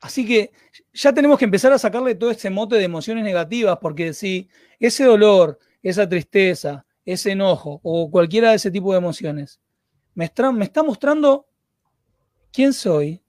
Así 0.00 0.26
que 0.26 0.52
ya 0.92 1.12
tenemos 1.12 1.38
que 1.38 1.44
empezar 1.44 1.72
a 1.72 1.78
sacarle 1.78 2.14
todo 2.14 2.30
ese 2.30 2.50
mote 2.50 2.76
de 2.76 2.84
emociones 2.84 3.24
negativas, 3.24 3.78
porque 3.80 4.12
si 4.12 4.48
ese 4.78 5.04
dolor, 5.04 5.58
esa 5.82 6.08
tristeza, 6.08 6.86
ese 7.04 7.32
enojo 7.32 7.80
o 7.82 8.10
cualquiera 8.10 8.50
de 8.50 8.56
ese 8.56 8.70
tipo 8.70 8.92
de 8.92 8.98
emociones 8.98 9.60
me 10.14 10.24
está, 10.24 10.50
me 10.50 10.64
está 10.64 10.82
mostrando 10.82 11.46
quién 12.52 12.72
soy, 12.72 13.22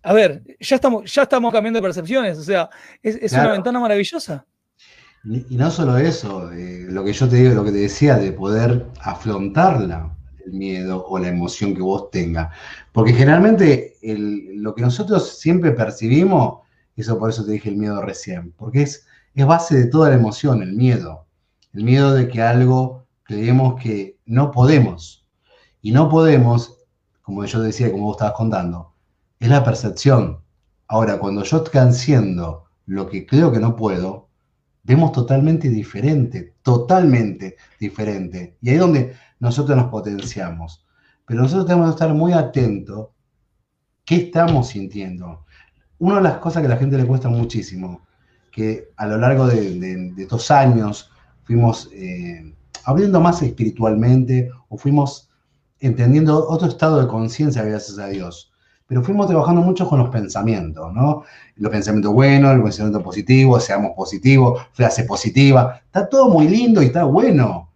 a 0.00 0.12
ver, 0.12 0.42
ya 0.60 0.76
estamos, 0.76 1.12
ya 1.12 1.22
estamos 1.22 1.52
cambiando 1.52 1.78
de 1.78 1.82
percepciones, 1.82 2.38
o 2.38 2.42
sea, 2.42 2.70
es, 3.02 3.32
una 3.32 3.50
ventana 3.50 3.80
maravillosa. 3.80 4.46
Y, 5.24 5.56
no 5.56 5.70
solo 5.70 5.98
eso, 5.98 6.50
lo 6.52 7.04
que 7.04 7.12
yo 7.12 7.28
te 7.28 7.36
digo, 7.36 7.54
lo 7.54 7.64
que 7.64 7.72
te 7.72 7.78
decía, 7.78 8.16
de 8.16 8.32
poder 8.32 8.86
afrontarla, 9.00 10.16
el 10.44 10.52
miedo 10.52 11.04
o 11.06 11.18
la 11.18 11.28
emoción 11.28 11.74
que 11.74 11.82
vos 11.82 12.10
tengas. 12.10 12.54
Porque 12.92 13.12
generalmente 13.12 13.96
lo 14.02 14.74
que 14.74 14.82
nosotros 14.82 15.38
siempre 15.38 15.72
percibimos, 15.72 16.60
eso 16.96 17.18
por 17.18 17.30
eso 17.30 17.44
te 17.44 17.52
dije 17.52 17.68
el 17.68 17.76
miedo 17.76 18.00
recién, 18.00 18.52
porque 18.52 18.82
es, 18.82 19.06
es 19.34 19.46
base 19.46 19.76
de 19.76 19.86
toda 19.86 20.10
la 20.10 20.16
emoción, 20.16 20.62
el 20.62 20.74
miedo. 20.74 21.26
El 21.74 21.84
miedo 21.84 22.14
de 22.14 22.28
que 22.28 22.42
algo 22.42 23.06
creemos 23.22 23.80
que 23.80 24.18
no 24.24 24.50
podemos. 24.50 25.26
Y 25.82 25.92
no 25.92 26.08
podemos, 26.08 26.78
como 27.22 27.44
yo 27.44 27.60
decía, 27.60 27.90
como 27.92 28.04
vos 28.04 28.16
estabas 28.16 28.34
contando, 28.34 28.94
es 29.38 29.48
la 29.48 29.62
percepción. 29.62 30.40
Ahora, 30.88 31.18
cuando 31.18 31.44
yo 31.44 31.62
transciendo 31.62 32.64
lo 32.86 33.08
que 33.08 33.26
creo 33.26 33.52
que 33.52 33.60
no 33.60 33.76
puedo, 33.76 34.27
vemos 34.82 35.12
totalmente 35.12 35.68
diferente, 35.68 36.54
totalmente 36.62 37.56
diferente. 37.78 38.56
Y 38.60 38.70
ahí 38.70 38.74
es 38.76 38.80
donde 38.80 39.14
nosotros 39.40 39.76
nos 39.76 39.90
potenciamos. 39.90 40.86
Pero 41.26 41.42
nosotros 41.42 41.66
tenemos 41.66 41.88
que 41.88 41.94
estar 41.94 42.14
muy 42.14 42.32
atentos 42.32 43.08
qué 44.04 44.16
estamos 44.16 44.68
sintiendo. 44.68 45.44
Una 45.98 46.16
de 46.16 46.22
las 46.22 46.38
cosas 46.38 46.62
que 46.62 46.66
a 46.66 46.70
la 46.70 46.76
gente 46.76 46.96
le 46.96 47.06
cuesta 47.06 47.28
muchísimo, 47.28 48.06
que 48.50 48.90
a 48.96 49.06
lo 49.06 49.18
largo 49.18 49.46
de, 49.46 50.14
estos 50.16 50.50
años 50.50 51.10
fuimos 51.44 51.90
eh, 51.92 52.54
abriendo 52.84 53.20
más 53.20 53.42
espiritualmente 53.42 54.50
o 54.68 54.78
fuimos 54.78 55.28
entendiendo 55.80 56.48
otro 56.48 56.68
estado 56.68 57.00
de 57.00 57.08
conciencia 57.08 57.62
gracias 57.62 57.98
a 57.98 58.08
Dios 58.08 58.52
pero 58.88 59.02
fuimos 59.02 59.26
trabajando 59.26 59.60
mucho 59.60 59.86
con 59.86 59.98
los 59.98 60.08
pensamientos, 60.08 60.94
¿no? 60.94 61.22
Los 61.56 61.70
pensamientos 61.70 62.10
buenos, 62.10 62.54
el 62.54 62.62
pensamiento 62.62 63.02
positivo, 63.02 63.60
seamos 63.60 63.92
positivos, 63.94 64.62
frase 64.72 65.04
positiva, 65.04 65.82
está 65.84 66.08
todo 66.08 66.30
muy 66.30 66.48
lindo 66.48 66.82
y 66.82 66.86
está 66.86 67.04
bueno, 67.04 67.70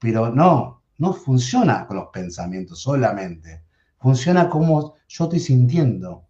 pero 0.00 0.30
no, 0.34 0.82
no 0.98 1.12
funciona 1.12 1.86
con 1.86 1.98
los 1.98 2.08
pensamientos 2.08 2.80
solamente, 2.80 3.62
funciona 4.00 4.48
como 4.48 4.96
yo 5.06 5.24
estoy 5.24 5.38
sintiendo. 5.38 6.24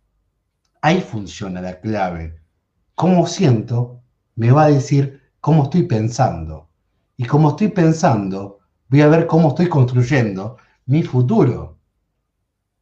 Ahí 0.83 1.01
funciona 1.01 1.63
la 1.63 1.81
clave. 1.81 2.39
Cómo 2.95 3.27
siento 3.27 4.03
me 4.37 4.53
va 4.53 4.65
a 4.65 4.71
decir 4.71 5.23
cómo 5.41 5.65
estoy 5.65 5.85
pensando. 5.85 6.69
Y 7.17 7.25
como 7.25 7.49
estoy 7.49 7.69
pensando, 7.69 8.59
voy 8.91 9.01
a 9.01 9.09
ver 9.09 9.27
cómo 9.27 9.49
estoy 9.49 9.71
construyendo 9.71 10.59
mi 10.85 11.03
futuro. 11.03 11.78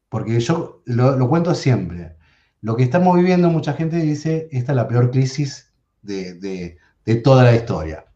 Porque 0.09 0.38
yo 0.40 0.82
lo, 0.84 1.28
cuento 1.28 1.54
siempre. 1.54 2.16
Lo 2.61 2.76
que 2.76 2.84
estamos 2.84 3.16
viviendo, 3.16 3.50
mucha 3.50 3.72
gente 3.72 3.96
dice, 3.96 4.48
esta 4.50 4.72
es 4.72 4.76
la 4.76 4.88
peor 4.88 5.11
crisis 5.11 5.72
de, 6.02 6.78
toda 7.22 7.44
la 7.44 7.54
historia. 7.54 8.07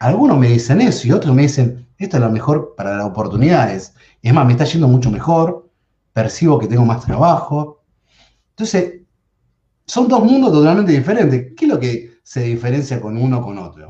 Algunos 0.00 0.38
me 0.38 0.48
dicen 0.48 0.80
eso 0.80 1.08
y 1.08 1.12
otros 1.12 1.34
me 1.34 1.42
dicen, 1.42 1.88
esto 1.98 2.16
es 2.16 2.22
lo 2.22 2.30
mejor 2.30 2.74
para 2.76 2.96
las 2.96 3.06
oportunidades. 3.06 3.94
Es 4.22 4.32
más, 4.32 4.46
me 4.46 4.52
está 4.52 4.64
yendo 4.64 4.88
mucho 4.88 5.10
mejor, 5.10 5.70
percibo 6.12 6.58
que 6.58 6.68
tengo 6.68 6.84
más 6.84 7.04
trabajo. 7.04 7.84
Entonces, 8.50 9.02
son 9.86 10.08
dos 10.08 10.22
mundos 10.22 10.52
totalmente 10.52 10.92
diferentes. 10.92 11.54
¿Qué 11.56 11.64
es 11.64 11.70
lo 11.70 11.80
que 11.80 12.18
se 12.22 12.42
diferencia 12.42 13.00
con 13.00 13.16
uno 13.16 13.42
con 13.42 13.58
otro? 13.58 13.88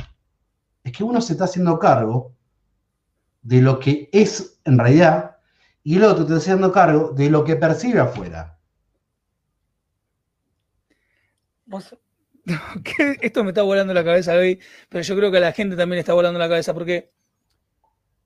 Es 0.82 0.92
que 0.92 1.04
uno 1.04 1.20
se 1.20 1.34
está 1.34 1.44
haciendo 1.44 1.78
cargo 1.78 2.34
de 3.42 3.60
lo 3.60 3.78
que 3.78 4.08
es 4.12 4.60
en 4.64 4.78
realidad 4.78 5.37
y 5.88 5.96
el 5.96 6.04
otro 6.04 6.24
está 6.24 6.36
haciendo 6.36 6.70
cargo 6.70 7.14
de 7.16 7.30
lo 7.30 7.44
que 7.44 7.56
percibe 7.56 7.98
afuera. 7.98 8.58
Esto 13.22 13.42
me 13.42 13.52
está 13.52 13.62
volando 13.62 13.94
la 13.94 14.04
cabeza 14.04 14.34
hoy, 14.34 14.60
pero 14.90 15.02
yo 15.02 15.16
creo 15.16 15.30
que 15.30 15.38
a 15.38 15.40
la 15.40 15.52
gente 15.52 15.76
también 15.76 16.00
está 16.00 16.12
volando 16.12 16.38
la 16.38 16.46
cabeza 16.46 16.74
porque, 16.74 17.10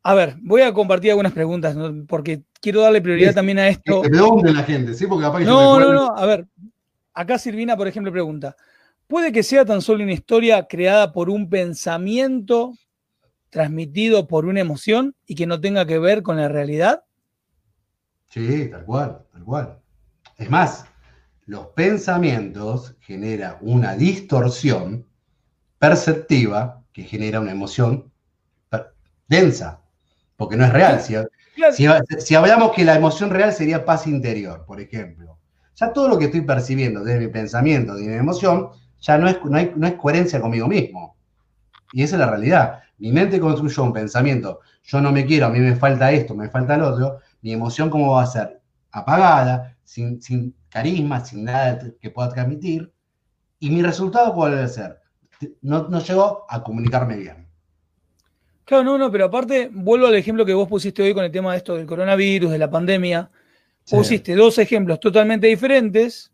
a 0.03 0.13
ver, 0.13 0.39
voy 0.43 0.63
a 0.63 0.73
compartir 0.73 1.13
algunas 1.13 1.33
preguntas 1.33 1.77
porque 2.09 2.43
quiero 2.61 2.81
darle 2.81 3.01
prioridad 3.01 3.33
también 3.33 3.61
a 3.61 3.69
esto. 3.69 4.03
Que 4.03 4.11
pregunte 4.11 4.53
la 4.53 4.65
gente, 4.65 4.93
¿sí? 4.95 5.07
Porque 5.07 5.45
no, 5.45 5.79
no, 5.79 5.93
no, 5.93 6.17
a 6.17 6.27
ver, 6.27 6.49
acá 7.15 7.39
Silvina, 7.39 7.77
por 7.77 7.87
ejemplo, 7.87 8.11
pregunta, 8.11 8.57
¿puede 9.07 9.31
que 9.31 9.45
sea 9.45 9.65
tan 9.65 9.83
solo 9.83 10.03
una 10.03 10.15
historia 10.15 10.67
creada 10.67 11.13
por 11.13 11.31
un 11.31 11.49
pensamiento 11.49 12.73
transmitido 13.51 14.27
por 14.27 14.47
una 14.47 14.59
emoción 14.59 15.15
y 15.29 15.37
que 15.37 15.47
no 15.47 15.61
tenga 15.61 15.87
que 15.87 16.01
ver 16.01 16.25
con 16.25 16.39
la 16.39 16.49
realidad? 16.49 17.05
Sí, 18.33 18.67
tal 18.71 18.87
cual, 18.87 19.19
tal 19.31 19.45
cual. 19.45 19.79
Es 20.39 20.49
más, 20.49 20.87
los 21.45 21.67
pensamientos 21.69 22.97
generan 23.01 23.59
una 23.61 23.95
distorsión 23.95 25.07
perceptiva 25.79 26.83
que 26.95 27.03
genera 27.03 27.41
una 27.41 27.53
emoción 27.53 28.11
densa, 29.29 29.83
porque 30.37 30.57
no 30.57 30.65
es 30.65 30.73
real. 30.73 31.03
Si, 31.03 32.35
hablamos 32.35 32.73
que 32.73 32.85
la 32.85 32.95
emoción 32.95 33.29
real 33.29 33.53
sería 33.53 33.85
paz 33.85 34.07
interior, 34.07 34.65
por 34.65 34.81
ejemplo, 34.81 35.39
ya 35.75 35.93
todo 35.93 36.09
lo 36.09 36.19
que 36.19 36.27
estoy 36.27 36.41
percibiendo 36.41 37.05
desde 37.05 37.21
mi 37.21 37.29
pensamiento, 37.29 37.95
de 37.95 38.05
mi 38.05 38.15
emoción, 38.15 38.71
ya 38.99 39.19
no 39.19 39.29
es, 39.29 39.45
no, 39.45 39.59
hay, 39.59 39.75
no 39.77 39.87
es 39.87 39.95
coherencia 39.95 40.41
conmigo 40.41 40.69
mismo. 40.69 41.19
Y 41.93 42.03
esa 42.03 42.17
es 42.17 42.21
la 42.21 42.31
realidad. 42.31 42.81
Mi 42.97 43.13
mente 43.13 43.39
construyó 43.39 43.83
un 43.83 43.93
pensamiento, 43.93 44.61
yo 44.85 45.03
no 45.03 45.13
me 45.13 45.27
quiero, 45.27 45.47
a 45.47 45.51
mí 45.51 45.59
me 45.59 45.77
falta 45.77 46.11
esto, 46.13 46.35
me 46.35 46.49
falta 46.49 46.79
lo 46.79 46.89
otro, 46.89 47.19
mi 47.43 47.53
emoción 47.53 47.91
cómo 47.91 48.13
va 48.13 48.23
a 48.23 48.27
ser 48.27 48.61
apagada, 48.91 49.77
sin, 49.85 50.55
carisma, 50.69 51.25
sin 51.25 51.45
nada 51.45 51.79
que 52.01 52.11
pueda 52.11 52.31
transmitir, 52.31 52.93
y 53.59 53.71
mi 53.71 53.83
resultado 53.83 54.33
cuál 54.35 54.53
debe 54.53 54.69
ser. 54.69 54.99
No, 55.61 55.89
no 55.89 56.01
llego 56.01 56.47
a 56.49 56.63
comunicarme 56.63 57.17
bien. 57.17 57.49
Claro, 58.65 58.85
no, 58.85 58.97
no, 58.97 59.11
pero 59.11 59.25
aparte, 59.25 59.71
vuelvo 59.73 60.07
al 60.07 60.15
ejemplo 60.15 60.47
que 60.47 60.55
vos 60.55 60.69
pusiste 60.69 61.03
hoy 61.03 61.13
con 61.13 61.25
el 61.25 61.33
tema 61.33 61.53
de 61.53 61.59
esto 61.59 61.77
del 61.77 61.87
coronavirus, 61.87 62.53
de 62.53 62.59
la 62.59 62.71
pandemia. 62.71 63.31
Pusiste 63.91 64.37
dos 64.37 64.59
ejemplos 64.59 65.01
totalmente 65.01 65.49
diferentes, 65.49 66.33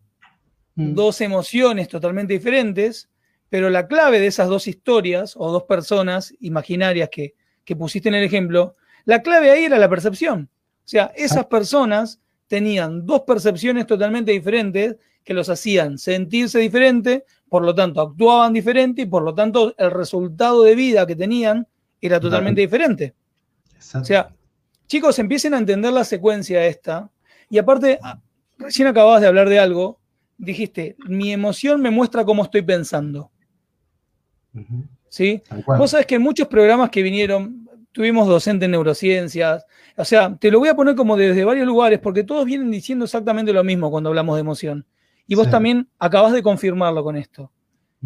mm. 0.75 0.95
dos 0.95 1.23
emociones 1.23 1.89
totalmente 1.89 2.35
diferentes, 2.35 3.09
pero 3.49 3.71
la 3.71 3.87
clave 3.87 4.21
de 4.21 4.27
esas 4.27 4.49
dos 4.49 4.69
historias 4.69 5.35
o 5.37 5.51
dos 5.51 5.63
personas 5.63 6.35
imaginarias 6.41 7.09
que, 7.11 7.35
que 7.65 7.75
pusiste 7.75 8.11
en 8.11 8.17
el 8.17 8.25
ejemplo, 8.25 8.77
la 9.07 9.23
clave 9.23 9.51
ahí 9.51 9.65
era 9.65 9.79
la 9.79 9.89
percepción. 9.89 10.51
O 10.89 10.91
sea, 10.91 11.12
esas 11.14 11.45
personas 11.45 12.18
tenían 12.47 13.05
dos 13.05 13.24
percepciones 13.26 13.86
totalmente 13.86 14.32
diferentes 14.32 14.97
que 15.22 15.34
los 15.34 15.51
hacían 15.51 15.99
sentirse 15.99 16.59
diferente, 16.61 17.26
por 17.47 17.62
lo 17.62 17.74
tanto 17.74 18.01
actuaban 18.01 18.55
diferente 18.55 19.03
y 19.03 19.05
por 19.05 19.22
lo 19.22 19.34
tanto 19.34 19.74
el 19.76 19.91
resultado 19.91 20.62
de 20.62 20.74
vida 20.74 21.07
que 21.07 21.14
tenían 21.14 21.68
era 22.01 22.18
totalmente 22.18 22.62
diferente. 22.62 23.14
O 23.95 24.03
sea, 24.03 24.34
chicos, 24.86 25.18
empiecen 25.18 25.53
a 25.53 25.59
entender 25.59 25.93
la 25.93 26.05
secuencia 26.05 26.64
esta. 26.64 27.11
Y 27.51 27.59
aparte, 27.59 27.99
ah, 28.03 28.18
recién 28.57 28.89
acababas 28.89 29.20
de 29.20 29.26
hablar 29.26 29.51
de 29.51 29.59
algo, 29.59 30.01
dijiste, 30.39 30.97
mi 31.07 31.34
emoción 31.34 31.82
me 31.82 31.91
muestra 31.91 32.24
cómo 32.24 32.45
estoy 32.45 32.62
pensando. 32.62 33.30
¿Sí? 35.11 35.43
Vos 35.66 35.91
sabés 35.91 36.07
que 36.07 36.14
en 36.14 36.22
muchos 36.22 36.49
programas 36.49 36.89
que 36.89 37.03
vinieron, 37.03 37.68
tuvimos 37.99 38.29
docentes 38.29 38.67
en 38.67 38.71
neurociencias, 38.71 39.67
o 39.97 40.05
sea, 40.05 40.37
te 40.37 40.53
lo 40.53 40.61
voy 40.61 40.69
a 40.69 40.77
poner 40.77 40.95
como 40.95 41.17
desde 41.17 41.45
varios 41.45 41.67
lugares, 41.67 41.99
porque 41.99 42.23
todos 42.23 42.45
vienen 42.45 42.71
diciendo 42.71 43.07
exactamente 43.07 43.53
lo 43.53 43.65
mismo 43.65 43.91
cuando 43.91 44.11
hablamos 44.11 44.37
de 44.37 44.41
emoción. 44.43 44.87
Y 45.27 45.35
vos 45.35 45.51
también 45.51 45.89
acabas 45.99 46.33
de 46.33 46.41
confirmarlo 46.41 47.03
con 47.03 47.17
esto. 47.17 47.51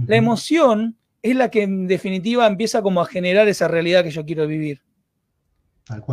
La 0.07 0.17
emoción 0.17 0.97
es 1.21 1.37
la 1.37 1.51
que 1.51 1.65
en 1.65 1.87
definitiva 1.87 2.47
empieza 2.47 2.81
como 2.81 3.03
a 3.03 3.05
generar 3.05 3.49
esa 3.49 3.69
realidad 3.69 4.03
que 4.03 4.11
yo 4.11 4.25
quiero 4.25 4.47
vivir. 4.47 4.81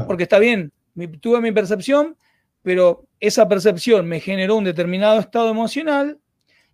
Porque 0.06 0.24
está 0.24 0.40
bien, 0.40 0.74
tuve 1.22 1.40
mi 1.40 1.54
percepción, 1.54 2.18
pero 2.62 3.08
esa 3.22 3.48
percepción 3.48 4.06
me 4.06 4.20
generó 4.20 4.58
un 4.58 4.66
determinado 4.66 5.22
estado 5.22 5.52
emocional 5.52 6.20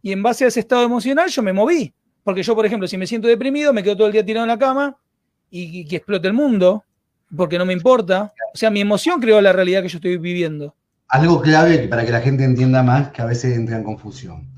y 0.02 0.12
en 0.12 0.24
base 0.24 0.46
a 0.46 0.48
ese 0.48 0.60
estado 0.60 0.82
emocional 0.82 1.30
yo 1.30 1.44
me 1.44 1.54
moví. 1.54 1.94
Porque 2.24 2.42
yo, 2.42 2.56
por 2.56 2.66
ejemplo, 2.66 2.88
si 2.88 2.98
me 2.98 3.06
siento 3.06 3.28
deprimido, 3.28 3.74
me 3.74 3.84
quedo 3.84 3.96
todo 3.96 4.08
el 4.08 4.14
día 4.14 4.26
tirado 4.26 4.46
en 4.46 4.50
la 4.50 4.58
cama 4.58 4.98
y 5.52 5.86
que 5.88 5.98
explote 5.98 6.28
el 6.28 6.34
mundo 6.34 6.84
porque 7.36 7.58
no 7.58 7.66
me 7.66 7.74
importa. 7.74 8.34
O 8.54 8.58
sea, 8.58 8.70
mi 8.70 8.82
emoción 8.82 9.20
creó 9.20 9.42
la 9.42 9.54
realidad 9.54 9.82
que 9.82 9.90
yo 9.90 9.98
estoy 9.98 10.18
viviendo. 10.18 10.76
Algo 11.08 11.42
clave 11.42 11.88
para 11.88 12.06
que 12.06 12.12
la 12.12 12.22
gente 12.22 12.44
entienda 12.44 12.82
más, 12.84 13.10
que 13.12 13.22
a 13.22 13.26
veces 13.26 13.56
entra 13.56 13.78
en 13.78 13.84
confusión. 13.84 14.50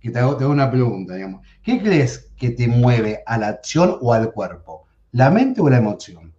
Que 0.00 0.10
te 0.10 0.18
hago, 0.18 0.36
una 0.48 0.70
pregunta, 0.70 1.14
digamos. 1.14 1.46
¿Qué 1.62 1.80
crees 1.82 2.30
que 2.36 2.50
te 2.50 2.68
mueve 2.68 3.22
a 3.26 3.38
la 3.38 3.48
acción 3.48 3.96
o 4.00 4.12
al 4.12 4.32
cuerpo? 4.32 4.86
¿La 5.12 5.30
mente 5.30 5.60
o 5.60 5.68
la 5.68 5.78
emoción? 5.78 6.32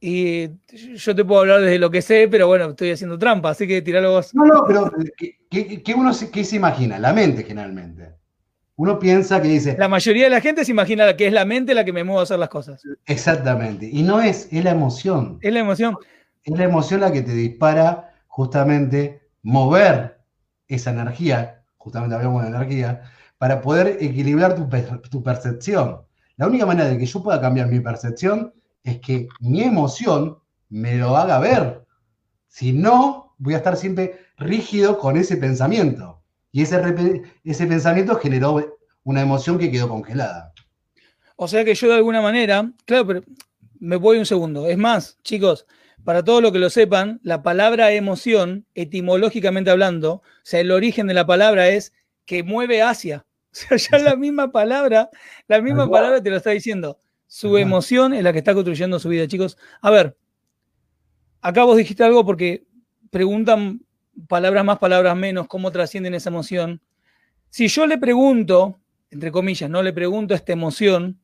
Y 0.00 0.50
yo 0.96 1.14
te 1.14 1.24
puedo 1.24 1.40
hablar 1.40 1.60
desde 1.60 1.78
lo 1.78 1.90
que 1.90 2.02
sé, 2.02 2.28
pero 2.30 2.46
bueno, 2.46 2.70
estoy 2.70 2.90
haciendo 2.90 3.18
trampa, 3.18 3.50
así 3.50 3.66
que 3.66 3.80
tiralo 3.80 4.12
vos. 4.12 4.34
No, 4.34 4.44
no, 4.44 4.64
pero 4.66 4.92
¿qué, 5.16 5.94
uno 5.96 6.10
qué 6.30 6.44
se 6.44 6.56
imagina? 6.56 6.98
La 6.98 7.14
mente 7.14 7.44
generalmente. 7.44 8.14
Uno 8.76 8.98
piensa 8.98 9.40
que 9.40 9.48
dice... 9.48 9.76
La 9.78 9.88
mayoría 9.88 10.24
de 10.24 10.30
la 10.30 10.40
gente 10.40 10.64
se 10.64 10.72
imagina 10.72 11.16
que 11.16 11.28
es 11.28 11.32
la 11.32 11.44
mente 11.44 11.74
la 11.74 11.84
que 11.84 11.92
me 11.92 12.02
mueve 12.02 12.20
a 12.20 12.22
hacer 12.24 12.38
las 12.38 12.48
cosas. 12.48 12.82
Exactamente. 13.06 13.88
Y 13.90 14.02
no 14.02 14.20
es, 14.20 14.48
es 14.50 14.64
la 14.64 14.72
emoción. 14.72 15.38
Es 15.42 15.52
la 15.52 15.60
emoción. 15.60 15.96
Es 16.42 16.58
la 16.58 16.64
emoción 16.64 17.00
la 17.00 17.12
que 17.12 17.22
te 17.22 17.32
dispara 17.32 18.14
justamente 18.26 19.22
mover 19.42 20.20
esa 20.66 20.90
energía, 20.90 21.62
justamente 21.76 22.16
hablamos 22.16 22.42
de 22.42 22.48
energía, 22.48 23.02
para 23.38 23.60
poder 23.60 23.98
equilibrar 24.00 24.56
tu, 24.56 24.68
tu 25.08 25.22
percepción. 25.22 26.00
La 26.36 26.48
única 26.48 26.66
manera 26.66 26.88
de 26.88 26.98
que 26.98 27.06
yo 27.06 27.22
pueda 27.22 27.40
cambiar 27.40 27.68
mi 27.68 27.78
percepción 27.78 28.52
es 28.82 28.98
que 29.00 29.28
mi 29.40 29.62
emoción 29.62 30.38
me 30.68 30.96
lo 30.96 31.16
haga 31.16 31.38
ver. 31.38 31.84
Si 32.48 32.72
no, 32.72 33.34
voy 33.38 33.54
a 33.54 33.58
estar 33.58 33.76
siempre 33.76 34.18
rígido 34.36 34.98
con 34.98 35.16
ese 35.16 35.36
pensamiento. 35.36 36.23
Y 36.54 36.62
ese, 36.62 36.80
ese 37.42 37.66
pensamiento 37.66 38.14
generó 38.14 38.64
una 39.02 39.22
emoción 39.22 39.58
que 39.58 39.72
quedó 39.72 39.88
congelada. 39.88 40.52
O 41.34 41.48
sea 41.48 41.64
que 41.64 41.74
yo 41.74 41.88
de 41.88 41.96
alguna 41.96 42.20
manera, 42.20 42.70
claro, 42.84 43.06
pero 43.08 43.22
me 43.80 43.96
voy 43.96 44.18
un 44.18 44.24
segundo. 44.24 44.68
Es 44.68 44.78
más, 44.78 45.18
chicos, 45.24 45.66
para 46.04 46.22
todos 46.22 46.40
los 46.40 46.52
que 46.52 46.60
lo 46.60 46.70
sepan, 46.70 47.18
la 47.24 47.42
palabra 47.42 47.90
emoción, 47.90 48.66
etimológicamente 48.76 49.72
hablando, 49.72 50.12
o 50.12 50.22
sea, 50.44 50.60
el 50.60 50.70
origen 50.70 51.08
de 51.08 51.14
la 51.14 51.26
palabra 51.26 51.70
es 51.70 51.92
que 52.24 52.44
mueve 52.44 52.82
hacia. 52.82 53.26
O 53.50 53.56
sea, 53.56 53.76
ya 53.76 53.98
la 53.98 54.14
misma 54.14 54.52
palabra, 54.52 55.10
la 55.48 55.60
misma 55.60 55.90
palabra 55.90 56.22
te 56.22 56.30
lo 56.30 56.36
está 56.36 56.50
diciendo. 56.50 57.00
Su 57.26 57.58
emoción 57.58 58.14
es 58.14 58.22
la 58.22 58.32
que 58.32 58.38
está 58.38 58.54
construyendo 58.54 59.00
su 59.00 59.08
vida, 59.08 59.26
chicos. 59.26 59.58
A 59.80 59.90
ver, 59.90 60.16
acá 61.40 61.64
vos 61.64 61.76
dijiste 61.76 62.04
algo 62.04 62.24
porque 62.24 62.64
preguntan 63.10 63.83
palabras 64.28 64.64
más, 64.64 64.78
palabras 64.78 65.16
menos, 65.16 65.46
cómo 65.46 65.70
trascienden 65.70 66.14
esa 66.14 66.30
emoción. 66.30 66.80
Si 67.50 67.68
yo 67.68 67.86
le 67.86 67.98
pregunto, 67.98 68.80
entre 69.10 69.30
comillas, 69.30 69.70
no 69.70 69.82
le 69.82 69.92
pregunto 69.92 70.34
a 70.34 70.36
esta 70.36 70.52
emoción, 70.52 71.20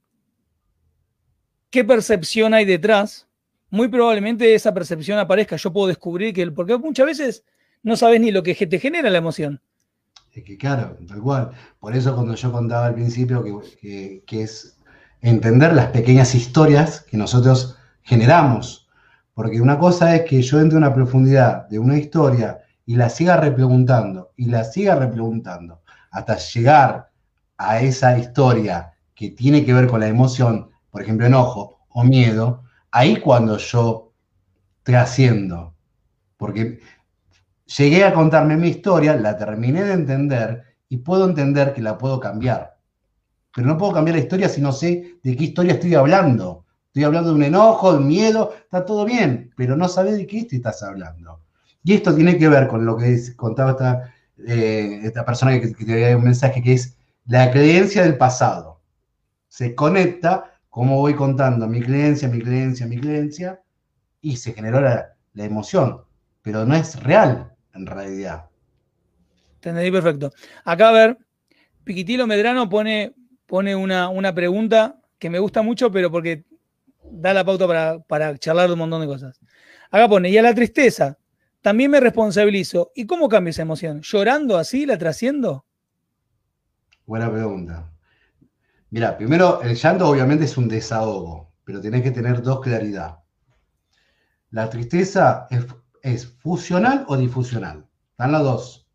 ¿qué 1.70 1.84
percepción 1.84 2.55
hay 2.55 2.64
detrás? 2.64 3.28
Muy 3.70 3.88
probablemente 3.88 4.55
esa 4.55 4.74
percepción 4.74 5.18
aparezca. 5.18 5.57
Yo 5.57 5.72
puedo 5.72 5.86
descubrir 5.86 6.34
que, 6.34 6.51
porque 6.51 6.76
muchas 6.78 7.07
veces 7.07 7.45
no 7.82 7.97
sabes 7.97 8.20
ni 8.20 8.30
lo 8.30 8.43
que 8.43 8.55
te 8.55 8.78
genera 8.78 9.11
la 9.11 9.18
emoción. 9.18 9.61
Es 10.32 10.45
que 10.45 10.57
claro, 10.57 10.97
tal 11.09 11.20
cual. 11.20 11.51
Por 11.78 11.97
eso 11.97 12.14
cuando 12.14 12.34
yo 12.34 12.53
contaba 12.53 12.86
al 12.86 12.95
principio 12.95 13.43
que, 13.80 14.22
que 14.26 14.43
es 14.43 14.78
entender 15.20 15.72
las 15.72 15.86
pequeñas 15.86 16.34
historias 16.34 17.03
que 17.03 17.16
nosotros 17.16 17.76
generamos. 18.03 18.88
Porque 19.34 19.61
una 19.61 19.78
cosa 19.78 20.14
es 20.14 20.22
que 20.28 20.43
yo 20.43 20.61
entre 20.61 20.78
una 20.78 20.95
profundidad 20.95 21.68
de 21.68 21.78
una 21.78 21.97
historia 21.99 22.59
y 22.91 22.97
la 22.97 23.09
siga 23.09 23.36
repreguntando 23.36 24.32
y 24.36 24.47
la 24.47 24.64
siga 24.64 24.97
repreguntando 24.97 25.80
hasta 26.11 26.36
llegar 26.38 27.12
a 27.57 27.80
esa 27.80 28.18
historia 28.18 28.95
que 29.14 29.30
tiene 29.30 29.64
que 29.64 29.72
ver 29.72 29.86
con 29.86 30.01
la 30.01 30.09
emoción, 30.09 30.70
por 30.91 31.01
ejemplo, 31.01 31.24
enojo 31.24 31.82
o 31.91 32.03
miedo, 32.03 32.64
ahí 32.91 33.20
cuando 33.20 33.59
yo 33.59 34.12
trasciendo, 34.82 35.76
porque 36.36 36.80
llegué 37.78 38.03
a 38.03 38.12
contarme 38.12 38.57
mi 38.57 38.70
historia, 38.70 39.14
la 39.14 39.36
terminé 39.36 39.84
de 39.84 39.93
entender 39.93 40.64
y 40.88 40.97
puedo 40.97 41.28
entender 41.28 41.72
que 41.72 41.82
la 41.82 41.97
puedo 41.97 42.18
cambiar. 42.18 42.76
Pero 43.55 43.68
no 43.68 43.78
puedo 43.78 43.93
cambiar 43.93 44.16
la 44.16 44.22
historia 44.24 44.49
si 44.49 44.61
no 44.61 44.72
sé 44.72 45.20
de 45.22 45.36
qué 45.36 45.45
historia 45.45 45.74
estoy 45.74 45.95
hablando. 45.95 46.64
Estoy 46.86 47.05
hablando 47.05 47.30
de 47.30 47.36
un 47.36 47.45
enojo, 47.45 47.93
de 47.93 47.99
un 47.99 48.09
miedo, 48.09 48.53
está 48.53 48.84
todo 48.84 49.05
bien, 49.05 49.53
pero 49.57 49.76
no 49.76 49.86
sabes 49.86 50.16
de 50.16 50.26
qué 50.26 50.45
te 50.45 50.57
estás 50.57 50.82
hablando. 50.82 51.41
Y 51.83 51.95
esto 51.95 52.14
tiene 52.14 52.37
que 52.39 52.49
ver 52.49 52.68
con 52.68 52.85
lo 52.85 52.97
que 52.97 53.18
contaba 53.37 53.72
esta, 53.72 54.14
eh, 54.47 55.01
esta 55.03 55.24
persona 55.24 55.59
que, 55.61 55.68
te 55.68 55.93
había 55.93 56.16
un 56.16 56.24
mensaje, 56.24 56.62
que 56.62 56.74
es 56.74 56.97
la 57.26 57.51
creencia 57.51 58.03
del 58.03 58.16
pasado. 58.16 58.81
Se 59.49 59.74
conecta, 59.74 60.59
como 60.68 60.99
voy 60.99 61.14
contando 61.14 61.66
mi 61.66 61.81
creencia, 61.83 62.28
mi 62.28 62.41
creencia, 62.41 62.87
mi 62.87 62.99
creencia, 62.99 63.61
y 64.20 64.37
se 64.37 64.53
generó 64.53 64.81
la, 64.81 65.16
emoción. 65.35 66.03
pero 66.43 66.66
no 66.66 66.74
es 66.74 67.03
real 67.03 67.55
en 67.74 67.87
realidad. 67.87 68.47
Entendí 69.55 69.91
perfecto. 69.91 70.33
Acá, 70.64 70.91
a 70.91 70.93
ver, 70.93 71.18
Piquitilo 71.85 72.26
Medrano 72.26 72.68
pone, 72.68 73.14
pone 73.47 73.74
una, 73.74 74.09
una 74.09 74.35
pregunta 74.35 75.01
que 75.18 75.31
me 75.31 75.39
gusta 75.39 75.62
mucho, 75.62 75.91
pero 75.91 76.11
porque 76.11 76.45
da 77.11 77.33
la 77.35 77.45
pauta 77.45 77.66
para, 77.66 77.99
para 78.01 78.37
charlar 78.39 78.66
de 78.68 78.74
un 78.74 78.81
montón 78.81 79.01
de 79.01 79.07
cosas. 79.07 79.41
Acá 79.91 80.09
pone, 80.09 80.31
y 80.31 80.39
a 80.39 80.43
la 80.43 80.55
tristeza, 80.55 81.18
también 81.61 81.91
me 81.91 82.01
responsabilizo. 82.01 82.93
¿Y 82.95 83.07
cómo 83.07 83.29
cambia 83.29 83.51
esa 83.51 83.63
emoción? 83.63 84.01
¿Llorando 84.03 84.57
así, 84.57 84.87
la 84.87 84.99
trasciendo? 84.99 85.67
Buena 87.07 87.31
pregunta. 87.31 87.91
Mira, 88.91 89.17
primero, 89.17 89.63
el 89.63 89.77
llanto 89.77 90.09
obviamente 90.09 90.45
es 90.45 90.57
un 90.57 90.69
desahogo, 90.69 91.53
pero 91.65 91.81
tenés 91.81 92.03
que 92.03 92.11
tener 92.11 92.43
dos 92.43 92.61
claridad. 92.61 93.19
La 94.51 94.69
tristeza 94.69 95.47
es, 95.51 95.65
es 96.03 96.27
fusional 96.27 97.05
o 97.09 97.17
difusional. 97.17 97.87
Están 98.11 98.33
las 98.33 98.43
dos. 98.43 98.89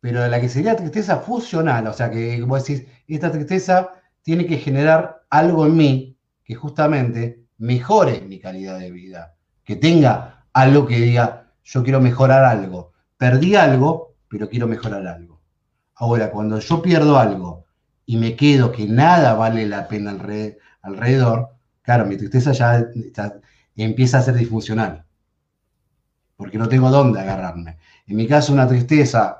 Pero 0.00 0.26
la 0.26 0.40
que 0.40 0.48
sería 0.48 0.76
tristeza 0.76 1.18
fusional, 1.18 1.86
o 1.86 1.92
sea 1.92 2.10
que 2.10 2.40
vos 2.42 2.64
decís, 2.64 2.88
esta 3.06 3.30
tristeza 3.30 3.90
tiene 4.22 4.46
que 4.46 4.58
generar 4.58 5.22
algo 5.30 5.66
en 5.66 5.76
mí 5.76 6.18
que 6.42 6.54
justamente 6.54 7.46
mejore 7.58 8.22
mi 8.22 8.40
calidad 8.40 8.78
de 8.78 8.90
vida, 8.90 9.36
que 9.62 9.76
tenga 9.76 10.46
algo 10.52 10.86
que 10.86 10.96
diga, 10.96 11.49
yo 11.70 11.84
quiero 11.84 12.00
mejorar 12.00 12.44
algo. 12.44 12.92
Perdí 13.16 13.54
algo, 13.54 14.16
pero 14.28 14.48
quiero 14.48 14.66
mejorar 14.66 15.06
algo. 15.06 15.40
Ahora, 15.94 16.30
cuando 16.32 16.58
yo 16.58 16.82
pierdo 16.82 17.16
algo 17.16 17.66
y 18.06 18.16
me 18.16 18.34
quedo 18.34 18.72
que 18.72 18.86
nada 18.86 19.34
vale 19.34 19.66
la 19.66 19.86
pena 19.86 20.16
alrededor, 20.82 21.50
claro, 21.82 22.06
mi 22.06 22.16
tristeza 22.16 22.52
ya 22.52 22.90
empieza 23.76 24.18
a 24.18 24.22
ser 24.22 24.34
disfuncional, 24.34 25.04
porque 26.36 26.58
no 26.58 26.68
tengo 26.68 26.90
dónde 26.90 27.20
agarrarme. 27.20 27.78
En 28.06 28.16
mi 28.16 28.26
caso, 28.26 28.52
una 28.52 28.66
tristeza, 28.66 29.38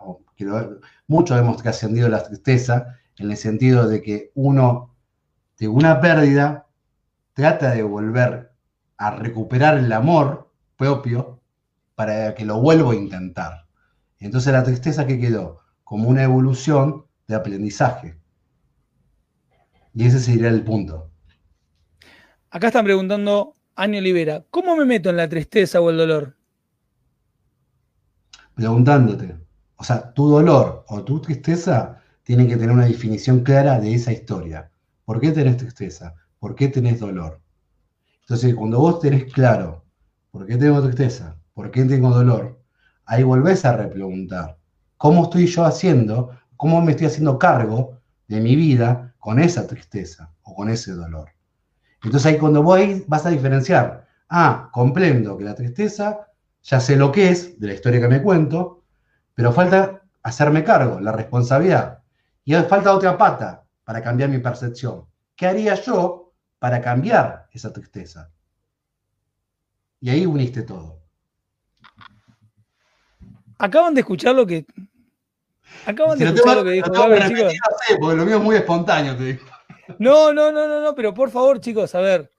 muchos 1.08 1.36
hemos 1.36 1.56
trascendido 1.60 2.08
la 2.08 2.22
tristeza, 2.22 2.98
en 3.16 3.30
el 3.32 3.36
sentido 3.36 3.88
de 3.88 4.02
que 4.02 4.30
uno 4.34 4.94
de 5.58 5.66
una 5.66 6.00
pérdida 6.00 6.68
trata 7.32 7.72
de 7.72 7.82
volver 7.82 8.52
a 8.98 9.10
recuperar 9.10 9.78
el 9.78 9.92
amor 9.92 10.52
propio 10.76 11.39
para 12.00 12.34
que 12.34 12.46
lo 12.46 12.58
vuelva 12.62 12.92
a 12.92 12.96
intentar. 12.96 13.66
Entonces 14.20 14.54
la 14.54 14.64
tristeza 14.64 15.06
que 15.06 15.20
quedó 15.20 15.60
como 15.84 16.08
una 16.08 16.22
evolución 16.22 17.04
de 17.28 17.34
aprendizaje. 17.34 18.18
Y 19.92 20.06
ese 20.06 20.18
sería 20.18 20.48
el 20.48 20.64
punto. 20.64 21.10
Acá 22.48 22.68
están 22.68 22.86
preguntando 22.86 23.52
Año 23.74 23.98
Olivera, 23.98 24.46
¿cómo 24.48 24.76
me 24.76 24.86
meto 24.86 25.10
en 25.10 25.18
la 25.18 25.28
tristeza 25.28 25.82
o 25.82 25.90
el 25.90 25.98
dolor? 25.98 26.38
Preguntándote. 28.54 29.36
O 29.76 29.84
sea, 29.84 30.14
tu 30.14 30.26
dolor 30.30 30.86
o 30.88 31.04
tu 31.04 31.20
tristeza 31.20 32.00
tiene 32.22 32.48
que 32.48 32.56
tener 32.56 32.70
una 32.70 32.86
definición 32.86 33.40
clara 33.40 33.78
de 33.78 33.92
esa 33.92 34.10
historia. 34.10 34.70
¿Por 35.04 35.20
qué 35.20 35.32
tenés 35.32 35.58
tristeza? 35.58 36.14
¿Por 36.38 36.54
qué 36.54 36.68
tenés 36.68 36.98
dolor? 36.98 37.42
Entonces, 38.22 38.54
cuando 38.54 38.78
vos 38.78 39.00
tenés 39.00 39.30
claro 39.30 39.84
por 40.30 40.46
qué 40.46 40.56
tengo 40.56 40.80
tristeza, 40.80 41.36
por 41.60 41.70
qué 41.70 41.84
tengo 41.84 42.08
dolor, 42.08 42.58
ahí 43.04 43.22
volvés 43.22 43.66
a 43.66 43.76
repreguntar, 43.76 44.56
¿cómo 44.96 45.24
estoy 45.24 45.46
yo 45.46 45.66
haciendo? 45.66 46.30
¿Cómo 46.56 46.80
me 46.80 46.92
estoy 46.92 47.08
haciendo 47.08 47.38
cargo 47.38 47.98
de 48.28 48.40
mi 48.40 48.56
vida 48.56 49.14
con 49.18 49.38
esa 49.38 49.66
tristeza 49.66 50.32
o 50.40 50.54
con 50.54 50.70
ese 50.70 50.92
dolor? 50.92 51.28
Entonces 52.02 52.24
ahí 52.24 52.38
cuando 52.38 52.62
vos 52.62 52.80
vas 53.08 53.26
a 53.26 53.28
diferenciar, 53.28 54.06
ah, 54.30 54.70
comprendo 54.72 55.36
que 55.36 55.44
la 55.44 55.54
tristeza, 55.54 56.28
ya 56.62 56.80
sé 56.80 56.96
lo 56.96 57.12
que 57.12 57.28
es 57.28 57.60
de 57.60 57.66
la 57.66 57.74
historia 57.74 58.00
que 58.00 58.08
me 58.08 58.22
cuento, 58.22 58.84
pero 59.34 59.52
falta 59.52 60.00
hacerme 60.22 60.64
cargo, 60.64 60.98
la 60.98 61.12
responsabilidad. 61.12 61.98
Y 62.42 62.54
falta 62.54 62.94
otra 62.94 63.18
pata 63.18 63.66
para 63.84 64.02
cambiar 64.02 64.30
mi 64.30 64.38
percepción. 64.38 65.04
¿Qué 65.36 65.46
haría 65.46 65.74
yo 65.74 66.32
para 66.58 66.80
cambiar 66.80 67.48
esa 67.52 67.70
tristeza? 67.70 68.30
Y 70.00 70.08
ahí 70.08 70.24
uniste 70.24 70.62
todo. 70.62 70.99
Acaban 73.60 73.94
de 73.94 74.00
escuchar 74.00 74.34
lo 74.34 74.46
que. 74.46 74.64
Acaban 75.84 76.18
de 76.18 76.24
escuchar 76.24 76.56
lo 76.56 76.64
que 76.64 76.70
dijo 76.70 76.88
chicos. 76.88 77.52
porque 78.00 78.16
lo 78.16 78.24
mío 78.24 78.36
es 78.38 78.42
muy 78.42 78.56
espontáneo, 78.56 79.14
te 79.16 79.24
digo. 79.24 79.44
No, 79.98 80.32
no, 80.32 80.50
no, 80.50 80.66
no, 80.66 80.80
no, 80.80 80.94
pero 80.94 81.12
por 81.12 81.30
favor, 81.30 81.60
chicos, 81.60 81.94
a 81.94 82.00
ver, 82.00 82.30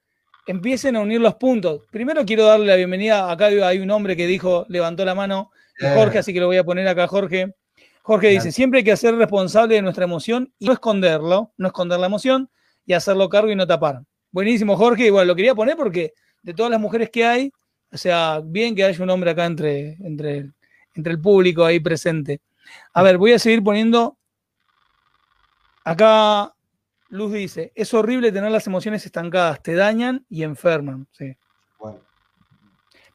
empiecen 0.48 0.96
a 0.96 1.02
unir 1.02 1.22
los 1.22 1.36
puntos. 1.36 1.82
Primero 1.92 2.26
quiero 2.26 2.46
darle 2.46 2.66
la 2.66 2.76
bienvenida. 2.76 3.32
Acá 3.32 3.46
hay 3.46 3.80
un 3.80 3.92
hombre 3.92 4.18
que 4.18 4.26
dijo, 4.26 4.66
levantó 4.68 5.06
la 5.06 5.14
mano, 5.14 5.52
Jorge, 5.80 6.20
así 6.20 6.34
que 6.34 6.40
lo 6.40 6.48
voy 6.48 6.58
a 6.58 6.64
poner 6.64 6.88
acá, 6.88 7.08
Jorge. 7.08 7.54
Jorge 8.02 8.30
dice, 8.30 8.52
siempre 8.52 8.80
hay 8.80 8.84
que 8.84 8.98
ser 8.98 9.16
responsable 9.16 9.76
de 9.76 9.84
nuestra 9.84 10.06
emoción 10.06 10.52
y 10.58 10.66
no 10.66 10.74
esconderlo, 10.74 11.54
no 11.56 11.68
esconder 11.68 12.00
la 12.00 12.08
emoción 12.08 12.50
y 12.86 12.94
hacerlo 12.94 13.30
cargo 13.30 13.52
y 13.52 13.56
no 13.56 13.68
tapar. 13.68 14.02
Buenísimo, 14.32 14.76
Jorge. 14.76 15.06
Igual 15.06 15.28
lo 15.28 15.36
quería 15.36 15.54
poner 15.54 15.76
porque 15.76 16.14
de 16.42 16.54
todas 16.56 16.72
las 16.72 16.80
mujeres 16.80 17.12
que 17.12 17.26
hay, 17.26 17.52
o 17.92 17.98
sea, 17.98 18.42
bien 18.44 18.74
que 18.76 18.84
haya 18.84 19.04
un 19.04 19.10
hombre 19.12 19.32
acá 19.32 19.46
entre, 19.46 19.98
entre, 20.04 20.50
entre 20.94 21.14
el 21.14 21.22
público 21.22 21.66
ahí 21.66 21.80
presente. 21.80 22.42
A 22.94 23.04
ver, 23.04 23.18
voy 23.18 23.34
a 23.34 23.40
seguir 23.40 23.64
poniendo. 23.64 24.18
Acá 25.84 26.54
Luz 27.10 27.34
dice, 27.34 27.72
es 27.76 27.94
horrible 27.94 28.32
tener 28.32 28.52
las 28.52 28.68
emociones 28.68 29.06
estancadas, 29.06 29.62
te 29.62 29.74
dañan 29.76 30.26
y 30.30 30.44
enferman. 30.44 31.08
Sí. 31.12 31.36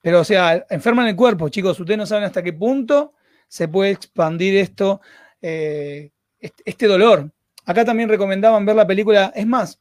Pero, 0.03 0.21
o 0.21 0.25
sea, 0.25 0.65
enferman 0.71 1.09
el 1.09 1.17
cuerpo, 1.17 1.49
chicos. 1.49 1.81
Ustedes 1.81 1.99
no 1.99 2.07
saben 2.07 2.25
hasta 2.25 2.43
qué 2.43 2.53
punto 2.53 3.15
se 3.49 3.69
puede 3.69 3.93
expandir 3.93 4.57
esto, 4.57 5.01
eh, 5.41 6.11
este 6.39 6.87
dolor. 6.87 7.31
Acá 7.65 7.85
también 7.85 8.09
recomendaban 8.09 8.65
ver 8.65 8.77
la 8.77 8.87
película, 8.87 9.33
es 9.35 9.47
más, 9.47 9.81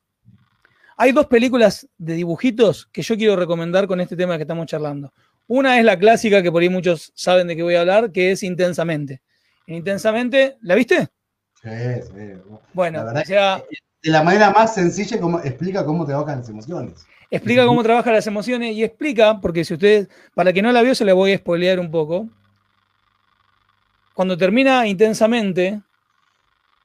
hay 0.98 1.12
dos 1.12 1.28
películas 1.28 1.88
de 1.98 2.14
dibujitos 2.14 2.88
que 2.88 3.02
yo 3.02 3.18
quiero 3.18 3.36
recomendar 3.36 3.86
con 3.86 4.00
este 4.00 4.16
tema 4.16 4.38
que 4.38 4.44
estamos 4.44 4.66
charlando. 4.66 5.14
Una 5.48 5.78
es 5.78 5.86
la 5.86 5.98
clásica, 5.98 6.42
que 6.42 6.52
por 6.52 6.62
ahí 6.62 6.70
muchos 6.70 7.12
saben 7.16 7.48
de 7.48 7.56
qué 7.56 7.64
voy 7.64 7.76
a 7.76 7.82
hablar, 7.82 8.12
que 8.12 8.32
es 8.32 8.44
Intensamente. 8.44 9.22
Intensamente, 9.68 10.58
¿la 10.62 10.76
viste? 10.76 11.08
Sí, 11.62 11.70
sí. 12.04 12.42
Bueno, 12.74 13.04
la 13.04 13.24
de 13.24 14.12
la 14.12 14.22
manera 14.22 14.52
más 14.52 14.76
sencilla 14.76 15.20
como 15.20 15.40
explica 15.40 15.84
cómo 15.84 16.06
trabajan 16.06 16.40
las 16.40 16.50
emociones. 16.50 17.08
Explica 17.32 17.66
cómo 17.66 17.82
trabajan 17.82 18.14
las 18.14 18.28
emociones 18.28 18.76
y 18.76 18.84
explica, 18.84 19.42
porque 19.42 19.66
si 19.66 19.74
ustedes, 19.74 20.08
para 20.36 20.54
que 20.54 20.62
no 20.62 20.72
la 20.72 20.84
vio, 20.84 20.94
se 20.94 21.06
la 21.06 21.14
voy 21.14 21.34
a 21.34 21.38
spoilear 21.38 21.80
un 21.80 21.90
poco 21.90 22.30
cuando 24.16 24.38
termina 24.38 24.88
intensamente, 24.88 25.82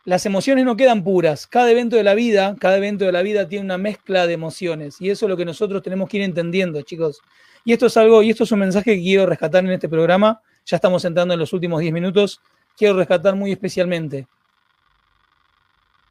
las 0.05 0.27
emociones 0.27 0.65
no 0.65 0.77
quedan 0.77 1.05
puras. 1.05 1.47
Cada 1.47 1.71
evento 1.71 1.95
de 1.95 2.03
la 2.03 2.15
vida, 2.15 2.57
cada 2.59 2.77
evento 2.77 3.05
de 3.05 3.13
la 3.13 3.23
vida 3.23 3.47
tiene 3.47 3.65
una 3.65 3.79
mezcla 3.79 4.27
de 4.27 4.35
emociones. 4.35 5.01
Y 5.01 5.11
eso 5.11 5.27
es 5.27 5.31
lo 5.31 5.37
que 5.37 5.45
nosotros 5.45 5.81
tenemos 5.81 6.09
que 6.09 6.17
ir 6.17 6.25
entendiendo, 6.25 6.83
chicos. 6.83 7.21
Y 7.65 7.73
esto 7.73 7.87
es 7.87 7.97
algo, 7.97 8.23
y 8.23 8.31
esto 8.31 8.45
es 8.45 8.53
un 8.53 8.61
mensaje 8.61 8.97
que 8.97 9.03
quiero 9.03 9.27
rescatar 9.27 9.65
en 9.65 9.71
este 9.73 9.89
programa. 9.89 10.41
Ya 10.65 10.77
estamos 10.77 11.05
entrando 11.05 11.35
en 11.35 11.41
los 11.41 11.53
últimos 11.53 11.81
10 11.81 11.93
minutos. 11.93 12.41
Quiero 12.77 12.97
rescatar 12.97 13.35
muy 13.35 13.53
especialmente. 13.53 14.27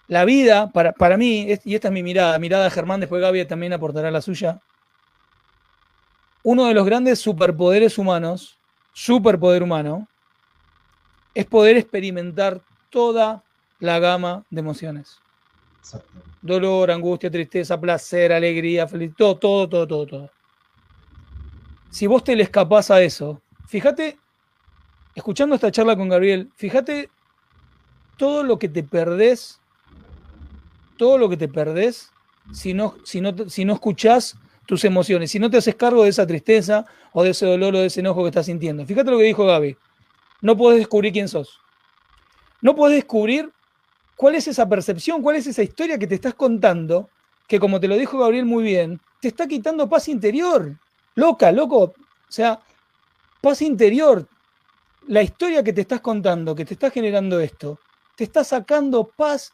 La 0.07 0.25
vida, 0.25 0.71
para, 0.71 0.91
para 0.91 1.17
mí, 1.17 1.47
y 1.63 1.75
esta 1.75 1.87
es 1.87 1.93
mi 1.93 2.01
mirada, 2.01 2.37
mirada 2.39 2.63
de 2.63 2.71
Germán, 2.71 2.99
después 2.99 3.21
Gaby 3.21 3.45
también 3.45 3.73
aportará 3.73 4.09
la 4.09 4.21
suya. 4.21 4.59
Uno 6.43 6.65
de 6.65 6.73
los 6.73 6.85
grandes 6.85 7.19
superpoderes 7.19 7.97
humanos, 7.97 8.57
superpoder 8.93 9.61
humano, 9.61 10.07
es 11.35 11.45
poder 11.45 11.77
experimentar 11.77 12.61
toda 12.89 13.43
la 13.79 13.99
gama 13.99 14.43
de 14.49 14.59
emociones. 14.61 15.19
Dolor, 16.41 16.91
angustia, 16.91 17.29
tristeza, 17.29 17.79
placer, 17.79 18.31
alegría, 18.31 18.87
felicidad, 18.87 19.15
todo, 19.17 19.37
todo, 19.37 19.69
todo, 19.69 19.87
todo, 19.87 20.05
todo. 20.07 20.38
Si 21.89 22.07
vos 22.07 22.23
te 22.23 22.35
le 22.35 22.43
escapás 22.43 22.91
a 22.91 23.01
eso, 23.01 23.41
fíjate, 23.67 24.17
escuchando 25.15 25.55
esta 25.55 25.71
charla 25.71 25.95
con 25.95 26.09
Gabriel, 26.09 26.49
fíjate 26.55 27.09
todo 28.17 28.43
lo 28.43 28.59
que 28.59 28.69
te 28.69 28.83
perdés, 28.83 29.59
todo 30.97 31.17
lo 31.17 31.29
que 31.29 31.37
te 31.37 31.47
perdés 31.47 32.11
si 32.53 32.73
no, 32.73 32.95
si 33.03 33.21
no, 33.21 33.33
si 33.47 33.65
no 33.65 33.73
escuchás 33.73 34.37
tus 34.65 34.83
emociones, 34.85 35.31
si 35.31 35.39
no 35.39 35.49
te 35.49 35.57
haces 35.57 35.75
cargo 35.75 36.03
de 36.03 36.09
esa 36.09 36.27
tristeza 36.27 36.85
o 37.13 37.23
de 37.23 37.31
ese 37.31 37.45
dolor 37.45 37.75
o 37.75 37.79
de 37.79 37.87
ese 37.87 38.01
enojo 38.01 38.21
que 38.21 38.29
estás 38.29 38.45
sintiendo. 38.45 38.85
Fíjate 38.85 39.09
lo 39.09 39.17
que 39.17 39.23
dijo 39.23 39.45
Gaby 39.45 39.75
no 40.41 40.55
puedes 40.55 40.79
descubrir 40.79 41.13
quién 41.13 41.27
sos. 41.27 41.59
No 42.61 42.75
puedes 42.75 42.95
descubrir 42.95 43.51
cuál 44.15 44.35
es 44.35 44.47
esa 44.47 44.67
percepción, 44.67 45.21
cuál 45.21 45.35
es 45.35 45.47
esa 45.47 45.63
historia 45.63 45.97
que 45.97 46.07
te 46.07 46.15
estás 46.15 46.33
contando, 46.33 47.09
que 47.47 47.59
como 47.59 47.79
te 47.79 47.87
lo 47.87 47.95
dijo 47.95 48.19
Gabriel 48.19 48.45
muy 48.45 48.63
bien, 48.63 48.99
te 49.21 49.27
está 49.27 49.47
quitando 49.47 49.89
paz 49.89 50.07
interior. 50.07 50.77
Loca, 51.15 51.51
loco. 51.51 51.77
O 51.83 51.95
sea, 52.27 52.59
paz 53.41 53.61
interior. 53.61 54.27
La 55.07 55.23
historia 55.23 55.63
que 55.63 55.73
te 55.73 55.81
estás 55.81 56.01
contando, 56.01 56.53
que 56.53 56.65
te 56.65 56.73
está 56.75 56.91
generando 56.91 57.39
esto, 57.39 57.79
te 58.15 58.23
está 58.23 58.43
sacando 58.43 59.05
paz 59.15 59.51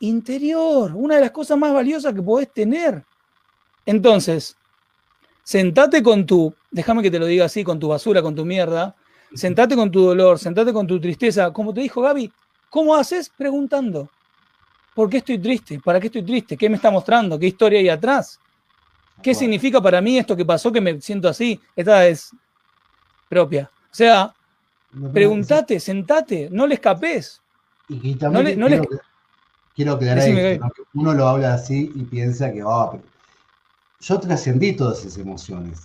interior. 0.00 0.92
Una 0.94 1.16
de 1.16 1.22
las 1.22 1.30
cosas 1.30 1.58
más 1.58 1.72
valiosas 1.72 2.14
que 2.14 2.22
podés 2.22 2.52
tener. 2.52 3.04
Entonces, 3.86 4.56
sentate 5.42 6.02
con 6.02 6.24
tu, 6.24 6.54
déjame 6.70 7.02
que 7.02 7.10
te 7.10 7.18
lo 7.18 7.26
diga 7.26 7.44
así, 7.44 7.64
con 7.64 7.78
tu 7.78 7.88
basura, 7.88 8.22
con 8.22 8.34
tu 8.34 8.44
mierda, 8.44 8.96
sentate 9.34 9.76
con 9.76 9.90
tu 9.90 10.00
dolor, 10.00 10.38
sentate 10.38 10.72
con 10.72 10.86
tu 10.86 11.00
tristeza. 11.00 11.52
Como 11.52 11.74
te 11.74 11.82
dijo 11.82 12.00
Gaby, 12.00 12.32
¿cómo 12.70 12.94
haces? 12.94 13.30
Preguntando. 13.36 14.08
¿Por 14.94 15.10
qué 15.10 15.18
estoy 15.18 15.38
triste? 15.38 15.80
¿Para 15.80 16.00
qué 16.00 16.06
estoy 16.06 16.22
triste? 16.22 16.56
¿Qué 16.56 16.68
me 16.68 16.76
está 16.76 16.90
mostrando? 16.90 17.38
¿Qué 17.38 17.46
historia 17.46 17.80
hay 17.80 17.88
atrás? 17.88 18.38
¿Qué 19.24 19.34
significa 19.34 19.80
para 19.80 20.00
mí 20.00 20.18
esto 20.18 20.36
que 20.36 20.44
pasó 20.44 20.70
que 20.70 20.80
me 20.80 21.00
siento 21.00 21.28
así? 21.28 21.60
Esta 21.74 22.06
es 22.06 22.30
propia. 23.28 23.70
O 23.90 23.94
sea, 23.94 24.34
Pregúntate, 25.12 25.80
sentate, 25.80 26.48
no 26.50 26.66
le 26.66 26.74
escapes. 26.74 27.40
Y 27.88 28.14
también 28.14 28.58
no 28.58 28.66
quiero, 28.66 28.84
quiero, 29.74 29.98
quedar 29.98 30.18
ahí. 30.18 30.60
Uno 30.94 31.14
lo 31.14 31.28
habla 31.28 31.54
así 31.54 31.90
y 31.94 32.04
piensa 32.04 32.52
que, 32.52 32.62
oh, 32.62 33.00
yo 34.00 34.20
trascendí 34.20 34.74
todas 34.74 35.00
esas 35.00 35.18
emociones. 35.18 35.80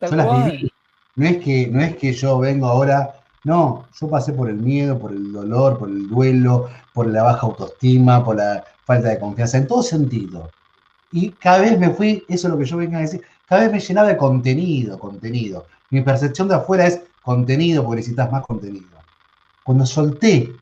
yo 0.00 0.16
las 0.16 0.50
viví. 0.50 0.72
No 1.16 1.26
es, 1.26 1.42
que, 1.42 1.66
no 1.68 1.80
es 1.80 1.96
que 1.96 2.12
yo 2.12 2.38
vengo 2.38 2.66
ahora, 2.66 3.14
no, 3.44 3.86
yo 3.98 4.08
pasé 4.08 4.32
por 4.32 4.50
el 4.50 4.56
miedo, 4.56 4.98
por 4.98 5.12
el 5.12 5.32
dolor, 5.32 5.78
por 5.78 5.88
el 5.88 6.08
duelo, 6.08 6.68
por 6.92 7.06
la 7.06 7.22
baja 7.22 7.46
autoestima, 7.46 8.22
por 8.22 8.36
la 8.36 8.64
falta 8.84 9.08
de 9.08 9.18
confianza, 9.18 9.56
en 9.56 9.66
todo 9.66 9.82
sentido. 9.82 10.50
Y 11.16 11.30
cada 11.30 11.60
vez 11.60 11.78
me 11.78 11.88
fui, 11.88 12.22
eso 12.28 12.46
es 12.46 12.52
lo 12.52 12.58
que 12.58 12.66
yo 12.66 12.76
vengo 12.76 12.98
a 12.98 13.00
decir, 13.00 13.22
cada 13.48 13.62
vez 13.62 13.72
me 13.72 13.80
llenaba 13.80 14.08
de 14.08 14.18
contenido, 14.18 14.98
contenido. 14.98 15.66
Mi 15.88 16.02
percepción 16.02 16.46
de 16.46 16.56
afuera 16.56 16.86
es, 16.86 17.00
contenido 17.22 17.82
porque 17.82 17.96
necesitas 17.96 18.30
más 18.30 18.44
contenido. 18.44 18.98
Cuando 19.64 19.86
solté, 19.86 20.52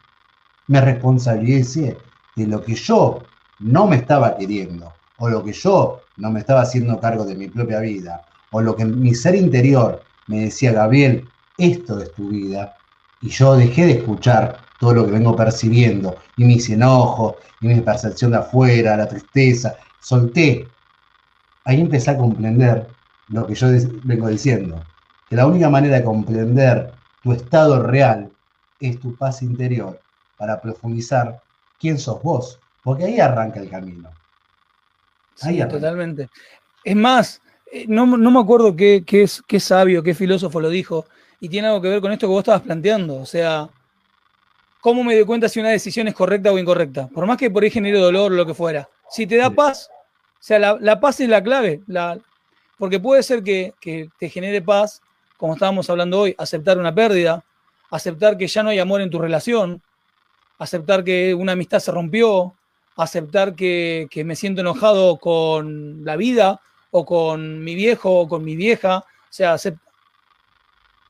me 0.69 0.81
responsabilicé 0.81 1.99
de 2.37 2.47
lo 2.47 2.63
que 2.63 2.77
yo 2.77 3.25
no 3.59 3.89
me 3.89 3.97
estaba 3.97 4.37
queriendo, 4.37 4.93
o 5.19 5.29
lo 5.29 5.43
que 5.43 5.53
yo 5.53 6.03
no 6.19 6.31
me 6.31 6.39
estaba 6.39 6.61
haciendo 6.61 7.01
cargo 7.01 7.25
de 7.25 7.35
mi 7.35 7.49
propia 7.49 7.81
vida, 7.81 8.25
o 8.53 8.63
lo 8.63 8.77
que 8.77 8.85
mi 8.85 9.13
ser 9.13 9.35
interior 9.35 10.05
me 10.29 10.43
decía, 10.43 10.71
Gabriel, 10.71 11.29
esto 11.59 11.99
es 11.99 12.13
tu 12.15 12.29
vida, 12.29 12.77
y 13.21 13.29
yo 13.29 13.57
dejé 13.57 13.87
de 13.87 13.93
escuchar 13.95 14.59
todo 14.79 14.95
lo 14.95 15.05
que 15.05 15.11
vengo 15.11 15.35
percibiendo, 15.35 16.17
y 16.37 16.45
mis 16.45 16.71
enojos, 16.71 17.35
y 17.61 17.67
mi 17.67 17.81
percepción 17.81 18.31
de 18.31 18.37
afuera, 18.37 18.97
la 18.97 19.09
tristeza, 19.09 19.75
solté. 20.05 20.69
Ahí 21.65 21.81
empecé 21.81 22.11
a 22.11 22.19
comprender 22.19 22.87
lo 23.29 23.47
que 23.47 23.55
yo 23.55 23.69
vengo 24.05 24.29
diciendo 24.29 24.85
que 25.29 25.37
la 25.37 25.47
única 25.47 25.71
manera 25.71 25.97
de 25.97 26.05
comprender 26.05 26.93
tu 27.23 27.33
estado 27.33 27.83
real 27.83 28.31
es 28.81 29.01
tu 29.01 29.17
paz 29.17 29.43
interior 29.43 29.99
para 30.37 30.61
profundizar 30.61 31.41
quién 31.81 31.99
sos 31.99 32.23
vos, 32.23 32.61
porque 32.83 33.05
ahí 33.05 33.21
arranca 33.21 33.61
el 33.61 33.71
camino. 33.71 34.11
Ahí 35.41 35.61
sí, 35.61 35.69
totalmente. 35.69 36.29
Es 36.83 36.95
más, 36.95 37.41
eh, 37.73 37.87
no, 37.89 38.07
me 38.07 38.39
acuerdo 38.39 38.77
qué, 38.77 39.05
qué, 39.07 39.27
qué 39.47 39.61
sabio, 39.61 40.03
qué 40.03 40.15
filósofo 40.15 40.61
lo 40.61 40.69
dijo, 40.69 41.07
y 41.41 41.49
tiene 41.49 41.69
algo 41.69 41.81
que 41.81 41.89
ver 41.89 42.01
con 42.01 42.13
esto 42.13 42.27
que 42.27 42.33
vos 42.33 42.41
estabas 42.41 42.63
planteando. 42.63 43.17
O 43.17 43.27
sea, 43.27 43.69
¿cómo 44.81 45.03
me 45.03 45.15
doy 45.15 45.25
cuenta 45.25 45.49
si 45.49 45.61
una 45.61 45.71
decisión 45.71 46.09
es 46.09 46.15
correcta 46.15 46.53
o 46.53 46.59
incorrecta? 46.59 47.09
Por 47.09 47.27
más 47.27 47.39
que 47.39 47.51
por 47.51 47.63
ahí 47.63 47.71
genere 47.71 47.99
dolor 47.99 48.33
o 48.33 48.35
lo 48.35 48.47
que 48.47 48.55
fuera. 48.55 48.89
Si 49.09 49.27
te 49.27 49.37
da 49.37 49.51
paz, 49.51 49.89
sea, 50.47 50.59
la, 50.59 51.01
paz 51.01 51.21
es 51.21 51.29
la 51.29 51.43
clave. 51.43 51.81
La, 51.87 52.19
porque 52.79 53.01
puede 53.01 53.23
ser 53.23 53.43
que, 53.43 53.75
que, 53.81 54.09
te 54.19 54.29
genere 54.29 54.61
paz 54.63 55.01
como 55.37 55.55
estábamos 55.55 55.91
hablando 55.91 56.21
hoy, 56.21 56.35
aceptar 56.39 56.79
una 56.79 56.95
pérdida, 56.95 57.45
aceptar 57.91 58.39
que 58.39 58.47
ya 58.47 58.63
no 58.63 58.71
hay 58.71 58.79
amor 58.79 59.01
en 59.01 59.11
tu 59.11 59.19
relación, 59.19 59.83
aceptar 60.59 61.05
que 61.05 61.35
una 61.35 61.53
amistad 61.53 61.81
se 61.81 61.93
rompió, 61.93 62.55
aceptar 62.97 63.55
que, 63.55 64.09
me 64.25 64.37
siento 64.37 64.61
enojado 64.61 65.19
con 65.19 66.05
la 66.05 66.17
vida 66.17 66.61
o 66.91 67.05
con 67.05 67.63
mi 67.63 67.75
viejo 67.75 68.21
o 68.21 68.29
con 68.29 68.45
mi 68.45 68.57
vieja. 68.57 68.99
O 68.99 69.05
sea, 69.29 69.57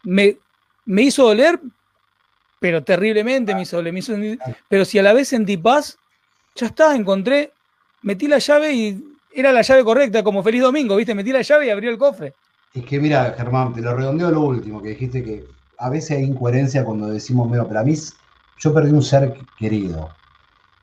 me, 0.03 0.39
me, 0.85 1.03
hizo 1.03 1.25
doler, 1.25 1.61
pero 2.59 2.83
terriblemente 2.83 3.55
me 3.55 3.63
hizo 3.63 3.77
doler. 3.77 4.39
pero 4.69 4.85
si 4.85 4.99
a 4.99 5.03
la 5.03 5.13
vez 5.13 5.29
sentí 5.29 5.57
paz, 5.57 5.99
ya 6.55 6.67
está, 6.67 6.95
encontré, 6.97 7.53
metí 8.03 8.27
la 8.27 8.39
llave 8.39 8.73
y 8.73 9.05
era 9.35 9.53
la 9.53 9.63
llave 9.63 9.85
correcta, 9.85 10.23
como 10.23 10.43
feliz 10.43 10.63
domingo, 10.63 10.97
¿viste? 10.97 11.15
Metí 11.15 11.33
la 11.33 11.43
llave 11.43 11.67
y 11.67 11.71
abrió 11.71 11.91
el 11.91 11.99
cofre. 11.99 12.35
Es 12.73 12.85
que 12.85 13.01
mira, 13.01 13.35
Germán, 13.37 13.73
te 13.73 13.81
lo 13.81 13.95
redondeo 13.95 14.31
lo 14.31 14.41
último, 14.43 14.81
que 14.81 14.91
dijiste 14.91 15.23
que 15.23 15.45
a 15.79 15.91
veces 15.91 16.19
hay 16.19 16.25
incoherencia 16.25 16.85
cuando 16.85 17.09
decimos, 17.09 17.49
mira, 17.51 17.65
pero 17.67 17.81
a 17.81 17.85
mí 17.85 17.95
yo 18.59 18.73
perdí 18.73 18.91
un 18.91 19.03
ser 19.03 19.35
querido. 19.59 20.11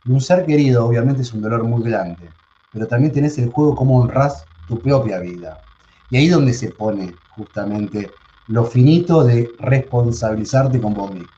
Y 0.06 0.12
un 0.12 0.22
ser 0.22 0.46
querido 0.46 0.86
obviamente 0.86 1.22
es 1.22 1.34
un 1.34 1.42
dolor 1.42 1.64
muy 1.64 1.84
grande, 1.84 2.30
pero 2.72 2.88
también 2.88 3.14
tenés 3.14 3.38
el 3.38 3.50
juego 3.50 3.76
cómo 3.76 4.00
honras 4.00 4.46
tu 4.68 4.80
propia 4.80 5.20
vida. 5.20 5.62
Y 6.10 6.18
ahí 6.18 6.26
es 6.26 6.32
donde 6.34 6.54
se 6.54 6.72
pone 6.72 7.14
justamente 7.30 8.12
lo 8.48 8.66
finito 8.66 9.24
de 9.24 9.50
responsabilizarte 9.60 10.82
con 10.82 10.94
vos 10.94 11.14
mismo. 11.14 11.30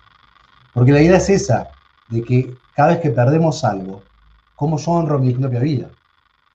Porque 0.73 0.91
la 0.91 1.01
idea 1.01 1.17
es 1.17 1.29
esa, 1.29 1.67
de 2.09 2.23
que 2.23 2.55
cada 2.75 2.89
vez 2.89 2.99
que 2.99 3.11
perdemos 3.11 3.63
algo, 3.63 4.01
¿cómo 4.55 4.77
yo 4.77 4.91
honro 4.91 5.19
mi 5.19 5.33
propia 5.33 5.59
vida? 5.59 5.89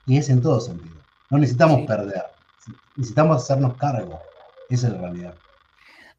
Y 0.09 0.19
es 0.19 0.29
en 0.29 0.43
todo 0.43 0.59
sentido. 0.61 0.97
No 1.31 1.39
necesitamos 1.39 1.87
perder 1.87 2.25
necesitamos 2.99 3.43
hacernos 3.43 3.77
cargo. 3.77 4.21
Esa 4.69 4.89
es 4.89 4.93
la 4.93 5.01
realidad. 5.01 5.35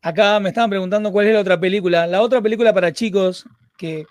Acá 0.02 0.40
me 0.40 0.50
estaban 0.50 0.70
preguntando 0.70 1.12
cuál 1.12 1.28
es 1.28 1.34
la 1.34 1.42
otra 1.42 1.60
película. 1.60 2.08
La 2.08 2.22
otra 2.22 2.42
película 2.42 2.74
para 2.74 2.94
chicos, 2.94 3.46
que, 3.78 4.06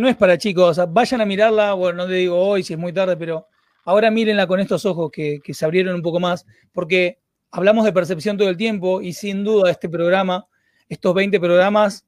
no 0.00 0.08
es 0.08 0.16
para 0.16 0.38
chicos, 0.38 0.80
vayan 0.90 1.20
a 1.20 1.26
mirarla, 1.26 1.74
bueno, 1.74 2.04
no 2.04 2.06
te 2.06 2.14
digo 2.14 2.38
hoy 2.38 2.62
si 2.62 2.72
es 2.72 2.78
muy 2.78 2.92
tarde, 2.92 3.16
pero 3.16 3.48
ahora 3.84 4.10
mírenla 4.10 4.46
con 4.46 4.60
estos 4.60 4.86
ojos 4.86 5.10
que, 5.10 5.40
que 5.42 5.52
se 5.52 5.64
abrieron 5.64 5.96
un 5.96 6.02
poco 6.02 6.20
más, 6.20 6.46
porque 6.72 7.18
hablamos 7.50 7.84
de 7.84 7.92
percepción 7.92 8.38
todo 8.38 8.48
el 8.48 8.56
tiempo 8.56 9.02
y 9.02 9.12
sin 9.12 9.42
duda 9.42 9.70
este 9.70 9.88
programa, 9.88 10.46
estos 10.88 11.12
20 11.14 11.40
programas, 11.40 12.06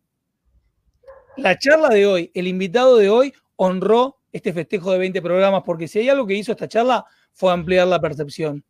la 1.36 1.58
charla 1.58 1.88
de 1.88 2.06
hoy, 2.06 2.30
el 2.32 2.46
invitado 2.46 2.96
de 2.96 3.10
hoy 3.10 3.34
honró 3.56 4.18
este 4.36 4.52
festejo 4.52 4.92
de 4.92 4.98
20 4.98 5.20
programas, 5.22 5.62
porque 5.64 5.88
si 5.88 5.98
hay 5.98 6.08
algo 6.08 6.26
que 6.26 6.34
hizo 6.34 6.52
esta 6.52 6.68
charla 6.68 7.04
fue 7.32 7.52
ampliar 7.52 7.86
la 7.86 8.00
percepción 8.00 8.64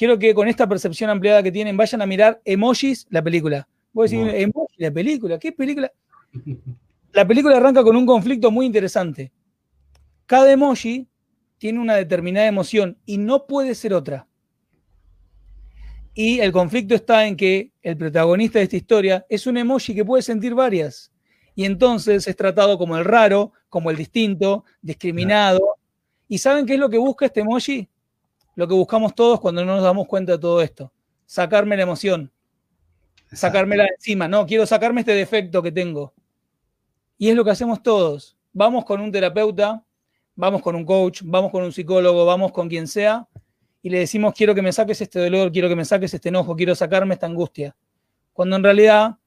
quiero 0.00 0.18
que 0.18 0.34
con 0.34 0.48
esta 0.48 0.66
percepción 0.66 1.10
ampliada 1.10 1.42
que 1.42 1.52
tienen 1.52 1.76
vayan 1.76 2.00
a 2.00 2.06
mirar 2.06 2.40
Emojis, 2.46 3.06
la 3.10 3.22
película. 3.22 3.68
Voy 3.92 4.04
a 4.04 4.10
decir, 4.10 4.34
Emojis, 4.34 4.78
la 4.78 4.90
película, 4.90 5.38
¿qué 5.38 5.52
película? 5.52 5.92
La 7.12 7.26
película 7.26 7.58
arranca 7.58 7.82
con 7.82 7.96
un 7.96 8.06
conflicto 8.06 8.50
muy 8.50 8.64
interesante. 8.64 9.32
Cada 10.26 10.50
emoji 10.50 11.08
tiene 11.58 11.80
una 11.80 11.96
determinada 11.96 12.46
emoción 12.46 12.96
y 13.04 13.18
no 13.18 13.46
puede 13.46 13.74
ser 13.74 13.92
otra. 13.92 14.26
Y 16.14 16.38
el 16.38 16.52
conflicto 16.52 16.94
está 16.94 17.26
en 17.26 17.36
que 17.36 17.72
el 17.82 17.96
protagonista 17.96 18.58
de 18.58 18.64
esta 18.64 18.76
historia 18.76 19.26
es 19.28 19.46
un 19.46 19.56
emoji 19.56 19.94
que 19.94 20.04
puede 20.04 20.22
sentir 20.22 20.54
varias. 20.54 21.12
Y 21.60 21.66
entonces 21.66 22.26
es 22.26 22.36
tratado 22.36 22.78
como 22.78 22.96
el 22.96 23.04
raro, 23.04 23.52
como 23.68 23.90
el 23.90 23.96
distinto, 23.98 24.64
discriminado. 24.80 25.76
¿Y 26.26 26.38
saben 26.38 26.64
qué 26.64 26.72
es 26.72 26.80
lo 26.80 26.88
que 26.88 26.96
busca 26.96 27.26
este 27.26 27.40
emoji? 27.40 27.86
lo 28.54 28.66
que 28.66 28.72
buscamos 28.72 29.14
todos 29.14 29.38
cuando 29.40 29.62
no 29.62 29.74
nos 29.74 29.82
damos 29.82 30.06
cuenta 30.06 30.32
de 30.32 30.38
todo 30.38 30.62
esto. 30.62 30.90
Sacarme 31.26 31.76
la 31.76 31.82
emoción. 31.82 32.32
Sacármela 33.30 33.82
de 33.82 33.90
encima. 33.94 34.26
No, 34.26 34.46
quiero 34.46 34.64
sacarme 34.64 35.00
este 35.00 35.12
defecto 35.12 35.62
que 35.62 35.70
tengo. 35.70 36.14
Y 37.18 37.28
es 37.28 37.36
lo 37.36 37.44
que 37.44 37.50
hacemos 37.50 37.82
todos. 37.82 38.38
Vamos 38.54 38.86
con 38.86 39.02
un 39.02 39.12
terapeuta, 39.12 39.84
vamos 40.36 40.62
con 40.62 40.74
un 40.74 40.86
coach, 40.86 41.20
vamos 41.26 41.50
con 41.50 41.62
un 41.62 41.72
psicólogo, 41.72 42.24
vamos 42.24 42.52
con 42.52 42.70
quien 42.70 42.88
sea, 42.88 43.28
y 43.82 43.90
le 43.90 43.98
decimos, 43.98 44.32
quiero 44.34 44.54
que 44.54 44.62
me 44.62 44.72
saques 44.72 44.98
este 45.02 45.20
dolor, 45.20 45.52
quiero 45.52 45.68
que 45.68 45.76
me 45.76 45.84
saques 45.84 46.14
este 46.14 46.30
enojo, 46.30 46.56
quiero 46.56 46.74
sacarme 46.74 47.12
esta 47.12 47.26
angustia. 47.26 47.76
Cuando 48.32 48.56
en 48.56 48.64
realidad 48.64 49.19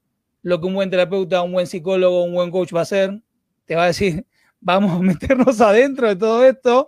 lo 0.43 0.61
que 0.61 0.67
un 0.67 0.75
buen 0.75 0.89
terapeuta, 0.89 1.41
un 1.41 1.53
buen 1.53 1.65
psicólogo, 1.65 2.23
un 2.23 2.33
buen 2.33 2.51
coach 2.51 2.73
va 2.73 2.79
a 2.79 2.83
hacer, 2.83 3.19
te 3.65 3.75
va 3.75 3.85
a 3.85 3.87
decir, 3.87 4.25
vamos 4.61 4.91
a 4.91 4.99
meternos 4.99 5.59
adentro 5.59 6.07
de 6.07 6.15
todo 6.15 6.45
esto 6.45 6.87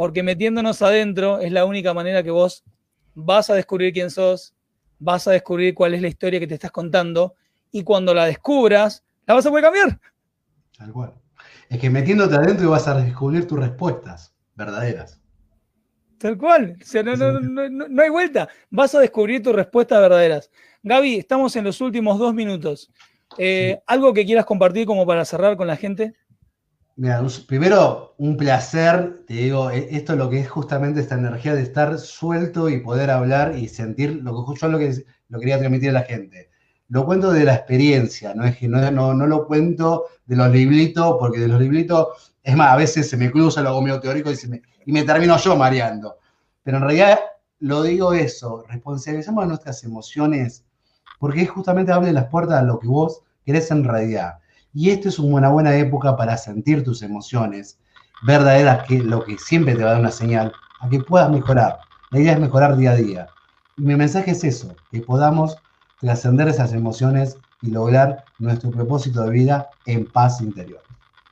porque 0.00 0.22
metiéndonos 0.22 0.80
adentro 0.82 1.40
es 1.40 1.52
la 1.52 1.64
única 1.64 1.92
manera 1.92 2.22
que 2.22 2.30
vos 2.30 2.64
vas 3.14 3.50
a 3.50 3.54
descubrir 3.54 3.92
quién 3.92 4.10
sos, 4.10 4.54
vas 4.98 5.28
a 5.28 5.32
descubrir 5.32 5.74
cuál 5.74 5.92
es 5.92 6.00
la 6.00 6.08
historia 6.08 6.40
que 6.40 6.46
te 6.46 6.54
estás 6.54 6.70
contando 6.70 7.34
y 7.70 7.84
cuando 7.84 8.14
la 8.14 8.24
descubras, 8.24 9.04
la 9.26 9.34
vas 9.34 9.44
a 9.44 9.50
poder 9.50 9.64
cambiar. 9.64 10.00
Tal 10.76 10.92
cual. 10.92 11.14
Es 11.68 11.78
que 11.78 11.90
metiéndote 11.90 12.34
adentro 12.34 12.70
vas 12.70 12.88
a 12.88 12.98
descubrir 12.98 13.46
tus 13.46 13.58
respuestas 13.58 14.34
verdaderas. 14.54 15.19
Tal 16.20 16.36
cual. 16.36 16.76
O 16.78 16.84
sea, 16.84 17.02
no, 17.02 18.02
hay 18.02 18.10
vuelta. 18.10 18.46
Vas 18.68 18.94
a 18.94 19.00
descubrir 19.00 19.42
tus 19.42 19.54
respuestas 19.54 20.02
verdaderas. 20.02 20.50
Gaby, 20.82 21.16
estamos 21.16 21.56
en 21.56 21.64
los 21.64 21.80
últimos 21.80 22.18
dos 22.18 22.34
minutos. 22.34 22.90
Eh, 23.38 23.80
¿Algo 23.86 24.12
que 24.12 24.26
quieras 24.26 24.44
compartir 24.44 24.86
como 24.86 25.06
para 25.06 25.24
cerrar 25.24 25.56
con 25.56 25.66
la 25.66 25.76
gente? 25.76 26.12
Mira, 26.96 27.24
primero, 27.48 28.14
un 28.18 28.36
placer, 28.36 29.24
te 29.26 29.32
digo, 29.32 29.70
e, 29.70 29.96
esto 29.96 30.12
es 30.12 30.18
lo 30.18 30.28
que 30.28 30.40
es 30.40 30.48
justamente 30.50 31.00
esta 31.00 31.14
energía 31.14 31.54
de 31.54 31.62
estar 31.62 31.98
suelto 31.98 32.68
y 32.68 32.80
poder 32.80 33.08
hablar 33.10 33.56
y 33.56 33.68
sentir 33.68 34.16
lo 34.22 34.44
que 34.44 34.60
yo 34.60 34.68
lo 34.68 34.78
que 34.78 35.04
lo 35.30 35.38
quería 35.38 35.58
transmitir 35.58 35.88
a 35.88 35.94
la 35.94 36.02
gente. 36.02 36.50
Lo 36.88 37.06
cuento 37.06 37.32
de 37.32 37.44
la 37.44 37.54
experiencia, 37.54 38.34
no 38.34 38.44
es 38.44 38.58
que 38.58 38.68
no, 38.68 38.90
no, 38.90 39.26
lo 39.26 39.46
cuento 39.46 40.04
de 40.26 40.36
los 40.36 40.50
libritos, 40.50 41.16
porque 41.18 41.40
de 41.40 41.48
los 41.48 41.60
libritos, 41.60 42.34
es 42.50 42.56
más, 42.56 42.72
a 42.72 42.76
veces 42.76 43.08
se 43.08 43.16
me 43.16 43.30
cruza, 43.30 43.62
lo 43.62 43.70
hago 43.70 43.82
medio 43.82 44.00
teórico 44.00 44.30
y, 44.30 44.48
me, 44.48 44.62
y 44.84 44.92
me 44.92 45.04
termino 45.04 45.36
yo 45.38 45.56
mareando. 45.56 46.18
Pero 46.62 46.78
en 46.78 46.82
realidad 46.82 47.20
lo 47.60 47.82
digo 47.82 48.12
eso, 48.12 48.64
responsabilizamos 48.68 49.46
nuestras 49.46 49.84
emociones, 49.84 50.64
porque 51.18 51.42
es 51.42 51.50
justamente 51.50 51.92
abre 51.92 52.12
las 52.12 52.26
puertas 52.26 52.58
a 52.58 52.62
lo 52.62 52.78
que 52.78 52.88
vos 52.88 53.22
querés 53.44 53.70
en 53.70 53.84
realidad. 53.84 54.38
Y 54.72 54.90
esta 54.90 55.08
es 55.08 55.18
una 55.18 55.48
buena 55.48 55.76
época 55.76 56.16
para 56.16 56.36
sentir 56.36 56.82
tus 56.82 57.02
emociones 57.02 57.78
verdaderas, 58.22 58.86
que 58.86 58.98
lo 58.98 59.24
que 59.24 59.38
siempre 59.38 59.74
te 59.74 59.82
va 59.82 59.90
a 59.90 59.92
dar 59.92 60.00
una 60.00 60.10
señal, 60.10 60.52
a 60.80 60.88
que 60.88 61.00
puedas 61.00 61.30
mejorar. 61.30 61.78
La 62.10 62.20
idea 62.20 62.32
es 62.32 62.40
mejorar 62.40 62.76
día 62.76 62.92
a 62.92 62.96
día. 62.96 63.26
Y 63.76 63.82
mi 63.82 63.94
mensaje 63.94 64.32
es 64.32 64.42
eso, 64.42 64.74
que 64.90 65.00
podamos 65.00 65.56
trascender 66.00 66.48
esas 66.48 66.72
emociones 66.72 67.36
y 67.62 67.70
lograr 67.70 68.24
nuestro 68.38 68.70
propósito 68.70 69.22
de 69.22 69.30
vida 69.30 69.68
en 69.86 70.06
paz 70.06 70.40
interior. 70.40 70.82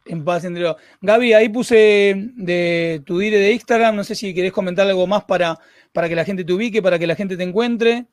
En 0.09 0.25
paz 0.25 0.45
interior. 0.45 0.77
Gaby, 1.01 1.35
ahí 1.35 1.49
puse 1.49 2.31
de 2.37 3.03
tu 3.05 3.19
dire 3.19 3.39
de 3.39 3.53
Instagram, 3.53 3.95
no 3.95 4.05
sé 4.05 4.15
si 4.15 4.35
querés 4.35 4.53
comentar 4.53 4.87
algo 4.87 5.07
más 5.07 5.25
para, 5.25 5.59
para 5.93 6.09
que 6.09 6.17
la 6.17 6.25
gente 6.25 6.45
te 6.45 6.53
ubique, 6.53 6.83
para 6.83 6.99
que 6.99 7.07
la 7.07 7.15
gente 7.15 7.37
te 7.37 7.43
encuentre. 7.43 8.07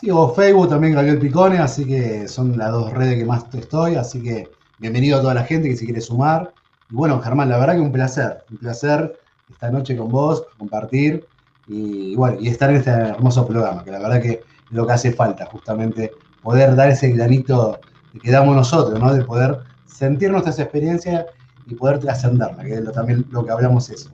Sí, 0.00 0.08
o 0.10 0.32
Facebook 0.32 0.68
también 0.68 0.94
Gabriel 0.94 1.18
Picone, 1.18 1.58
así 1.58 1.84
que 1.84 2.28
son 2.28 2.56
las 2.56 2.70
dos 2.70 2.92
redes 2.92 3.18
que 3.18 3.24
más 3.24 3.44
estoy, 3.52 3.96
así 3.96 4.22
que 4.22 4.48
bienvenido 4.78 5.18
a 5.18 5.20
toda 5.20 5.34
la 5.34 5.44
gente 5.44 5.68
que 5.68 5.76
se 5.76 5.84
quiere 5.84 6.00
sumar. 6.00 6.54
Y 6.90 6.94
bueno, 6.94 7.20
Germán, 7.20 7.48
la 7.48 7.58
verdad 7.58 7.74
que 7.74 7.80
un 7.80 7.90
placer, 7.90 8.44
un 8.50 8.58
placer 8.58 9.18
esta 9.50 9.70
noche 9.70 9.96
con 9.96 10.08
vos, 10.08 10.44
compartir 10.58 11.26
y, 11.66 12.14
bueno, 12.14 12.38
y 12.40 12.48
estar 12.48 12.70
en 12.70 12.76
este 12.76 12.90
hermoso 12.90 13.46
programa, 13.46 13.82
que 13.84 13.90
la 13.90 13.98
verdad 13.98 14.22
que 14.22 14.30
es 14.30 14.40
lo 14.70 14.86
que 14.86 14.92
hace 14.92 15.12
falta, 15.12 15.46
justamente 15.46 16.12
poder 16.42 16.76
dar 16.76 16.90
ese 16.90 17.10
granito 17.10 17.80
que 18.22 18.30
damos 18.30 18.54
nosotros, 18.54 18.98
¿no? 18.98 19.12
De 19.12 19.24
poder 19.24 19.58
sentir 19.86 20.30
nuestras 20.30 20.58
experiencias 20.58 21.26
y 21.70 21.74
poder 21.74 22.00
trascenderla, 22.00 22.62
que 22.64 22.80
también 22.92 23.24
lo 23.30 23.44
que 23.44 23.52
hablamos 23.52 23.88
eso. 23.88 24.10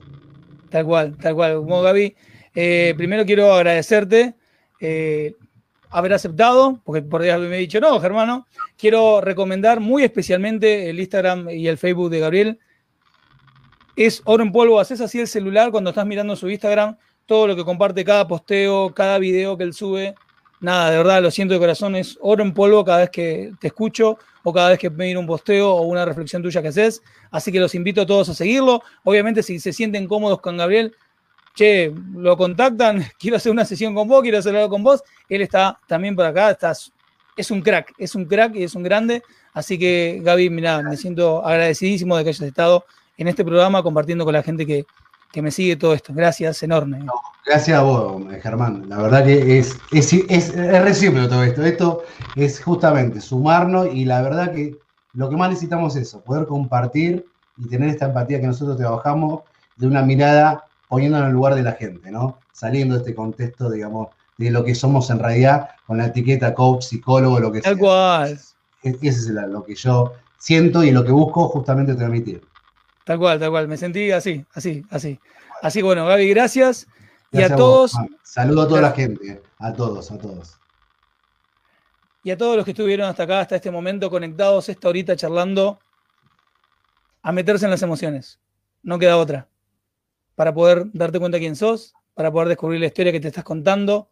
Tal 0.69 0.85
cual, 0.85 1.17
tal 1.17 1.35
cual. 1.35 1.55
Como 1.55 1.81
Gaby, 1.81 2.15
eh, 2.53 2.93
primero 2.95 3.25
quiero 3.25 3.53
agradecerte 3.53 4.35
eh, 4.79 5.35
haber 5.89 6.13
aceptado, 6.13 6.81
porque 6.83 7.01
por 7.01 7.21
ahí 7.21 7.39
me 7.39 7.57
he 7.57 7.59
dicho, 7.59 7.79
no, 7.79 7.99
Germano, 7.99 8.45
quiero 8.77 9.21
recomendar 9.21 9.79
muy 9.79 10.03
especialmente 10.03 10.89
el 10.89 10.99
Instagram 10.99 11.49
y 11.49 11.67
el 11.67 11.77
Facebook 11.77 12.09
de 12.09 12.19
Gabriel. 12.19 12.59
Es 13.95 14.21
oro 14.25 14.43
en 14.43 14.51
polvo, 14.51 14.79
haces 14.79 15.01
así 15.01 15.19
el 15.19 15.27
celular 15.27 15.71
cuando 15.71 15.89
estás 15.89 16.05
mirando 16.05 16.35
su 16.35 16.49
Instagram, 16.49 16.97
todo 17.25 17.47
lo 17.47 17.55
que 17.55 17.65
comparte, 17.65 18.05
cada 18.05 18.27
posteo, 18.27 18.93
cada 18.93 19.17
video 19.17 19.57
que 19.57 19.63
él 19.63 19.73
sube, 19.73 20.13
nada, 20.59 20.91
de 20.91 20.97
verdad, 20.97 21.21
lo 21.21 21.31
siento 21.31 21.55
de 21.55 21.59
corazón, 21.59 21.95
es 21.95 22.17
oro 22.21 22.43
en 22.43 22.53
polvo 22.53 22.85
cada 22.85 22.99
vez 22.99 23.09
que 23.09 23.53
te 23.59 23.67
escucho 23.67 24.19
o 24.49 24.53
cada 24.53 24.69
vez 24.69 24.79
que 24.79 24.89
miro 24.89 25.19
un 25.19 25.27
posteo 25.27 25.69
o 25.69 25.81
una 25.81 26.05
reflexión 26.05 26.41
tuya 26.41 26.61
que 26.61 26.69
haces. 26.69 27.03
Así 27.31 27.51
que 27.51 27.59
los 27.59 27.75
invito 27.75 27.99
a 27.99 28.05
todos 28.05 28.29
a 28.29 28.33
seguirlo. 28.33 28.81
Obviamente, 29.03 29.43
si 29.43 29.59
se 29.59 29.73
sienten 29.73 30.07
cómodos 30.07 30.39
con 30.39 30.55
Gabriel, 30.55 30.95
che, 31.53 31.93
lo 32.15 32.37
contactan, 32.37 33.03
quiero 33.19 33.35
hacer 33.35 33.51
una 33.51 33.65
sesión 33.65 33.93
con 33.93 34.07
vos, 34.07 34.21
quiero 34.21 34.37
hacer 34.37 34.55
algo 34.55 34.69
con 34.69 34.83
vos. 34.83 35.03
Él 35.27 35.41
está 35.41 35.77
también 35.85 36.15
por 36.15 36.23
acá, 36.23 36.57
es 37.35 37.51
un 37.51 37.61
crack, 37.61 37.93
es 37.97 38.15
un 38.15 38.23
crack 38.23 38.55
y 38.55 38.63
es 38.63 38.73
un 38.73 38.83
grande. 38.83 39.21
Así 39.51 39.77
que, 39.77 40.21
Gaby, 40.23 40.49
mira, 40.49 40.81
me 40.81 40.95
siento 40.95 41.45
agradecidísimo 41.45 42.15
de 42.15 42.23
que 42.23 42.29
hayas 42.29 42.41
estado 42.41 42.85
en 43.17 43.27
este 43.27 43.43
programa 43.43 43.83
compartiendo 43.83 44.23
con 44.23 44.33
la 44.33 44.43
gente 44.43 44.65
que, 44.65 44.85
que 45.31 45.41
me 45.41 45.51
sigue 45.51 45.75
todo 45.75 45.93
esto. 45.93 46.13
Gracias, 46.13 46.63
enorme. 46.63 47.05
gracias 47.45 47.77
a 47.77 47.81
vos, 47.81 48.23
Germán. 48.41 48.87
La 48.87 48.97
verdad 48.97 49.25
que 49.25 49.59
es, 49.59 49.77
es, 49.91 50.13
es, 50.13 50.55
recíproco 50.55 51.29
todo 51.29 51.43
esto. 51.43 51.63
Esto 51.63 52.03
es 52.35 52.63
justamente 52.63 53.21
sumarnos 53.21 53.87
y 53.93 54.05
la 54.05 54.21
verdad 54.21 54.53
que 54.53 54.75
lo 55.13 55.29
que 55.29 55.35
más 55.35 55.49
necesitamos 55.49 55.95
es 55.95 56.09
eso, 56.09 56.21
poder 56.21 56.45
compartir 56.45 57.25
y 57.57 57.67
tener 57.67 57.89
esta 57.89 58.05
empatía 58.05 58.39
que 58.39 58.47
nosotros 58.47 58.77
trabajamos 58.77 59.41
de 59.75 59.87
una 59.87 60.03
mirada 60.03 60.65
poniéndonos 60.89 61.25
en 61.25 61.29
el 61.29 61.35
lugar 61.35 61.55
de 61.55 61.63
la 61.63 61.73
gente, 61.73 62.11
¿no? 62.11 62.37
Saliendo 62.53 62.95
de 62.95 63.01
este 63.01 63.15
contexto, 63.15 63.69
digamos, 63.69 64.09
de 64.37 64.51
lo 64.51 64.63
que 64.63 64.75
somos 64.75 65.09
en 65.09 65.19
realidad 65.19 65.69
con 65.85 65.97
la 65.97 66.07
etiqueta 66.07 66.53
coach, 66.53 66.83
psicólogo, 66.83 67.39
lo 67.39 67.51
que 67.51 67.61
sea. 67.61 67.71
Tal 67.71 67.79
cual. 67.79 68.39
Ese 68.83 69.07
es 69.09 69.27
lo 69.27 69.63
que 69.63 69.75
yo 69.75 70.13
siento 70.37 70.83
y 70.83 70.91
lo 70.91 71.03
que 71.03 71.11
busco 71.11 71.47
justamente 71.49 71.95
transmitir. 71.95 72.41
Tal 73.07 73.17
cual, 73.17 73.39
tal 73.39 73.51
cual. 73.51 73.69
Me 73.69 73.77
sentí 73.77 74.11
así, 74.11 74.45
así, 74.53 74.83
así. 74.89 75.17
Así 75.61 75.79
que 75.79 75.83
bueno, 75.83 76.05
Gaby, 76.05 76.27
gracias. 76.27 76.87
y 77.31 77.41
a, 77.41 77.55
todos. 77.55 77.93
Saludo 78.21 78.63
a 78.63 78.67
toda 78.67 78.81
la 78.81 78.91
gente, 78.91 79.41
a 79.59 79.71
todos, 79.71 80.11
a 80.11 80.17
todos. 80.17 80.59
Y 82.21 82.31
a 82.31 82.37
todos 82.37 82.57
los 82.57 82.65
que 82.65 82.71
estuvieron 82.71 83.07
hasta 83.07 83.23
acá, 83.23 83.39
hasta 83.39 83.55
este 83.55 83.71
momento, 83.71 84.09
conectados 84.09 84.67
esta 84.67 84.89
horita 84.89 85.15
charlando, 85.15 85.79
a 87.21 87.31
meterse 87.31 87.63
en 87.63 87.71
las 87.71 87.81
emociones. 87.81 88.41
No 88.83 88.99
queda 88.99 89.15
otra. 89.15 89.47
Para 90.35 90.53
poder 90.53 90.87
darte 90.91 91.17
cuenta 91.17 91.39
quién 91.39 91.55
sos, 91.55 91.93
para 92.13 92.29
poder 92.29 92.49
descubrir 92.49 92.81
la 92.81 92.87
historia 92.87 93.13
que 93.13 93.21
te 93.21 93.29
estás 93.29 93.45
contando, 93.45 94.09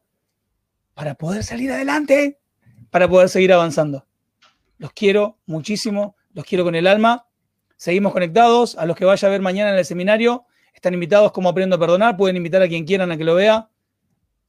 para 0.93 1.15
poder 1.15 1.43
salir 1.43 1.69
adelante, 1.69 2.39
para 2.91 3.09
poder 3.09 3.27
seguir 3.27 3.51
avanzando. 3.51 4.05
Los 4.77 4.93
quiero 4.93 5.37
muchísimo, 5.47 6.15
los 6.33 6.45
quiero 6.45 6.63
con 6.63 6.75
el 6.75 6.87
alma 6.87 7.25
Seguimos 7.77 8.13
conectados. 8.13 8.77
A 8.77 8.85
los 8.85 8.95
que 8.95 9.05
vaya 9.05 9.27
a 9.27 9.31
ver 9.31 9.41
mañana 9.41 9.71
en 9.71 9.77
el 9.77 9.85
seminario, 9.85 10.45
están 10.73 10.93
invitados 10.93 11.31
como 11.31 11.49
Aprendo 11.49 11.75
a 11.75 11.79
Perdonar. 11.79 12.17
Pueden 12.17 12.37
invitar 12.37 12.61
a 12.61 12.67
quien 12.67 12.85
quieran 12.85 13.11
a 13.11 13.17
que 13.17 13.23
lo 13.23 13.35
vea. 13.35 13.69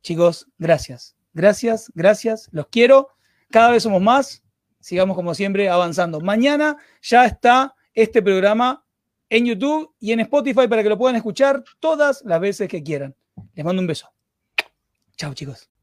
Chicos, 0.02 0.48
gracias. 0.58 1.16
Gracias, 1.32 1.90
gracias. 1.94 2.48
Los 2.52 2.68
quiero. 2.68 3.08
Cada 3.50 3.70
vez 3.70 3.82
somos 3.82 4.00
más. 4.00 4.42
Sigamos 4.80 5.16
como 5.16 5.34
siempre 5.34 5.68
avanzando. 5.68 6.20
Mañana 6.20 6.76
ya 7.02 7.26
está 7.26 7.74
este 7.92 8.22
programa 8.22 8.84
en 9.28 9.46
YouTube 9.46 9.94
y 9.98 10.12
en 10.12 10.20
Spotify 10.20 10.68
para 10.68 10.82
que 10.82 10.88
lo 10.88 10.98
puedan 10.98 11.16
escuchar 11.16 11.64
todas 11.80 12.22
las 12.24 12.40
veces 12.40 12.68
que 12.68 12.82
quieran. 12.82 13.14
Les 13.54 13.64
mando 13.64 13.80
un 13.80 13.86
beso. 13.86 14.08
Chao, 15.16 15.34
chicos. 15.34 15.68